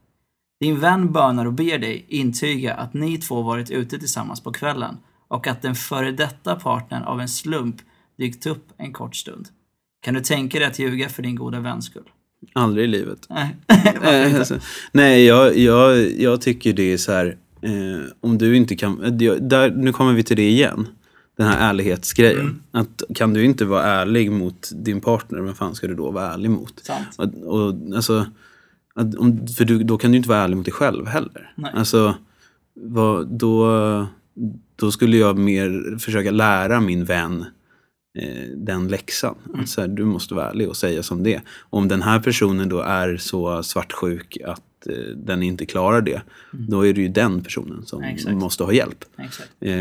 Din 0.60 0.80
vän 0.80 1.12
bönar 1.12 1.46
och 1.46 1.54
ber 1.54 1.80
dig 1.80 2.06
intyga 2.08 2.74
att 2.74 2.94
ni 2.94 3.18
två 3.18 3.42
varit 3.42 3.72
ute 3.72 4.00
tillsammans 4.00 4.44
på 4.44 4.52
kvällen 4.52 4.98
och 5.28 5.48
att 5.48 5.62
den 5.62 5.76
före 5.76 6.12
detta 6.12 6.56
partnern 6.56 7.04
av 7.04 7.22
en 7.22 7.30
slump 7.30 7.76
dykt 8.18 8.46
upp 8.46 8.74
en 8.78 8.94
kort 8.94 9.16
stund. 9.16 9.48
Kan 10.02 10.14
du 10.14 10.22
tänka 10.22 10.60
dig 10.60 10.68
att 10.68 10.80
ljuga 10.80 11.10
för 11.10 11.24
din 11.24 11.36
goda 11.36 11.60
väns 11.60 11.86
skull? 11.86 12.10
Aldrig 12.54 12.84
i 12.84 12.88
livet. 12.88 13.28
Nej. 13.30 13.56
Eh, 14.04 14.36
alltså, 14.40 14.60
nej, 14.92 15.26
jag, 15.26 15.58
jag, 15.58 16.12
jag 16.12 16.42
tycker 16.42 16.74
det 16.74 16.94
är 16.94 16.98
så 16.98 17.12
här. 17.12 17.38
Eh, 17.62 18.02
om 18.22 18.38
du 18.38 18.56
inte 18.56 18.76
kan... 18.76 19.04
eh, 19.04 19.12
Där, 19.36 19.72
nu 19.72 19.94
kommer 19.94 20.14
vi 20.14 20.24
till 20.24 20.36
det 20.38 20.50
igen. 20.50 20.88
Den 21.38 21.48
här 21.48 21.70
ärlighetsgrejen. 21.70 22.40
Mm. 22.40 22.60
Att, 22.72 23.04
kan 23.16 23.34
du 23.34 23.46
inte 23.46 23.66
vara 23.66 23.84
ärlig 23.84 24.32
mot 24.32 24.70
din 24.76 25.02
partner, 25.02 25.42
vem 25.42 25.56
fan 25.56 25.76
ska 25.76 25.88
du 25.88 25.96
då 25.96 26.12
vara 26.12 26.34
ärlig 26.34 26.50
mot? 26.52 26.74
Sant. 26.84 27.08
Och, 27.18 27.62
och, 27.68 27.76
alltså, 27.96 28.26
att, 28.96 29.16
om, 29.16 29.48
för 29.48 29.66
du, 29.66 29.84
då 29.84 29.98
kan 29.98 30.12
du 30.12 30.18
inte 30.18 30.30
vara 30.30 30.40
ärlig 30.40 30.58
mot 30.58 30.66
dig 30.66 30.74
själv 30.74 31.08
heller. 31.08 31.52
Nej. 31.56 31.72
Alltså, 31.76 32.16
vad, 32.74 33.28
då, 33.28 34.08
då 34.76 34.92
skulle 34.92 35.18
jag 35.18 35.38
mer 35.38 35.98
försöka 36.00 36.32
lära 36.32 36.80
min 36.80 37.06
vän 37.06 37.46
den 38.56 38.88
läxan. 38.88 39.36
Mm. 39.50 39.60
Att 39.60 39.70
så 39.70 39.82
här, 39.82 39.88
du 39.88 40.06
måste 40.06 40.34
vara 40.34 40.50
ärlig 40.50 40.70
och 40.70 40.78
säga 40.78 41.04
som 41.04 41.24
det. 41.24 41.42
Om 41.70 41.88
den 41.88 42.02
här 42.02 42.20
personen 42.20 42.70
då 42.70 42.80
är 42.82 43.18
så 43.18 43.64
svartsjuk 43.64 44.38
att 44.46 44.88
eh, 44.90 44.96
den 45.16 45.44
inte 45.44 45.66
klarar 45.66 46.02
det, 46.02 46.22
då 46.52 46.88
är 46.88 46.94
det 46.94 47.02
ju 47.02 47.08
den 47.08 47.44
personen 47.44 47.86
som 47.86 48.00
Mm. 48.04 48.16
Exakt. 48.16 48.36
måste 48.36 48.64
ha 48.64 48.74
hjälp. 48.74 49.06
Exakt. 49.18 49.50
Eh, 49.62 49.72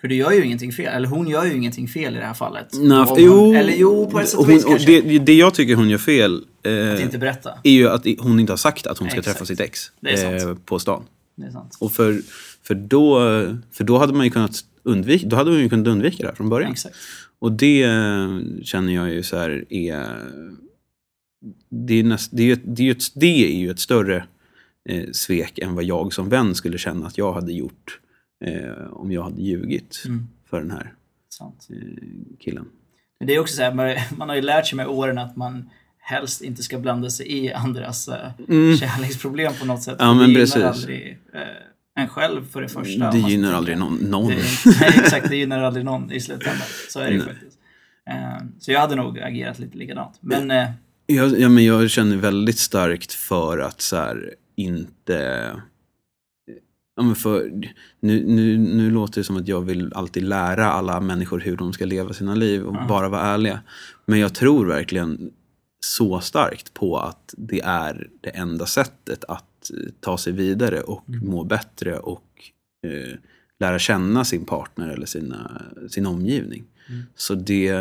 för, 0.00 0.08
du 0.08 0.14
gör 0.14 0.32
ju 0.32 0.44
ingenting 0.44 0.72
fel, 0.72 0.86
eller 0.94 1.08
hon 1.08 1.28
gör 1.28 1.44
ju 1.44 1.52
ingenting 1.54 1.88
fel 1.88 2.14
i 2.16 2.18
det 2.18 2.24
här 2.26 2.34
fallet. 2.34 2.66
Nej, 2.80 3.04
hon- 3.08 3.16
jo, 3.22 3.54
eller 3.54 3.72
jo, 3.76 4.10
på 4.10 4.20
ett 4.20 4.28
sätt 4.28 4.38
och 4.40 4.50
vis 4.50 4.64
kanske. 4.64 5.00
det, 5.00 5.18
det 5.18 5.34
jag 5.34 5.54
tycker 5.54 5.74
hon 5.74 5.88
gör 5.90 5.98
fel 5.98 6.44
eh, 6.62 6.94
Att 6.94 7.00
inte 7.00 7.18
berätta. 7.18 7.50
är 7.62 7.70
ju 7.70 7.88
att 7.88 8.06
hon 8.18 8.40
inte 8.40 8.52
har 8.52 8.56
sagt 8.56 8.86
att 8.86 8.98
hon 8.98 9.08
ska 9.10 9.18
Exakt. 9.18 9.36
träffa 9.36 9.46
sitt 9.46 9.60
ex 9.60 9.90
eh, 10.06 10.54
på 10.64 10.78
stan. 10.78 11.02
Och 11.78 11.92
för, 11.92 12.20
för, 12.62 12.74
då, 12.74 13.18
för 13.72 13.84
då 13.84 13.98
hade 13.98 14.12
man 14.12 14.26
ju 14.26 14.30
kunnat 14.32 14.64
undvika, 14.82 15.26
då 15.28 15.36
hade 15.36 15.50
hon 15.50 15.60
ju 15.60 15.68
kunnat 15.68 15.86
undvika 15.86 16.16
det 16.22 16.28
här 16.28 16.34
från 16.34 16.48
början. 16.48 16.72
Exakt. 16.72 16.96
Och 17.38 17.52
det 17.52 17.82
eh, 17.82 18.38
känner 18.62 18.94
jag 18.94 19.10
ju 19.10 19.22
så 19.22 19.36
här 19.36 19.64
är... 19.72 20.18
Det 21.70 21.94
är, 21.94 22.04
näst, 22.04 22.30
det 22.34 22.50
är, 22.50 22.58
det 22.64 22.88
är, 22.88 22.92
ett, 22.92 23.04
det 23.14 23.26
är 23.52 23.56
ju 23.58 23.70
ett 23.70 23.78
större 23.80 24.24
eh, 24.88 25.10
svek 25.12 25.58
än 25.58 25.74
vad 25.74 25.84
jag 25.84 26.12
som 26.12 26.28
vän 26.28 26.54
skulle 26.54 26.78
känna 26.78 27.06
att 27.06 27.18
jag 27.18 27.32
hade 27.32 27.52
gjort 27.52 28.00
eh, 28.44 28.92
om 28.92 29.12
jag 29.12 29.22
hade 29.22 29.42
ljugit 29.42 30.02
Mm. 30.06 30.28
för 30.50 30.60
den 30.60 30.70
här 30.70 30.94
Sant. 31.28 31.68
eh, 31.70 31.76
killen. 32.40 32.64
Men 33.18 33.26
det 33.26 33.34
är 33.34 33.38
också 33.38 33.56
så 33.56 33.62
här, 33.62 33.74
man, 34.16 34.28
har 34.28 34.36
ju 34.36 34.42
lärt 34.42 34.66
sig 34.66 34.76
med 34.76 34.86
åren 34.86 35.18
att 35.18 35.36
man 35.36 35.70
helst 35.98 36.42
inte 36.42 36.62
ska 36.62 36.78
blanda 36.78 37.10
sig 37.10 37.32
i 37.32 37.52
andras 37.52 38.08
uh, 38.08 38.14
Mm. 38.48 38.76
kärleksproblem 38.76 39.52
på 39.60 39.66
något 39.66 39.82
sätt. 39.82 39.96
Ja, 39.98 40.14
men 40.14 40.34
precis. 40.34 40.62
aldrig 40.62 41.18
eh, 41.34 41.40
en 41.94 42.08
själv 42.08 42.50
för 42.50 42.62
det 42.62 42.68
första. 42.68 43.10
Det 43.10 43.18
gynnar 43.18 43.52
aldrig 43.52 43.78
någon. 43.78 43.94
någon. 43.96 44.28
Det, 44.28 44.36
nej, 44.80 44.94
exakt, 44.98 45.28
det 45.28 45.36
gynnar 45.36 45.62
aldrig 45.62 45.84
någon 45.84 46.12
i 46.12 46.20
slutändan. 46.20 46.66
Så 46.88 47.00
är 47.00 47.10
det 47.10 47.16
Nej. 47.16 47.26
faktiskt. 47.26 47.58
Eh, 48.10 48.46
så 48.60 48.72
jag 48.72 48.80
hade 48.80 48.94
nog 48.96 49.18
agerat 49.20 49.58
lite 49.58 49.78
likadant. 49.78 50.16
Men 50.20 50.50
eh, 50.50 50.70
Jag, 51.06 51.40
ja, 51.40 51.48
men 51.48 51.64
jag 51.64 51.90
känner 51.90 52.16
väldigt 52.16 52.58
starkt 52.58 53.12
för 53.12 53.58
att 53.58 53.80
så 53.80 53.96
här, 53.96 54.34
inte... 54.56 55.50
Ja, 56.96 57.02
men 57.02 57.14
för, 57.14 57.50
nu, 58.00 58.24
nu, 58.26 58.58
nu 58.58 58.90
låter 58.90 59.20
det 59.20 59.24
som 59.24 59.36
att 59.36 59.48
jag 59.48 59.60
vill 59.60 59.92
alltid 59.94 60.22
lära 60.22 60.72
alla 60.72 61.00
människor 61.00 61.40
hur 61.40 61.56
de 61.56 61.72
ska 61.72 61.84
leva 61.84 62.12
sina 62.12 62.34
liv 62.34 62.62
och 62.62 62.76
Ja. 62.76 62.86
bara 62.88 63.08
vara 63.08 63.22
ärliga. 63.22 63.60
Men 64.06 64.18
jag 64.18 64.34
tror 64.34 64.66
verkligen 64.66 65.30
så 65.80 66.20
starkt 66.20 66.74
på 66.74 66.98
att 66.98 67.34
det 67.36 67.60
är 67.60 68.08
det 68.20 68.30
enda 68.30 68.66
sättet 68.66 69.24
att 69.28 69.44
eh, 69.70 69.92
ta 70.00 70.18
sig 70.18 70.32
vidare 70.32 70.80
och 70.80 71.04
må 71.06 71.44
bättre 71.44 71.98
och 71.98 72.24
eh, 72.86 73.18
lära 73.60 73.78
känna 73.78 74.24
sin 74.24 74.44
partner 74.44 74.88
eller 74.88 75.06
sina, 75.06 75.62
sin 75.90 76.06
omgivning. 76.06 76.64
Mm. 76.88 77.02
Så 77.16 77.34
det... 77.34 77.72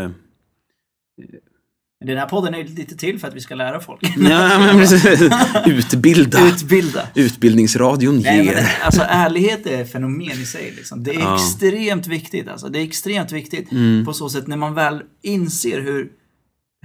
men 1.99 2.07
den 2.07 2.17
här 2.17 2.25
podden 2.29 2.53
är 2.53 2.63
lite 2.63 2.97
till 2.97 3.19
för 3.19 3.27
att 3.27 3.35
vi 3.35 3.39
ska 3.41 3.55
lära 3.55 3.79
folk. 3.79 3.99
Ja, 4.17 4.59
men 4.59 4.77
precis. 4.77 5.21
Utbilda. 5.65 6.47
Utbilda. 6.47 7.07
Utbildningsradion 7.15 8.19
Nej, 8.19 8.45
ger. 8.45 8.53
men, 8.55 8.65
alltså 8.83 9.01
ärlighet 9.01 9.65
är 9.67 9.81
ett 9.81 9.91
fenomen 9.91 10.31
i 10.41 10.45
sig. 10.45 10.73
Liksom. 10.77 11.03
Det 11.03 11.11
är 11.15 11.19
Ja. 11.19 11.35
extremt 11.35 12.07
viktigt. 12.07 12.47
Alltså. 12.47 12.69
Det 12.69 12.79
är 12.79 12.83
extremt 12.83 13.31
viktigt 13.31 13.71
Mm. 13.71 14.05
på 14.05 14.13
så 14.13 14.29
sätt 14.29 14.47
när 14.47 14.57
man 14.57 14.73
väl 14.73 15.03
inser 15.21 15.81
hur, 15.81 16.11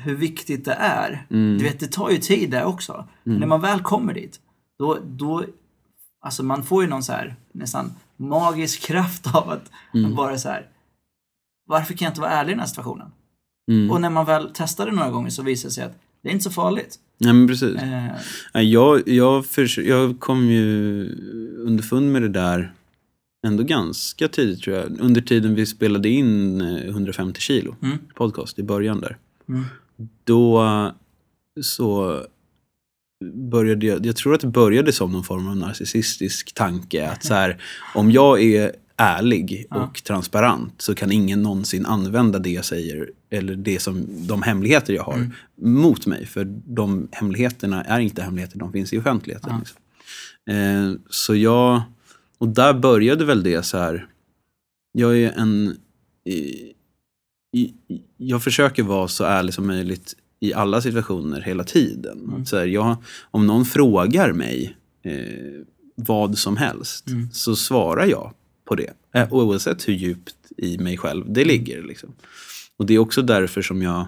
hur 0.02 0.14
viktigt 0.14 0.64
det 0.64 0.76
är. 0.80 1.26
Mm. 1.30 1.58
Du 1.58 1.64
vet, 1.64 1.80
det 1.80 1.92
tar 1.92 2.10
ju 2.10 2.18
tid 2.18 2.50
där 2.50 2.64
också. 2.64 3.08
Men 3.24 3.36
när 3.38 3.46
man 3.46 3.60
väl 3.60 3.80
kommer 3.80 4.14
dit, 4.14 4.40
då, 4.78 4.98
då 5.06 5.44
alltså 6.20 6.42
man 6.42 6.62
får 6.62 6.82
ju 6.82 6.88
någon 6.88 7.02
så 7.02 7.12
här 7.12 7.36
nästan 7.52 7.92
magisk 8.16 8.80
kraft 8.82 9.26
av 9.34 9.50
att 9.50 9.70
Mm. 9.94 10.14
bara 10.14 10.38
så 10.38 10.48
här. 10.48 10.66
Varför 11.68 11.94
kan 11.94 12.06
jag 12.06 12.10
inte 12.10 12.20
vara 12.20 12.30
ärlig 12.30 12.50
i 12.50 12.54
den 12.54 12.60
här 12.60 12.66
situationen? 12.66 13.10
Mm. 13.70 13.90
Och 13.90 14.00
när 14.00 14.10
man 14.10 14.24
väl 14.26 14.50
testar 14.54 14.86
det 14.86 14.92
några 14.92 15.10
gånger 15.10 15.30
så 15.30 15.42
visar 15.42 15.68
det 15.68 15.72
sig 15.72 15.84
att 15.84 15.98
det 16.22 16.28
är 16.28 16.32
inte 16.32 16.44
så 16.44 16.50
farligt. 16.50 16.98
Ja, 17.18 17.32
men 17.32 17.48
precis. 17.48 17.76
Eh, 17.76 18.04
Nej, 18.54 18.72
Jag, 18.72 19.08
jag, 19.08 19.46
förs- 19.46 19.78
jag 19.78 20.20
kom 20.20 20.44
ju 20.50 21.08
underfund 21.58 22.12
med 22.12 22.22
det 22.22 22.28
där 22.28 22.72
ändå 23.46 23.62
ganska 23.62 24.28
tidigt 24.28 24.62
tror 24.62 24.76
jag. 24.76 25.00
Under 25.00 25.20
tiden 25.20 25.54
vi 25.54 25.66
spelade 25.66 26.08
in 26.08 26.60
eh, 26.60 26.86
150 26.88 27.40
kilo 27.40 27.74
Mm. 27.82 27.98
podcast 28.14 28.58
i 28.58 28.62
början 28.62 29.00
där. 29.00 29.16
mm. 29.48 29.64
Då 30.24 30.64
eh, 30.64 30.90
så 31.62 32.20
började 33.50 33.86
jag, 33.86 34.06
jag 34.06 34.16
tror 34.16 34.34
att 34.34 34.40
det 34.40 34.46
började 34.46 34.92
som 34.92 35.12
någon 35.12 35.24
form 35.24 35.48
av 35.48 35.56
narcissistisk 35.56 36.52
tanke. 36.54 37.08
Att 37.08 37.24
så 37.24 37.34
här, 37.34 37.62
om 37.94 38.10
jag 38.10 38.42
är 38.42 38.72
ärlig 38.96 39.66
Ja. 39.70 39.76
och 39.84 40.02
transparent 40.04 40.82
så 40.82 40.94
kan 40.94 41.12
ingen 41.12 41.42
någonsin 41.42 41.86
använda 41.86 42.38
det 42.38 42.50
jag 42.50 42.64
säger 42.64 43.10
eller 43.30 43.56
det 43.56 43.78
som, 43.82 44.06
de 44.26 44.42
hemligheter 44.42 44.92
jag 44.94 45.02
har 45.02 45.14
Mm. 45.14 45.32
mot 45.60 46.06
mig. 46.06 46.26
För 46.26 46.44
de 46.66 47.08
hemligheterna 47.12 47.84
är 47.84 48.00
inte 48.00 48.22
hemligheter, 48.22 48.58
de 48.58 48.72
finns 48.72 48.92
i 48.92 48.98
offentligheten. 48.98 49.50
Ja. 49.52 49.58
Liksom. 49.58 49.78
Eh, 50.50 50.92
så 51.10 51.34
jag, 51.36 51.82
och 52.38 52.48
där 52.48 52.74
började 52.74 53.24
väl 53.24 53.42
det 53.42 53.62
så 53.62 53.78
här, 53.78 54.06
jag 54.92 55.18
är 55.18 55.32
en, 55.32 55.76
i- 56.24 56.72
i- 57.56 57.72
jag 58.16 58.42
försöker 58.44 58.82
vara 58.82 59.08
så 59.08 59.24
ärlig 59.24 59.54
som 59.54 59.66
möjligt 59.66 60.14
i 60.46 60.54
alla 60.54 60.80
situationer 60.80 61.40
hela 61.40 61.64
tiden. 61.64 62.18
Mm. 62.28 62.46
Så 62.46 62.56
här, 62.56 62.66
jag, 62.66 62.96
om 63.30 63.46
någon 63.46 63.64
frågar 63.64 64.32
mig 64.32 64.76
eh, 65.02 65.62
vad 65.94 66.38
som 66.38 66.56
helst 66.56 67.08
Mm. 67.08 67.28
så 67.32 67.56
svarar 67.56 68.06
jag 68.06 68.32
på 68.64 68.74
det. 68.74 68.92
Eh, 69.14 69.32
oavsett 69.32 69.88
hur 69.88 69.92
djupt 69.94 70.36
i 70.56 70.78
mig 70.78 70.96
själv 70.98 71.24
det 71.32 71.44
ligger. 71.44 71.82
Liksom. 71.82 72.12
Och 72.76 72.86
det 72.86 72.94
är 72.94 72.98
också 72.98 73.22
därför 73.22 73.62
som 73.62 73.82
jag, 73.82 74.06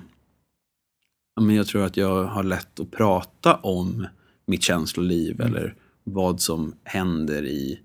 ja, 1.36 1.42
men 1.42 1.56
jag 1.56 1.66
tror 1.66 1.84
att 1.84 1.96
jag 1.96 2.24
har 2.24 2.42
lätt 2.42 2.80
att 2.80 2.90
prata 2.90 3.54
om 3.54 4.06
mitt 4.46 4.62
känsloliv 4.62 5.40
Mm. 5.40 5.46
eller 5.54 5.74
vad 6.04 6.40
som 6.40 6.74
händer 6.84 7.46
i, 7.46 7.80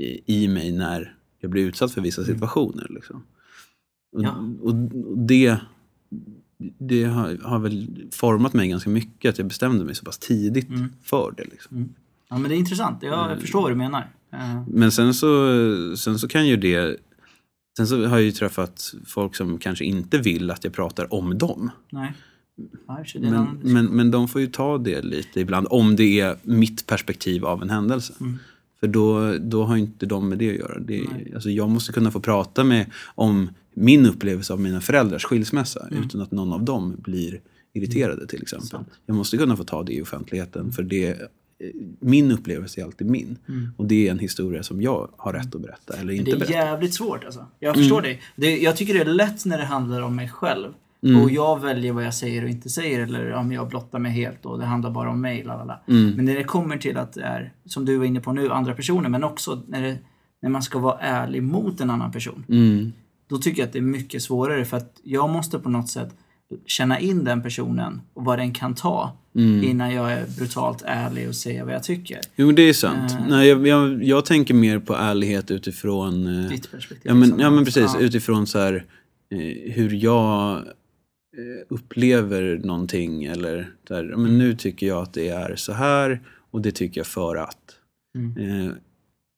i, 0.00 0.34
i 0.44 0.48
mig 0.48 0.72
när 0.72 1.14
jag 1.40 1.50
blir 1.50 1.62
utsatt 1.64 1.92
för 1.92 2.00
vissa 2.00 2.24
situationer. 2.24 2.86
Liksom. 2.90 3.16
Och, 4.16 4.20
Mm. 4.24 4.56
Ja. 4.62 4.66
och 4.68 4.74
det, 5.18 5.56
det 6.88 7.04
har, 7.04 7.38
har 7.44 7.58
väl 7.58 7.86
format 8.12 8.52
mig 8.52 8.68
ganska 8.68 8.90
mycket 8.90 9.28
att 9.30 9.38
jag 9.38 9.46
bestämde 9.46 9.84
mig 9.84 9.94
så 9.94 10.04
pass 10.04 10.18
tidigt 10.18 10.68
Mm. 10.68 10.88
för 11.02 11.34
det. 11.36 11.44
Liksom. 11.44 11.88
Ja, 12.30 12.38
men 12.38 12.50
det 12.50 12.56
är 12.56 12.58
intressant. 12.58 13.02
Jag 13.02 13.26
Mm. 13.26 13.40
förstår 13.40 13.62
vad 13.62 13.70
du 13.70 13.74
menar. 13.76 14.06
Eh, 14.32 14.62
Men 14.68 14.92
sen 14.92 15.14
så, 15.14 15.26
sen 15.96 16.18
så 16.18 16.28
kan 16.28 16.46
ju 16.48 16.56
det... 16.56 16.96
Sen 17.76 17.86
så 17.86 17.96
har 18.06 18.16
jag 18.16 18.22
ju 18.22 18.32
träffat 18.32 18.94
folk 19.06 19.36
som 19.36 19.58
kanske 19.58 19.84
inte 19.84 20.18
vill 20.18 20.50
att 20.50 20.64
jag 20.64 20.72
pratar 20.72 21.14
om 21.14 21.38
dem. 21.38 21.70
nej. 21.90 22.12
Men, 23.30 23.46
men, 23.62 23.86
men 23.86 24.10
de 24.10 24.28
får 24.28 24.40
ju 24.40 24.46
ta 24.46 24.78
det 24.78 25.02
lite 25.02 25.40
ibland, 25.40 25.66
om 25.70 25.96
det 25.96 26.20
är 26.20 26.36
mitt 26.42 26.86
perspektiv 26.86 27.44
av 27.44 27.62
en 27.62 27.70
händelse. 27.70 28.12
Mm. 28.20 28.38
För 28.80 28.86
då, 28.86 29.34
då 29.38 29.64
har 29.64 29.76
inte 29.76 30.06
de 30.06 30.28
med 30.28 30.38
det 30.38 30.50
att 30.50 30.56
göra. 30.56 30.78
Det 30.78 30.98
är, 30.98 31.34
alltså 31.34 31.50
jag 31.50 31.70
måste 31.70 31.92
kunna 31.92 32.10
få 32.10 32.20
prata 32.20 32.64
med 32.64 32.86
om 33.14 33.50
min 33.80 34.06
upplevelse 34.06 34.52
av 34.52 34.60
mina 34.60 34.80
föräldrars 34.80 35.24
skilsmässa 35.24 35.86
Mm. 35.90 36.04
utan 36.04 36.20
att 36.20 36.30
någon 36.32 36.52
av 36.52 36.64
dem 36.64 36.96
blir 36.98 37.40
irriterade 37.74 38.26
till 38.26 38.42
exempel. 38.42 38.68
Sant. 38.68 38.88
Jag 39.06 39.16
måste 39.16 39.36
kunna 39.36 39.56
få 39.56 39.64
ta 39.64 39.82
det 39.82 39.92
i 39.92 40.02
offentligheten 40.02 40.72
för 40.72 40.82
det, 40.82 41.08
eh, 41.08 41.16
min 42.00 42.30
upplevelse 42.32 42.80
är 42.80 42.84
alltid 42.84 43.06
min. 43.10 43.38
Mm. 43.48 43.68
Och 43.76 43.86
det 43.86 44.06
är 44.08 44.10
en 44.10 44.18
historia 44.18 44.62
som 44.62 44.82
jag 44.82 45.08
har 45.16 45.32
rätt 45.32 45.54
att 45.54 45.60
berätta 45.62 45.94
eller 45.96 46.12
Det 46.12 46.16
inte 46.18 46.30
är 46.30 46.36
berätta. 46.36 46.52
jävligt 46.52 46.94
svårt 46.94 47.24
alltså. 47.24 47.46
Jag 47.58 47.76
förstår 47.76 47.98
Mm. 47.98 48.02
dig. 48.10 48.20
Det, 48.36 48.58
jag 48.58 48.76
tycker 48.76 48.94
det 48.94 49.00
är 49.00 49.04
lätt 49.04 49.44
när 49.44 49.58
det 49.58 49.64
handlar 49.64 50.00
om 50.02 50.16
mig 50.16 50.28
själv. 50.28 50.68
Mm. 51.02 51.22
Och 51.22 51.30
jag 51.30 51.60
väljer 51.60 51.92
vad 51.92 52.04
jag 52.04 52.14
säger 52.14 52.42
och 52.44 52.48
inte 52.50 52.68
säger. 52.68 53.00
Eller 53.00 53.32
om 53.32 53.52
jag 53.52 53.68
blottar 53.68 53.98
mig 53.98 54.12
helt 54.12 54.46
och 54.46 54.58
det 54.58 54.64
handlar 54.64 54.90
bara 54.90 55.10
om 55.10 55.20
mig. 55.20 55.44
Lalala. 55.44 55.80
Mm. 55.88 56.10
Men 56.16 56.24
när 56.24 56.34
det 56.34 56.44
kommer 56.44 56.76
till 56.76 56.96
att 56.96 57.12
det 57.12 57.22
är, 57.22 57.52
som 57.64 57.84
du 57.84 57.96
var 57.98 58.04
inne 58.04 58.20
på 58.20 58.32
nu, 58.32 58.50
andra 58.50 58.74
personer. 58.74 59.08
Men 59.08 59.24
också 59.24 59.62
när, 59.68 59.82
det, 59.82 59.98
när 60.42 60.50
man 60.50 60.62
ska 60.62 60.78
vara 60.78 60.98
ärlig 60.98 61.42
mot 61.42 61.80
en 61.80 61.90
annan 61.90 62.12
person. 62.12 62.44
Mm. 63.30 63.38
Då 63.38 63.38
tycker 63.38 63.62
jag 63.62 63.66
att 63.66 63.72
det 63.72 63.78
är 63.78 63.82
mycket 63.82 64.22
svårare. 64.22 64.64
För 64.64 64.76
att 64.76 65.00
jag 65.02 65.30
måste 65.30 65.58
på 65.58 65.68
något 65.68 65.88
sätt 65.88 66.14
känna 66.66 67.00
in 67.00 67.24
den 67.24 67.42
personen 67.42 68.00
och 68.14 68.24
vad 68.24 68.38
den 68.38 68.52
kan 68.52 68.74
ta. 68.74 69.16
Mm. 69.34 69.64
Innan 69.64 69.94
jag 69.94 70.12
är 70.12 70.26
brutalt 70.38 70.82
ärlig 70.86 71.28
och 71.28 71.34
säger 71.34 71.64
vad 71.64 71.74
jag 71.74 71.82
tycker. 71.82 72.20
Jo, 72.36 72.52
det 72.52 72.62
är 72.62 72.72
sant. 72.72 73.12
Eh. 73.12 73.26
Nej, 73.28 73.48
jag, 73.48 73.66
jag, 73.66 74.04
jag 74.04 74.24
tänker 74.24 74.54
mer 74.54 74.78
på 74.78 74.94
ärlighet 74.94 75.50
utifrån... 75.50 76.26
eh, 76.44 76.50
Ditt 76.50 76.70
perspektiv. 76.70 77.02
Ja 77.04 77.14
men, 77.14 77.38
ja, 77.38 77.50
men 77.50 77.64
precis. 77.64 77.90
Ja. 77.94 78.00
Utifrån 78.00 78.46
så 78.46 78.58
här, 78.58 78.84
eh, 79.30 79.72
hur 79.72 80.04
jag 80.04 80.62
upplever 81.68 82.60
någonting. 82.64 83.24
Eller 83.24 83.70
ja, 83.88 84.02
men 84.02 84.38
nu 84.38 84.54
tycker 84.54 84.86
jag 84.86 85.02
att 85.02 85.12
det 85.12 85.28
är 85.28 85.56
så 85.56 85.72
här 85.72 86.20
och 86.50 86.60
det 86.60 86.70
tycker 86.70 87.00
jag 87.00 87.06
för 87.06 87.36
att. 87.36 87.74
Mm. 88.18 88.72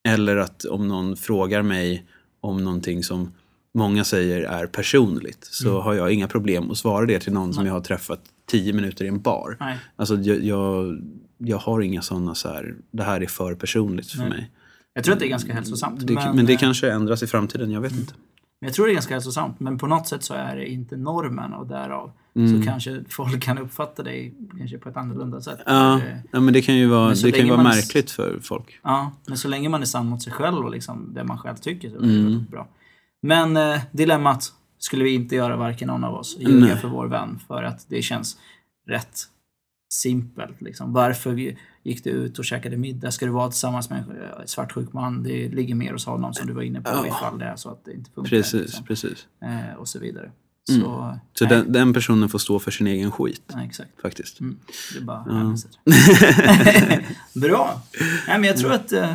Eller 0.09 0.36
att 0.36 0.64
om 0.64 0.88
någon 0.88 1.16
frågar 1.16 1.62
mig 1.62 2.05
om 2.41 2.64
någonting 2.64 3.03
som 3.03 3.32
många 3.74 4.04
säger 4.04 4.42
är 4.42 4.66
personligt 4.66 5.44
så 5.50 5.70
Mm. 5.70 5.82
har 5.82 5.94
jag 5.94 6.12
inga 6.12 6.28
problem 6.28 6.70
att 6.70 6.78
svara 6.78 7.06
det 7.06 7.18
till 7.20 7.32
någon 7.32 7.54
som 7.54 7.66
jag 7.66 7.72
har 7.72 7.80
träffat 7.80 8.20
tio 8.50 8.72
minuter 8.72 9.04
i 9.04 9.08
en 9.08 9.20
bar. 9.20 9.56
Nej. 9.60 9.78
Alltså 9.96 10.14
jag, 10.16 10.44
jag, 10.44 11.00
jag 11.38 11.58
har 11.58 11.80
inga 11.80 12.02
sådana 12.02 12.34
så 12.34 12.48
här, 12.48 12.74
det 12.90 13.02
här 13.02 13.20
är 13.22 13.26
för 13.26 13.54
personligt 13.54 14.10
för 14.10 14.18
Nej. 14.18 14.28
mig. 14.28 14.50
Jag 14.94 15.04
tror 15.04 15.12
att 15.14 15.20
det 15.20 15.26
är 15.26 15.30
ganska 15.30 15.54
hälsosamt. 15.54 16.06
Det, 16.06 16.12
men, 16.14 16.36
men, 16.36 16.46
det 16.46 16.52
eh, 16.52 16.58
kanske 16.58 16.90
ändras 16.92 17.22
i 17.22 17.26
framtiden, 17.26 17.70
jag 17.70 17.80
vet 17.80 17.92
inte. 17.92 18.14
Men 18.60 18.68
jag 18.68 18.74
tror 18.74 18.86
det 18.86 18.92
är 18.92 18.94
ganska 18.94 19.14
hälsosamt, 19.14 19.60
men 19.60 19.78
på 19.78 19.86
något 19.86 20.08
sätt 20.08 20.22
så 20.24 20.34
är 20.34 20.56
det 20.56 20.66
inte 20.70 20.96
normen 20.96 21.52
och 21.52 21.66
därav 21.66 22.12
Mm. 22.34 22.62
så 22.62 22.68
kanske 22.68 23.04
folk 23.08 23.42
kan 23.42 23.58
uppfatta 23.58 24.02
dig 24.02 24.34
kanske 24.58 24.78
på 24.78 24.88
ett 24.88 24.96
annorlunda 24.96 25.40
sätt. 25.40 25.58
Ja, 25.66 26.00
ja 26.32 26.40
men 26.40 26.54
det 26.54 26.62
kan 26.62 26.76
ju 26.76 26.86
vara, 26.86 27.08
Men 27.08 27.16
det 27.22 27.32
kan 27.32 27.48
vara 27.48 27.56
man 27.56 27.66
är- 27.66 27.76
märkligt 27.76 28.10
för 28.10 28.38
folk. 28.42 28.80
Ja, 28.82 29.12
men 29.26 29.38
så 29.38 29.48
länge 29.48 29.68
man 29.68 29.82
är 29.82 29.86
sann 29.86 30.06
mot 30.06 30.22
sig 30.22 30.32
själv 30.32 30.64
och 30.64 30.70
liksom 30.70 31.14
det 31.14 31.24
man 31.24 31.38
själv 31.38 31.56
tycker 31.56 31.90
så 31.90 31.96
är 31.96 32.00
det 32.00 32.06
Mm. 32.06 32.44
bra. 32.50 32.68
Men 33.22 33.56
eh, 33.56 33.80
dilemmat 33.92 34.52
skulle 34.78 35.04
vi 35.04 35.14
inte 35.14 35.34
göra 35.36 35.56
varken 35.56 35.88
någon 35.88 36.04
av 36.04 36.14
oss. 36.14 36.36
Ljuga 36.40 36.76
för 36.76 36.88
vår 36.88 37.06
vän 37.06 37.38
för 37.48 37.62
att 37.62 37.86
det 37.88 38.02
känns 38.02 38.36
rätt 38.86 39.18
simpelt. 39.92 40.60
Liksom. 40.60 40.92
Varför 40.92 41.54
gick 41.82 42.04
du 42.04 42.10
ut 42.10 42.38
och 42.38 42.44
käkade 42.44 42.76
middag? 42.76 43.10
Ska 43.10 43.26
du 43.26 43.32
vara 43.32 43.50
tillsammans 43.50 43.90
med 43.90 43.98
en 43.98 44.10
eh, 44.22 44.44
svartsjuk 44.46 44.92
man? 44.92 45.22
Det 45.22 45.48
ligger 45.48 45.74
mer 45.74 45.92
hos 45.92 46.06
honom 46.06 46.34
som 46.34 46.46
du 46.46 46.52
var 46.52 46.62
inne 46.62 46.80
på 46.80 46.90
Ja. 46.90 47.06
ifall 47.06 47.38
det 47.38 47.44
är 47.44 47.56
så 47.56 47.70
att 47.70 47.84
det 47.84 47.92
inte 47.92 48.10
funkar. 48.10 48.30
Precis, 48.30 48.60
liksom. 48.62 48.84
precis. 48.84 49.26
eh, 49.42 49.74
och 49.78 49.88
så 49.88 49.98
vidare. 49.98 50.30
Mm. 50.70 50.82
Så, 50.82 51.18
Så 51.34 51.44
den, 51.44 51.72
den 51.72 51.92
personen 51.92 52.28
får 52.28 52.38
stå 52.38 52.58
för 52.58 52.70
sin 52.70 52.86
egen 52.86 53.10
skit, 53.12 53.42
nej, 53.54 53.66
exakt. 53.66 54.00
faktiskt. 54.02 54.40
Mm. 54.40 54.58
Det 54.92 54.98
är 54.98 55.02
bara 55.04 55.24
Ja. 55.28 57.00
Bra! 57.40 57.82
Nej, 58.26 58.38
men 58.38 58.44
jag 58.44 58.56
tror 58.56 58.72
att... 58.72 58.92
Eh, 58.92 59.14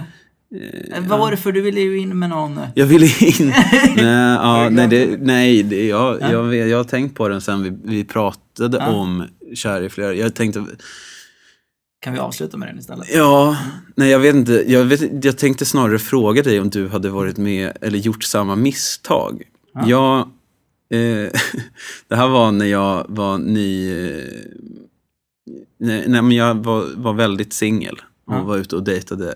eh, 0.91 1.03
vad 1.07 1.19
var 1.19 1.31
det 1.31 1.37
för 1.37 1.51
du 1.51 1.61
ville 1.61 1.79
ju 1.81 1.97
in 1.97 2.19
med 2.19 2.29
någon... 2.29 2.57
eh, 2.57 2.67
Jag 2.75 2.85
ville 2.85 3.05
in... 3.05 3.47
nej, 3.95 4.33
ja, 4.35 4.69
nej, 4.71 4.87
det, 4.87 5.17
nej 5.21 5.63
det, 5.63 5.85
jag, 5.87 6.17
Ja. 6.21 6.31
jag, 6.31 6.55
jag 6.55 6.77
har 6.77 6.83
tänkt 6.83 7.15
på 7.15 7.27
den 7.27 7.41
sen 7.41 7.63
vi, 7.63 7.71
vi 7.83 8.03
pratade 8.03 8.77
Ja. 8.77 8.87
om 8.91 9.23
Kär 9.53 9.81
i 9.81 9.89
flera. 9.89 10.13
Jag 10.13 10.35
tänkte, 10.35 10.65
Kan 12.01 12.13
vi 12.13 12.19
avsluta 12.19 12.57
med 12.57 12.67
den 12.69 12.79
istället? 12.79 13.07
ja, 13.15 13.57
nej 13.95 14.09
jag 14.09 14.19
vet 14.19 14.35
inte. 14.35 14.63
Jag, 14.67 14.83
vet, 14.83 15.25
jag 15.25 15.37
tänkte 15.37 15.65
snarare 15.65 15.99
fråga 15.99 16.43
dig 16.43 16.59
om 16.59 16.69
du 16.69 16.87
hade 16.87 17.09
varit 17.09 17.37
med 17.37 17.71
eller 17.81 17.97
gjort 17.99 18.23
samma 18.23 18.55
misstag. 18.55 19.41
Ja. 19.73 19.87
Jag, 19.89 20.19
eh, 21.01 21.29
det 22.07 22.15
här 22.15 22.27
var 22.27 22.51
när 22.51 22.65
jag 22.65 23.05
var 23.09 23.37
ny... 23.37 23.91
Eh, 24.07 24.23
nej, 25.79 26.03
nej, 26.07 26.21
men 26.21 26.31
jag 26.31 26.55
var, 26.63 26.85
var 26.95 27.13
väldigt 27.13 27.53
singel 27.53 28.01
och 28.27 28.45
var 28.45 28.57
ute 28.57 28.75
och 28.75 28.83
dejtade 28.83 29.35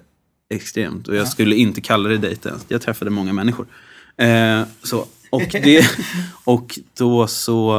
extremt. 0.50 1.08
Och 1.08 1.16
jag 1.16 1.22
Ja. 1.22 1.30
skulle 1.30 1.56
inte 1.56 1.82
kalla 1.82 2.10
det 2.10 2.18
dejta 2.18 2.50
ens. 2.50 2.66
Jag 2.68 2.82
träffade 2.82 3.12
många 3.12 3.34
människor. 3.34 3.68
Eh, 4.18 4.62
så, 4.84 5.06
och, 5.30 5.42
det, 5.52 5.86
och 6.44 6.80
då 6.98 7.28
så 7.28 7.72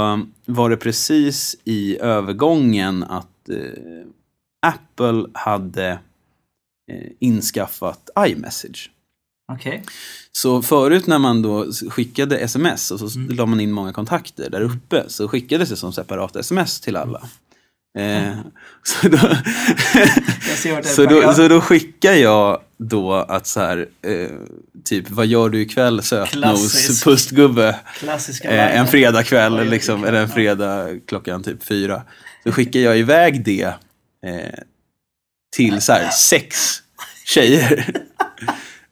var 0.47 0.71
det 0.71 0.77
precis 0.77 1.57
i 1.65 1.99
övergången 1.99 3.03
att 3.05 3.49
eh, 3.49 3.57
Apple 4.67 5.27
hade 5.35 5.89
eh, 6.93 7.11
inskaffat 7.19 8.11
iMessage. 8.29 8.91
Okej. 9.53 9.85
Så 10.33 10.63
förut 10.63 11.07
när 11.07 11.19
man 11.19 11.43
då 11.43 11.73
skickade 11.73 12.39
sms 12.39 12.91
och 12.91 13.01
så 13.01 13.19
Mm. 13.19 13.37
la 13.37 13.47
man 13.47 13.61
in 13.61 13.73
många 13.73 13.93
kontakter 13.93 14.51
där 14.51 14.61
uppe 14.61 15.05
så 15.09 15.29
skickades 15.29 15.69
det 15.69 15.77
som 15.77 15.93
separata 15.93 16.41
sms 16.41 16.81
till 16.81 16.97
alla. 16.97 17.29
Eh, 17.99 18.33
så, 18.83 19.09
då, 19.09 19.19
så, 20.85 21.05
då, 21.07 21.35
så 21.35 21.49
då 21.49 21.61
skickar 21.61 22.13
jag 22.13 22.61
då 22.77 23.15
att 23.15 23.47
så 23.47 23.61
här, 23.61 23.89
eh, 24.03 24.29
typ 24.85 25.11
vad 25.11 25.27
gör 25.27 25.49
du 25.49 25.61
ikväll 25.61 26.03
sötnos, 26.03 27.05
pustgubbe? 27.05 27.81
Eh, 28.45 28.79
en 28.79 28.87
fredagkväll 28.87 29.69
liksom, 29.69 30.05
eller 30.05 30.21
en 30.21 30.29
fredag 30.29 30.89
klockan 31.07 31.43
typ 31.43 31.65
fyra. 31.65 32.03
Så 32.45 32.53
skickar 32.53 32.81
jag 32.81 32.99
iväg 32.99 33.45
det 33.45 33.75
eh, 34.27 34.59
till 35.57 35.81
så 35.81 35.93
här, 35.93 36.11
sex 36.11 36.57
tjejer. 37.25 37.87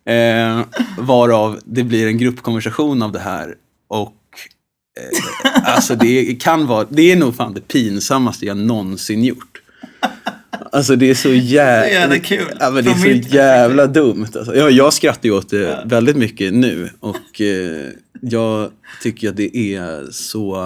Eh, 0.08 0.64
varav 0.98 1.60
det 1.64 1.84
blir 1.84 2.06
en 2.06 2.18
gruppkonversation 2.18 3.02
av 3.02 3.12
det 3.12 3.18
här. 3.18 3.54
Och 3.88 4.17
alltså 5.64 5.94
det 5.94 6.34
kan 6.42 6.66
vara, 6.66 6.86
det 6.90 7.12
är 7.12 7.16
nog 7.16 7.36
fan 7.36 7.54
det 7.54 7.60
pinsammaste 7.68 8.46
jag 8.46 8.56
någonsin 8.56 9.24
gjort. 9.24 9.62
Alltså 10.72 10.96
det 10.96 11.10
är 11.10 11.14
så 11.14 11.28
jävla, 11.28 11.84
Så 11.88 11.90
jävla 11.92 12.18
kul. 12.18 12.56
Ja, 12.60 12.70
men 12.70 12.84
det 12.84 12.90
är 12.90 12.94
så 13.22 13.34
jävla 13.34 13.86
dumt. 13.86 14.26
Alltså. 14.36 14.56
Ja, 14.56 14.70
jag 14.70 14.92
skrattar 14.92 15.24
ju 15.28 15.34
åt 15.34 15.50
det 15.50 15.56
Ja. 15.60 15.82
väldigt 15.84 16.16
mycket 16.16 16.54
nu. 16.54 16.90
Och 17.00 17.40
eh, 17.40 17.86
jag 18.20 18.70
tycker 19.02 19.28
att 19.28 19.36
det 19.36 19.56
är 19.56 20.12
så... 20.12 20.56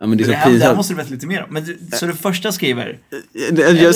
Ja, 0.00 0.06
men 0.06 0.18
det 0.18 0.24
är 0.24 0.28
Det 0.28 0.32
så 0.32 0.38
här, 0.38 0.52
det 0.58 0.64
här 0.64 0.76
måste 0.76 0.92
du 0.92 0.96
berätta 0.96 1.10
lite 1.14 1.26
mer 1.26 1.42
om. 1.42 1.54
Men 1.54 1.64
du, 1.64 1.78
så 1.96 2.06
du 2.06 2.12
första 2.12 2.52
skriver, 2.52 2.98
Jag, 3.32 3.58
jag, 3.58 3.72
jag, 3.76 3.94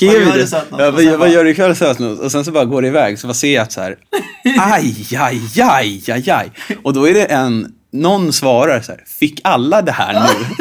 Vad 0.00 0.14
du 0.14 0.24
det. 0.24 0.64
Ja, 0.78 0.90
vad, 0.90 1.18
vad 1.18 1.30
gör 1.32 1.44
du 1.44 1.50
ikväll 1.50 1.76
sötnos? 1.76 2.18
Och 2.18 2.32
sen 2.32 2.44
så 2.44 2.52
bara 2.52 2.64
går 2.64 2.82
det 2.82 2.88
iväg. 2.88 3.18
Så 3.18 3.26
bara 3.26 3.34
ser 3.34 3.54
jag 3.54 3.62
att 3.62 3.72
så 3.72 3.80
här. 3.80 3.96
Aj, 4.58 5.06
aj, 5.18 5.40
aj, 5.62 6.02
aj, 6.08 6.30
aj. 6.30 6.50
Och 6.82 6.92
då 6.92 7.08
är 7.08 7.14
det 7.14 7.24
en, 7.24 7.72
någon 7.92 8.32
svarar 8.32 8.80
så 8.80 8.92
här. 8.92 9.04
Fick 9.06 9.40
alla 9.44 9.82
det 9.82 9.92
här 9.92 10.12
nu? 10.12 10.54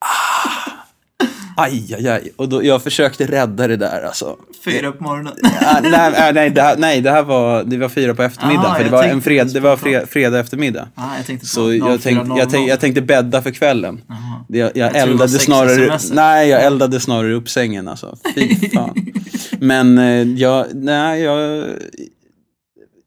Ah. 0.00 1.62
Aj, 1.62 1.94
aj, 1.94 2.08
aj. 2.08 2.32
Och 2.36 2.48
då, 2.48 2.64
jag 2.64 2.82
försökte 2.82 3.26
rädda 3.26 3.66
det 3.66 3.76
där 3.76 4.02
alltså. 4.06 4.36
Fyra 4.64 4.92
på 4.92 5.02
morgonen. 5.04 5.32
Ja, 5.60 5.80
nej, 5.82 6.28
äh, 6.28 6.34
nej, 6.34 6.50
det 6.50 6.62
här, 6.62 6.76
nej, 6.76 7.00
det 7.00 7.10
här 7.10 7.22
var, 7.22 7.64
det 7.64 7.76
var 7.76 7.88
fyra 7.88 8.14
på 8.14 8.22
eftermiddagen. 8.22 8.70
Ah, 8.70 8.74
för 8.74 8.84
det 8.84 8.90
var, 8.90 9.04
en 9.04 9.22
fred, 9.22 9.46
det 9.52 9.60
var 9.60 9.76
fred, 9.76 10.08
fredag 10.08 10.38
eftermiddag. 10.40 10.88
Ah, 10.94 11.16
jag 11.16 11.26
tänkte 11.26 11.44
på 11.44 11.48
Så 11.48 11.74
jag 11.74 12.02
tänkte, 12.02 12.28
jag, 12.36 12.50
tänkte, 12.50 12.70
jag 12.70 12.80
tänkte 12.80 13.00
bädda 13.00 13.42
för 13.42 13.50
kvällen. 13.50 14.00
Jaha. 14.08 14.44
Jag, 14.48 14.76
jag, 14.76 14.94
Jag 14.94 14.96
eldade 14.96 15.28
snarare, 15.28 15.98
nej, 16.12 16.48
jag 16.48 16.62
eldade 16.62 17.00
snarare 17.00 17.34
upp 17.34 17.48
sängen 17.48 17.88
alltså. 17.88 18.16
Fy 18.34 18.70
fan. 18.74 19.06
Men 19.60 19.98
eh, 19.98 20.22
jag, 20.22 20.66
nej, 20.74 21.22
jag, 21.22 21.64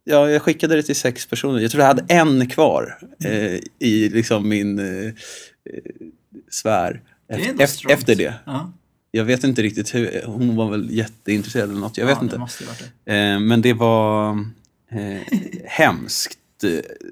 ja, 0.03 0.29
jag 0.29 0.41
skickade 0.41 0.75
det 0.75 0.83
till 0.83 0.95
sex 0.95 1.25
personer. 1.25 1.59
Jag 1.59 1.71
tror 1.71 1.81
jag 1.81 1.87
hade 1.87 2.05
en 2.07 2.49
kvar 2.49 2.97
eh, 3.25 3.59
i 3.79 4.09
liksom 4.09 4.49
min 4.49 4.79
eh, 4.79 5.05
eh, 5.05 5.13
sfär. 6.49 7.01
är 7.27 7.35
Efter, 7.35 7.49
ändå 7.49 7.63
efter, 7.93 8.15
det. 8.15 8.33
Ja. 8.45 8.73
Jag 9.11 9.23
vet 9.25 9.43
inte 9.43 9.61
riktigt 9.61 9.95
hur, 9.95 10.21
hon 10.25 10.55
var 10.55 10.71
väl 10.71 10.91
jätteintresserad 10.91 11.69
eller 11.69 11.79
något. 11.79 11.97
Jag 11.97 12.05
vet 12.05 12.17
ja, 12.17 12.23
inte. 12.23 12.37
Det 12.37 12.65
det. 13.05 13.13
Eh, 13.13 13.39
men 13.39 13.61
det 13.61 13.73
var 13.73 14.31
eh, 14.91 15.21
hemskt. 15.65 16.37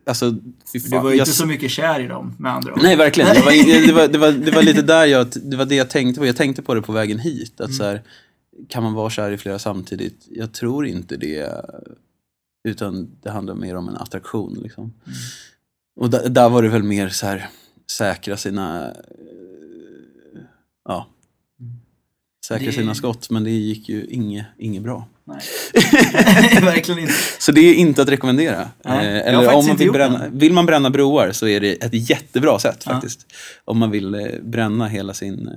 Alltså, 0.05 0.31
Du 0.31 0.79
var 0.89 1.09
ju 1.09 1.17
Jag 1.17 1.27
inte 1.27 1.31
så 1.31 1.45
mycket 1.45 1.71
kär 1.71 1.99
i 1.99 2.07
dem 2.07 2.35
med 2.39 2.53
andra 2.53 2.73
ord. 2.73 2.79
Nej, 2.81 2.95
verkligen. 2.95 3.33
Det 3.33 3.41
var, 3.41 3.87
det, 3.87 3.93
var, 3.93 4.07
det, 4.07 4.17
var, 4.17 4.31
det 4.31 4.51
var 4.51 4.61
lite 4.61 4.81
där 4.81 5.05
jag, 5.05 5.27
det 5.43 5.57
var 5.57 5.65
det 5.65 5.75
jag 5.75 5.89
tänkte 5.89 6.19
på. 6.19 6.25
Jag 6.25 6.35
tänkte 6.35 6.61
på 6.61 6.73
det 6.73 6.81
på 6.81 6.91
vägen 6.91 7.19
hit. 7.19 7.61
Att 7.61 7.73
så 7.73 7.83
här, 7.83 8.01
kan 8.67 8.83
man 8.83 8.93
vara 8.93 9.09
kär 9.09 9.31
i 9.31 9.37
flera 9.37 9.59
samtidigt? 9.59 10.27
Jag 10.29 10.53
tror 10.53 10.87
inte 10.87 11.17
det. 11.17 11.65
Utan 12.63 13.09
det 13.21 13.29
handlar 13.31 13.55
mer 13.55 13.75
om 13.75 13.87
en 13.89 13.97
attraktion. 13.97 14.59
Liksom. 14.63 14.93
Och 15.95 16.09
där, 16.09 16.29
där 16.29 16.49
var 16.49 16.63
det 16.63 16.69
väl 16.69 16.83
mer 16.83 17.09
så 17.09 17.25
här, 17.25 17.49
säkra 17.91 18.37
sina... 18.37 18.87
eh, 18.87 18.93
Ja. 20.85 21.07
Säkra 22.45 22.65
Det- 22.65 22.71
sina 22.73 22.95
skott, 22.95 23.29
men 23.29 23.43
det 23.43 23.51
gick 23.51 23.89
ju 23.89 24.05
inget, 24.05 24.45
inget 24.57 24.83
bra. 24.83 25.07
Nej. 25.23 25.39
Verkligen 26.61 26.99
inte. 26.99 27.13
Så 27.39 27.51
det 27.51 27.61
är 27.61 27.73
inte 27.73 28.01
att 28.01 28.09
rekommendera. 28.09 28.69
Nej, 28.85 29.07
Eh, 29.07 29.27
eller 29.27 29.55
om 29.55 29.65
man 29.67 29.75
vill, 29.77 29.91
bränna, 29.91 30.27
vill 30.31 30.53
man 30.53 30.65
bränna 30.65 30.89
broar 30.89 31.31
så 31.31 31.47
är 31.47 31.59
det 31.61 31.73
ett 31.83 32.09
jättebra 32.09 32.59
sätt 32.59 32.83
Ja. 32.85 32.91
faktiskt. 32.91 33.25
Om 33.65 33.77
man 33.79 33.91
vill 33.91 34.13
eh, 34.15 34.25
bränna 34.43 34.87
hela 34.87 35.13
sin 35.13 35.49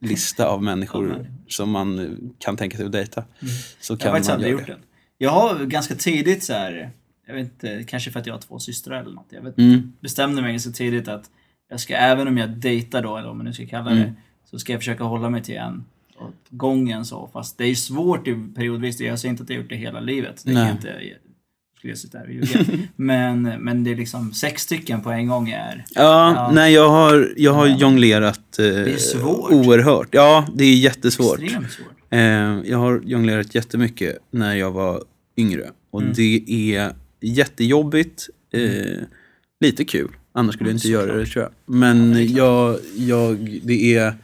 lista 0.00 0.46
av 0.48 0.62
människor 0.62 1.02
människor. 1.02 1.30
som 1.48 1.70
man 1.70 2.16
kan 2.38 2.56
tänka 2.56 2.76
sig 2.76 2.86
att 2.86 2.92
dejta. 2.92 3.24
Så 3.80 3.92
Jag 3.92 3.96
har 3.96 4.02
kan 4.02 4.12
faktiskt 4.12 4.28
man 4.28 4.34
aldrig 4.34 4.52
gjort 4.52 4.66
det. 4.66 4.76
Det. 5.18 5.24
Jag 5.24 5.30
har 5.30 5.64
ganska 5.64 5.94
tidigt 5.94 6.44
så 6.44 6.52
här, 6.52 6.90
jag 7.26 7.34
vet 7.34 7.42
inte, 7.44 7.84
kanske 7.88 8.10
för 8.10 8.20
att 8.20 8.26
jag 8.26 8.34
har 8.34 8.40
två 8.40 8.58
systrar 8.58 9.00
eller 9.00 9.12
något. 9.14 9.26
Jag 9.30 9.42
vet, 9.42 9.58
Mm. 9.58 9.92
bestämde 10.00 10.42
mig 10.42 10.50
ganska 10.52 10.70
tidigt 10.70 11.08
att 11.08 11.30
jag 11.70 11.80
ska, 11.80 11.94
även 11.94 12.28
om 12.28 12.38
jag 12.38 12.50
dejtar 12.50 13.02
då, 13.02 13.16
eller 13.16 13.28
vad 13.28 13.36
man 13.36 13.46
nu 13.46 13.52
ska 13.52 13.66
kalla 13.66 13.90
det, 13.90 13.96
Mm. 14.00 14.12
så 14.50 14.58
ska 14.58 14.72
jag 14.72 14.80
försöka 14.80 15.04
hålla 15.04 15.30
mig 15.30 15.42
till 15.42 15.56
en 15.56 15.84
åt 16.18 16.34
gången 16.50 17.04
så. 17.04 17.30
Fast 17.32 17.58
det 17.58 17.64
är 17.64 17.74
svårt 17.74 18.28
i 18.28 18.34
periodvis. 18.54 19.00
Jag 19.00 19.18
säger 19.18 19.30
inte 19.30 19.42
att 19.42 19.50
jag 19.50 19.56
har 19.56 19.62
gjort 19.62 19.70
det 19.70 19.76
hela 19.76 20.00
livet. 20.00 20.42
Det 20.44 20.52
jag 20.52 20.70
inte 20.70 20.94
skulle 21.78 21.96
sitta 21.96 22.18
här 22.18 22.24
och 22.26 22.32
ljuga. 22.32 22.64
men, 22.96 23.42
men 23.42 23.84
det 23.84 23.90
är 23.90 23.96
liksom 23.96 24.32
sex 24.32 24.62
stycken 24.62 25.02
på 25.02 25.10
en 25.10 25.26
gång 25.26 25.48
är... 25.50 25.84
Ja, 25.94 26.32
Ja. 26.34 26.50
nej 26.54 26.72
jag 26.72 26.88
har, 26.88 27.32
jag 27.36 27.52
har 27.52 27.68
Men- 27.68 27.78
jonglerat 27.78 28.58
eh, 28.58 28.64
är 28.66 28.96
svårt. 28.96 29.52
oerhört. 29.52 30.08
Ja, 30.12 30.46
det 30.54 30.64
är 30.64 30.74
jättesvårt. 30.76 31.40
Extremt 31.42 31.72
svårt. 31.72 31.86
Eh, 32.10 32.60
jag 32.70 32.78
har 32.78 33.00
jonglerat 33.04 33.54
jättemycket 33.54 34.18
när 34.30 34.54
jag 34.54 34.70
var 34.70 35.02
yngre. 35.36 35.70
Och 35.90 36.02
Mm. 36.02 36.14
det 36.16 36.44
är 36.76 36.94
jättejobbigt. 37.20 38.28
Eh, 38.52 39.02
lite 39.60 39.84
kul. 39.84 40.08
Annars 40.32 40.54
skulle 40.54 40.70
jag 40.70 40.76
inte 40.76 40.88
göra 40.88 41.14
det 41.16 41.26
tror 41.26 41.42
jag. 41.44 41.52
Men 41.76 42.12
det 42.14 42.22
är 42.22 42.26
klart. 42.26 42.36
jag, 42.36 42.78
jag, 43.08 43.60
det 43.64 43.94
är 43.96 44.14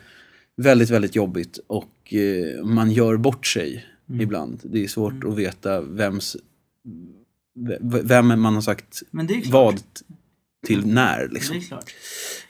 väldigt, 0.57 0.91
väldigt 0.91 1.17
jobbigt. 1.17 1.59
Och 1.67 2.15
eh, 2.15 2.65
man 2.65 2.91
gör 2.91 3.17
bort 3.17 3.47
sig 3.47 3.87
Mm. 4.09 4.21
ibland. 4.21 4.61
Det 4.65 4.85
är 4.85 4.89
svårt 4.89 5.25
att 5.25 5.37
veta 5.37 5.81
vems, 5.81 6.37
vem 8.03 8.41
man 8.41 8.55
har 8.55 8.61
sagt 8.61 9.03
det 9.11 9.27
klart. 9.41 9.47
vad 9.53 9.81
till 10.67 10.87
när. 10.87 11.19
Det 11.29 11.35
Liksom. 11.35 11.57
är 11.57 11.61
klart. 11.61 11.91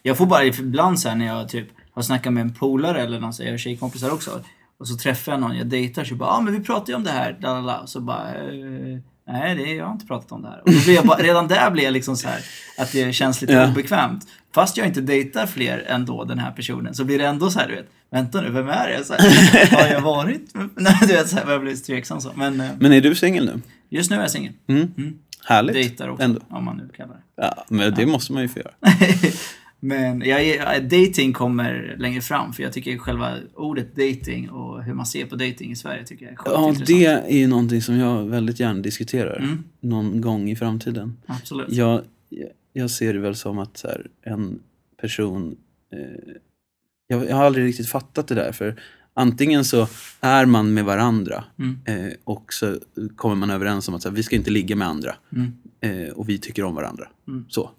Jag 0.03 0.17
får 0.17 0.27
bara 0.27 0.45
ibland 0.45 1.01
så 1.01 1.09
här 1.09 1.17
när 1.17 1.27
jag 1.27 1.49
typ 1.49 1.67
har 1.91 2.03
snackat 2.03 2.33
med 2.33 2.41
en 2.41 2.55
polare 2.55 3.03
eller 3.03 3.21
någon, 3.21 3.33
så 3.33 3.43
jag 3.43 3.51
har 3.51 3.59
tjejkompisar 3.59 4.11
också. 4.11 4.45
Och 4.83 4.89
så 4.89 4.97
träffar 4.97 5.33
jag 5.33 5.41
någon 5.41 5.57
jag 5.57 5.67
dejtar 5.67 6.05
så 6.05 6.15
bara, 6.15 6.29
ja 6.31 6.37
ah, 6.37 6.41
men 6.41 6.53
vi 6.53 6.61
pratade 6.61 6.93
ju 6.93 6.97
om 6.97 7.05
det 7.05 7.11
här, 7.11 7.39
lalala. 7.41 7.79
Och 7.81 7.89
så 7.89 8.01
bara, 8.01 8.29
eh, 8.35 8.99
nej 9.29 9.55
det, 9.55 9.73
jag 9.75 9.85
har 9.87 9.93
inte 9.93 10.07
pratat 10.07 10.33
om 10.33 10.43
det 10.43 10.49
här. 10.49 10.61
Och 10.65 10.73
då 10.73 10.79
blir 10.85 10.95
jag 10.95 11.07
bara, 11.07 11.19
redan 11.23 11.49
där 11.49 11.71
blir 11.71 11.85
jag 11.85 11.93
liksom 11.93 12.17
så 12.17 12.29
här 12.29 12.41
att 12.79 12.93
det 12.93 13.13
känns 13.13 13.41
lite 13.41 13.53
Ja. 13.53 13.69
obekvämt. 13.71 14.27
Fast 14.55 14.77
jag 14.77 14.87
inte 14.87 15.01
dejtar 15.01 15.47
fler 15.47 15.79
än 15.89 16.05
då 16.07 16.25
den 16.25 16.39
här 16.39 16.51
personen 16.51 16.95
så 16.95 17.05
blir 17.05 17.19
det 17.19 17.27
ändå 17.27 17.51
så 17.51 17.59
här, 17.59 17.69
du 17.69 17.75
vet, 17.75 17.87
vänta 18.11 18.41
nu, 18.41 18.51
vem 18.51 18.69
är 18.69 18.89
det? 18.89 19.05
Så 19.05 19.15
här, 19.19 19.77
har 19.83 19.89
jag 19.89 20.01
varit? 20.01 20.51
Nej, 20.77 20.97
du 21.01 21.07
vet, 21.07 21.29
så 21.29 21.37
här, 21.37 21.51
jag 21.51 21.61
blir 21.61 21.77
tveksam 21.77 22.21
så. 22.21 22.33
Men 22.35 22.61
eh, 22.61 22.71
Men 22.79 22.93
är 22.93 23.01
du 23.01 23.15
singel 23.15 23.45
nu? 23.45 23.61
just 23.91 24.11
nu 24.11 24.17
är 24.17 24.21
jag 24.21 24.31
singel. 24.31 24.53
Mm. 24.69 24.89
Mm. 24.99 25.15
Härligt. 25.45 25.75
Dejtar 25.75 26.09
också, 26.09 26.25
Ändå. 26.25 26.41
om 26.51 26.65
man 26.65 26.77
nu 26.77 26.89
kallar 26.97 27.15
det. 27.15 27.23
Ja, 27.37 27.65
men 27.69 27.95
det 27.95 28.07
måste 28.07 28.33
man 28.33 28.43
ju 28.43 28.49
få 28.49 28.59
göra. 28.59 28.73
Men 29.85 30.21
jag, 30.21 30.43
är- 30.49 30.81
dating 30.81 31.33
kommer 31.33 31.97
längre 31.99 32.21
fram 32.21 32.53
för 32.53 32.63
jag 32.63 32.73
tycker 32.73 32.99
själva 32.99 33.37
ordet 33.55 33.97
dating 33.97 34.51
och 34.51 34.83
hur 34.85 34.95
man 34.95 35.07
ser 35.07 35.27
på 35.27 35.37
dating 35.37 35.71
i 35.73 35.77
Sverige 35.77 36.05
tycker 36.05 36.25
jag 36.25 36.33
är 36.33 36.37
sjukt 36.37 36.51
Ja, 36.55 36.69
intressant. 36.69 36.87
det 36.87 37.05
är 37.35 37.39
ju 37.39 37.47
någonting 37.47 37.83
som 37.83 37.97
jag 37.97 38.25
väldigt 38.25 38.61
gärna 38.61 38.81
diskuterar. 38.81 39.37
Mm. 39.39 39.65
Någon 39.81 40.21
gång 40.21 40.51
i 40.51 40.57
framtiden. 40.57 41.17
Absolut. 41.27 41.73
Jag, 41.73 42.03
jag- 42.29 42.49
jag 42.75 42.91
ser 42.91 43.13
det 43.15 43.19
väl 43.21 43.35
som 43.35 43.59
att 43.59 43.77
så 43.77 43.89
här, 43.89 44.07
en 44.23 44.59
person... 45.01 45.57
Eh, 45.93 46.33
jag, 47.07 47.29
jag 47.29 47.37
har 47.37 47.45
aldrig 47.45 47.65
riktigt 47.67 47.89
fattat 47.89 48.29
det 48.29 48.35
där. 48.35 48.53
För 48.53 48.81
antingen 49.15 49.65
så 49.65 49.89
är 50.21 50.47
man 50.47 50.75
med 50.75 50.85
varandra 50.85 51.45
Mm. 51.59 51.79
eh, 51.85 52.13
och 52.25 52.53
så 52.53 52.79
kommer 53.17 53.35
man 53.35 53.51
överens 53.51 53.89
om 53.89 53.95
att 53.95 54.03
så 54.03 54.09
här, 54.09 54.17
vi 54.17 54.23
ska 54.23 54.37
inte 54.37 54.51
ligga 54.51 54.77
med 54.77 54.89
andra. 54.89 55.15
Mm. 55.33 55.53
Eh, 55.81 56.13
och 56.13 56.29
vi 56.29 56.39
tycker 56.39 56.65
om 56.65 56.75
varandra. 56.75 57.09
Mm. 57.29 57.45
Så. 57.49 57.71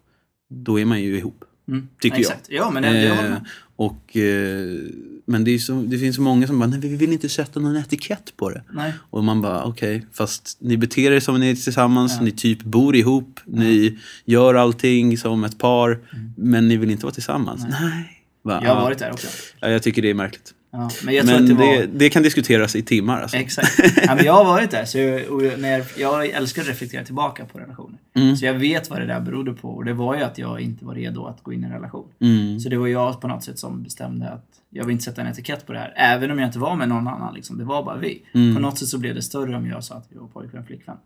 Då 0.50 0.80
är 0.80 0.86
man 0.86 1.02
ju 1.02 1.18
ihop. 1.18 1.46
Mm. 1.68 1.88
Tycker 2.02 2.16
jag. 2.18 2.22
Exakt. 2.22 2.46
Ja, 2.50 2.70
men 2.72 2.84
det, 2.84 3.08
Eh, 3.08 3.36
och, 3.76 4.18
eh, 4.18 4.80
men 5.26 5.44
det, 5.44 5.60
så, 5.60 5.82
det 5.82 5.98
finns 5.98 6.16
så 6.16 6.22
många 6.22 6.48
som 6.48 6.60
bara, 6.60 6.70
nej 6.70 6.80
vi 6.80 6.96
vill 6.96 7.14
inte 7.14 7.30
sätta 7.30 7.60
någon 7.60 7.76
etikett 7.78 8.34
på 8.38 8.50
det. 8.50 8.64
Nej. 8.72 8.94
Och 9.10 9.24
man 9.24 9.42
bara, 9.42 9.64
okej, 9.64 10.06
fast 10.14 10.58
ni 10.60 10.78
beter 10.78 11.12
er 11.12 11.20
som 11.20 11.40
ni 11.40 11.52
är 11.52 11.56
tillsammans, 11.56 12.14
Ja. 12.18 12.22
ni 12.24 12.32
typ 12.32 12.64
bor 12.64 12.96
ihop, 12.96 13.40
ni 13.46 13.98
gör 14.26 14.54
allting 14.56 15.18
som 15.18 15.44
ett 15.44 15.58
par, 15.58 16.00
men 16.38 16.68
ni 16.68 16.78
vill 16.78 16.92
inte 16.92 17.06
vara 17.06 17.14
tillsammans. 17.14 17.62
Mm. 17.66 17.72
Nej. 17.82 17.90
Nej. 17.90 18.20
Va, 18.42 18.60
Jag 18.64 18.70
har 18.70 18.76
ja. 18.76 18.84
varit 18.84 18.98
där 19.00 19.12
också. 19.12 19.28
Ja, 19.60 19.70
jag 19.70 19.84
tycker 19.84 20.02
det 20.02 20.10
är 20.10 20.14
märkligt. 20.14 20.54
Ja, 20.76 20.90
men 21.04 21.26
men 21.26 21.46
det 21.46 21.54
det, 21.54 21.54
var... 21.54 21.88
det, 21.94 22.10
kan 22.10 22.24
diskuteras 22.24 22.76
i 22.76 22.82
timmar 22.84 23.22
alltså. 23.22 23.38
Exakt. 23.38 23.80
Ja, 24.08 24.16
men 24.16 24.26
jag 24.26 24.34
har 24.34 24.46
varit 24.46 24.72
där, 24.72 24.86
så 24.86 24.98
jag- 24.98 25.60
när 25.60 25.72
jag, 25.72 25.86
jag 25.98 26.26
älskar 26.30 26.62
att 26.62 26.68
reflektera 26.68 27.04
tillbaka 27.06 27.46
på 27.46 27.60
relationer. 27.60 27.98
Mm. 28.16 28.36
Så 28.38 28.46
jag 28.46 28.54
vet 28.54 28.90
vad 28.90 29.00
det 29.00 29.06
där 29.06 29.20
berodde 29.20 29.54
på 29.54 29.70
och 29.70 29.86
det 29.86 29.94
var 29.94 30.16
ju 30.16 30.22
att 30.24 30.38
jag 30.38 30.60
inte 30.62 30.86
var 30.86 30.96
redo 30.96 31.26
att 31.26 31.44
gå 31.44 31.54
in 31.54 31.64
i 31.64 31.66
en 31.66 31.72
relation. 31.74 32.08
Mm. 32.22 32.60
Så 32.60 32.70
det 32.70 32.78
var 32.78 32.88
jag 32.88 33.22
på 33.22 33.28
något 33.28 33.44
sätt 33.44 33.60
som 33.60 33.84
bestämde 33.84 34.30
att 34.30 34.46
jag 34.70 34.86
vill 34.86 34.92
inte 34.94 35.04
sätta 35.04 35.22
en 35.22 35.28
etikett 35.28 35.66
på 35.68 35.74
det 35.74 35.80
här. 35.80 35.94
Även 35.96 36.32
om 36.32 36.40
jag 36.40 36.48
inte 36.48 36.60
var 36.60 36.76
med 36.76 36.90
någon 36.90 37.08
annan. 37.08 37.34
Liksom. 37.34 37.58
Det 37.58 37.64
var 37.64 37.84
bara 37.84 37.98
vi. 37.98 38.22
Mm. 38.34 38.56
På 38.56 38.62
något 38.62 38.78
sätt 38.78 38.88
så 38.88 38.98
blev 38.98 39.16
det 39.16 39.22
större 39.22 39.56
om 39.58 39.68
jag 39.68 39.84
sa 39.84 39.96
att 39.96 40.08
vi 40.10 40.18
var 40.20 40.28
pojkvän 40.28 40.62
och 40.62 40.68
flickvän. 40.68 40.98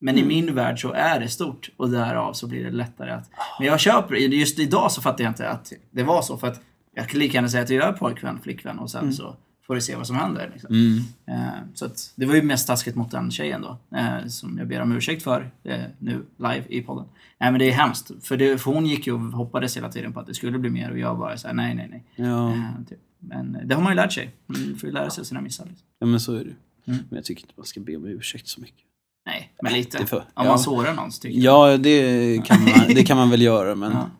Men 0.00 0.14
i 0.16 0.20
Mm. 0.20 0.28
min 0.28 0.54
värld 0.54 0.80
så 0.80 0.92
är 0.92 1.20
det 1.20 1.28
stort 1.28 1.70
och 1.76 1.90
därav 1.90 2.32
så 2.32 2.46
blir 2.46 2.64
det 2.64 2.70
lättare 2.70 3.10
att... 3.10 3.30
Men 3.58 3.68
jag 3.68 3.80
köper 3.80 4.14
Just 4.14 4.58
idag 4.58 4.92
så 4.92 5.02
fattar 5.02 5.24
jag 5.24 5.30
inte 5.30 5.48
att 5.48 5.72
det 5.90 6.02
var 6.02 6.22
så. 6.22 6.36
För 6.38 6.46
att 6.46 6.60
jag 6.96 7.08
kan 7.08 7.20
lika 7.20 7.34
gärna 7.34 7.48
säga 7.48 7.62
att 7.62 7.70
jag 7.70 7.88
är 7.88 7.92
pojkvän, 7.92 8.40
flickvän 8.40 8.78
och 8.78 8.90
sen 8.90 9.12
så 9.12 9.36
får 9.66 9.74
vi 9.74 9.80
se 9.80 9.96
vad 9.96 10.06
som 10.06 10.16
händer. 10.16 10.50
Liksom. 10.52 10.74
Mm. 10.74 10.98
Eh, 11.26 11.54
Så 11.74 11.84
att 11.86 12.12
det 12.16 12.26
var 12.26 12.34
ju 12.34 12.42
mest 12.42 12.66
taskigt 12.66 12.96
mot 12.96 13.10
den 13.10 13.30
tjejen 13.30 13.62
då. 13.62 13.78
eh, 13.96 14.26
Som 14.26 14.58
jag 14.58 14.68
ber 14.68 14.80
om 14.82 14.92
ursäkt 14.92 15.22
för 15.22 15.50
eh, 15.64 15.80
nu 15.98 16.26
live 16.36 16.64
i 16.68 16.82
podden. 16.82 17.04
Nej 17.40 17.50
men 17.50 17.58
det 17.58 17.68
är 17.68 17.72
hemskt. 17.72 18.10
För, 18.26 18.36
det, 18.36 18.58
för 18.58 18.70
hon 18.72 18.86
gick 18.86 19.06
ju 19.06 19.12
och 19.12 19.20
hoppades 19.20 19.76
hela 19.76 19.88
tiden 19.88 20.12
på 20.12 20.20
att 20.20 20.26
det 20.26 20.34
skulle 20.34 20.58
bli 20.58 20.70
mer 20.70 20.90
och 20.90 20.98
jag 20.98 21.18
bara 21.18 21.36
såhär 21.36 21.54
nej 21.54 21.74
nej 21.74 21.88
nej. 21.90 22.04
Ja. 22.28 22.50
Eh, 22.52 22.60
typ. 22.88 22.98
Men 23.18 23.58
det 23.64 23.74
har 23.74 23.82
man 23.82 23.92
ju 23.92 23.96
lärt 23.96 24.12
sig. 24.12 24.34
Man 24.46 24.76
får 24.80 24.86
ju 24.88 24.92
lära 24.94 25.10
sig 25.10 25.24
sina 25.24 25.40
missar. 25.40 25.64
Liksom. 25.66 25.86
ja, 25.98 26.06
men 26.06 26.20
så 26.20 26.32
är 26.34 26.44
det. 26.44 26.54
Mm. 26.92 27.04
Men 27.08 27.16
jag 27.16 27.24
tycker 27.24 27.42
inte 27.42 27.54
man 27.56 27.66
ska 27.66 27.80
be 27.80 27.96
om 27.96 28.06
ursäkt 28.06 28.48
så 28.48 28.60
mycket. 28.60 28.80
Nej, 29.26 29.52
men 29.62 29.72
lite. 29.72 29.98
Om 29.98 30.20
ja. 30.34 30.44
man 30.44 30.58
sårar 30.58 30.94
någon 30.94 31.12
så 31.12 31.20
tycker 31.20 31.38
jag. 31.40 31.72
Ja, 31.72 31.76
det 31.76 32.38
kan 32.46 32.62
man, 32.64 32.72
det 32.94 33.04
kan 33.04 33.16
man 33.16 33.30
väl 33.30 33.42
göra, 33.42 33.74
men 33.74 33.92
Ja. 33.92 34.10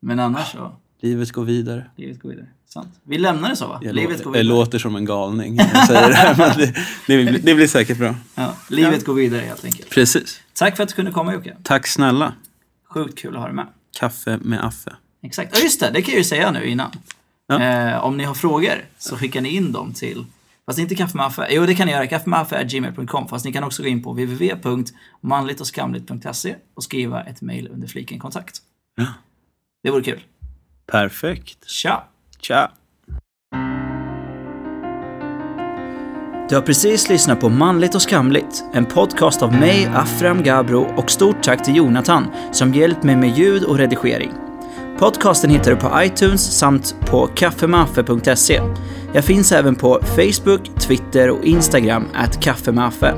Men 0.00 0.20
annars 0.20 0.52
så, 0.52 0.72
livet 1.06 1.32
går 1.32 1.44
vidare. 1.44 1.90
livet 1.96 2.22
går 2.22 2.28
vidare. 2.28 2.46
Sant. 2.68 3.00
Vi 3.04 3.18
lämnar 3.18 3.48
det 3.48 3.56
så 3.56 3.68
va? 3.68 3.80
Jag, 3.82 3.94
livet 3.94 4.10
låter, 4.10 4.24
går 4.24 4.36
jag 4.36 4.42
vidare. 4.42 4.58
låter 4.58 4.78
som 4.78 4.96
en 4.96 5.04
galning 5.04 5.54
när 5.54 5.70
jag 5.74 5.86
säger 5.86 6.08
det 6.08 6.14
här, 6.14 6.36
men 6.36 6.58
det, 6.58 6.74
det, 7.06 7.24
blir, 7.24 7.40
det 7.42 7.54
blir 7.54 7.66
säkert 7.66 7.98
bra. 7.98 8.14
Ja, 8.34 8.56
livet 8.70 9.04
går 9.04 9.14
vidare 9.14 9.40
helt 9.40 9.64
enkelt. 9.64 9.90
Precis. 9.90 10.40
Tack 10.52 10.76
för 10.76 10.82
att 10.82 10.88
du 10.88 10.94
kunde 10.94 11.10
komma 11.10 11.32
Jocke. 11.32 11.56
Tack 11.62 11.86
snälla. 11.86 12.32
Sjukt 12.88 13.18
kul 13.18 13.34
att 13.34 13.40
ha 13.40 13.46
dig 13.46 13.56
med. 13.56 13.66
Kaffe 13.98 14.38
med 14.42 14.64
Affe. 14.64 14.96
Exakt. 15.22 15.56
Ja, 15.56 15.62
just 15.62 15.80
det. 15.80 15.90
Det 15.90 16.02
kan 16.02 16.12
jag 16.12 16.18
ju 16.18 16.24
säga 16.24 16.50
nu 16.50 16.66
innan. 16.66 16.90
Ja. 17.46 17.62
Eh, 17.62 18.04
om 18.04 18.16
ni 18.16 18.24
har 18.24 18.34
frågor 18.34 18.84
så 18.98 19.16
skickar 19.16 19.40
ni 19.40 19.48
in 19.48 19.72
dem 19.72 19.92
till 19.92 20.24
Fast 20.66 20.78
inte 20.78 20.94
kaffemaffe. 20.94 21.46
Jo, 21.50 21.66
det 21.66 21.74
kan 21.74 21.86
ni 21.86 21.92
göra. 21.92 22.06
Kaffemaffe.gmail.com. 22.06 23.28
Fast 23.28 23.44
ni 23.44 23.52
kan 23.52 23.64
också 23.64 23.82
gå 23.82 23.88
in 23.88 24.02
på 24.02 24.12
www.manligtochskamligt.se 24.12 26.56
och 26.74 26.84
skriva 26.84 27.22
ett 27.22 27.42
mejl 27.42 27.68
under 27.68 27.88
fliken 27.88 28.18
kontakt. 28.18 28.58
Ja. 28.96 29.06
Det 29.82 29.90
vore 29.90 30.02
kul. 30.02 30.20
Perfekt. 30.92 31.68
Tja! 31.70 32.04
Tja. 32.40 32.70
Du 36.48 36.54
har 36.54 36.62
precis 36.62 37.08
lyssnat 37.08 37.40
på 37.40 37.48
Manligt 37.48 37.94
och 37.94 38.02
skamligt, 38.02 38.64
en 38.74 38.84
podcast 38.84 39.42
av 39.42 39.52
mig, 39.52 39.90
Afram 39.94 40.42
Gabro 40.42 40.94
och 40.96 41.10
stort 41.10 41.42
tack 41.42 41.64
till 41.64 41.76
Jonathan 41.76 42.26
som 42.52 42.74
hjälpt 42.74 43.02
mig 43.02 43.16
med 43.16 43.38
ljud 43.38 43.64
och 43.64 43.78
redigering. 43.78 44.32
Podcasten 44.98 45.50
hittar 45.50 45.70
du 45.70 45.76
på 45.76 46.02
iTunes 46.02 46.58
samt 46.58 46.96
på 47.00 47.26
kaffemaffe.se. 47.26 48.60
Jag 49.12 49.24
finns 49.24 49.52
även 49.52 49.74
på 49.74 50.00
Facebook, 50.02 50.80
Twitter 50.80 51.30
och 51.30 51.44
Instagram, 51.44 52.08
at 52.14 52.42
kaffemaffe. 52.42 53.14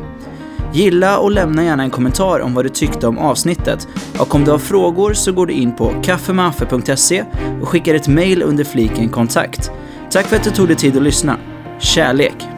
Gilla 0.73 1.19
och 1.19 1.31
lämna 1.31 1.65
gärna 1.65 1.83
en 1.83 1.91
kommentar 1.91 2.41
om 2.41 2.55
vad 2.55 2.65
du 2.65 2.69
tyckte 2.69 3.07
om 3.07 3.19
avsnittet. 3.19 3.89
Och 4.19 4.35
om 4.35 4.45
du 4.45 4.51
har 4.51 4.59
frågor 4.59 5.13
så 5.13 5.33
går 5.33 5.47
du 5.47 5.53
in 5.53 5.77
på 5.77 5.93
kaffemaffe.se 6.03 7.25
och 7.63 7.69
skickar 7.69 7.95
ett 7.95 8.09
mail 8.09 8.43
under 8.43 8.65
fliken 8.65 9.09
kontakt. 9.09 9.71
Tack 10.11 10.27
för 10.27 10.37
att 10.37 10.45
du 10.45 10.51
tog 10.51 10.67
dig 10.67 10.77
tid 10.77 10.97
att 10.97 11.03
lyssna. 11.03 11.37
Kärlek! 11.79 12.58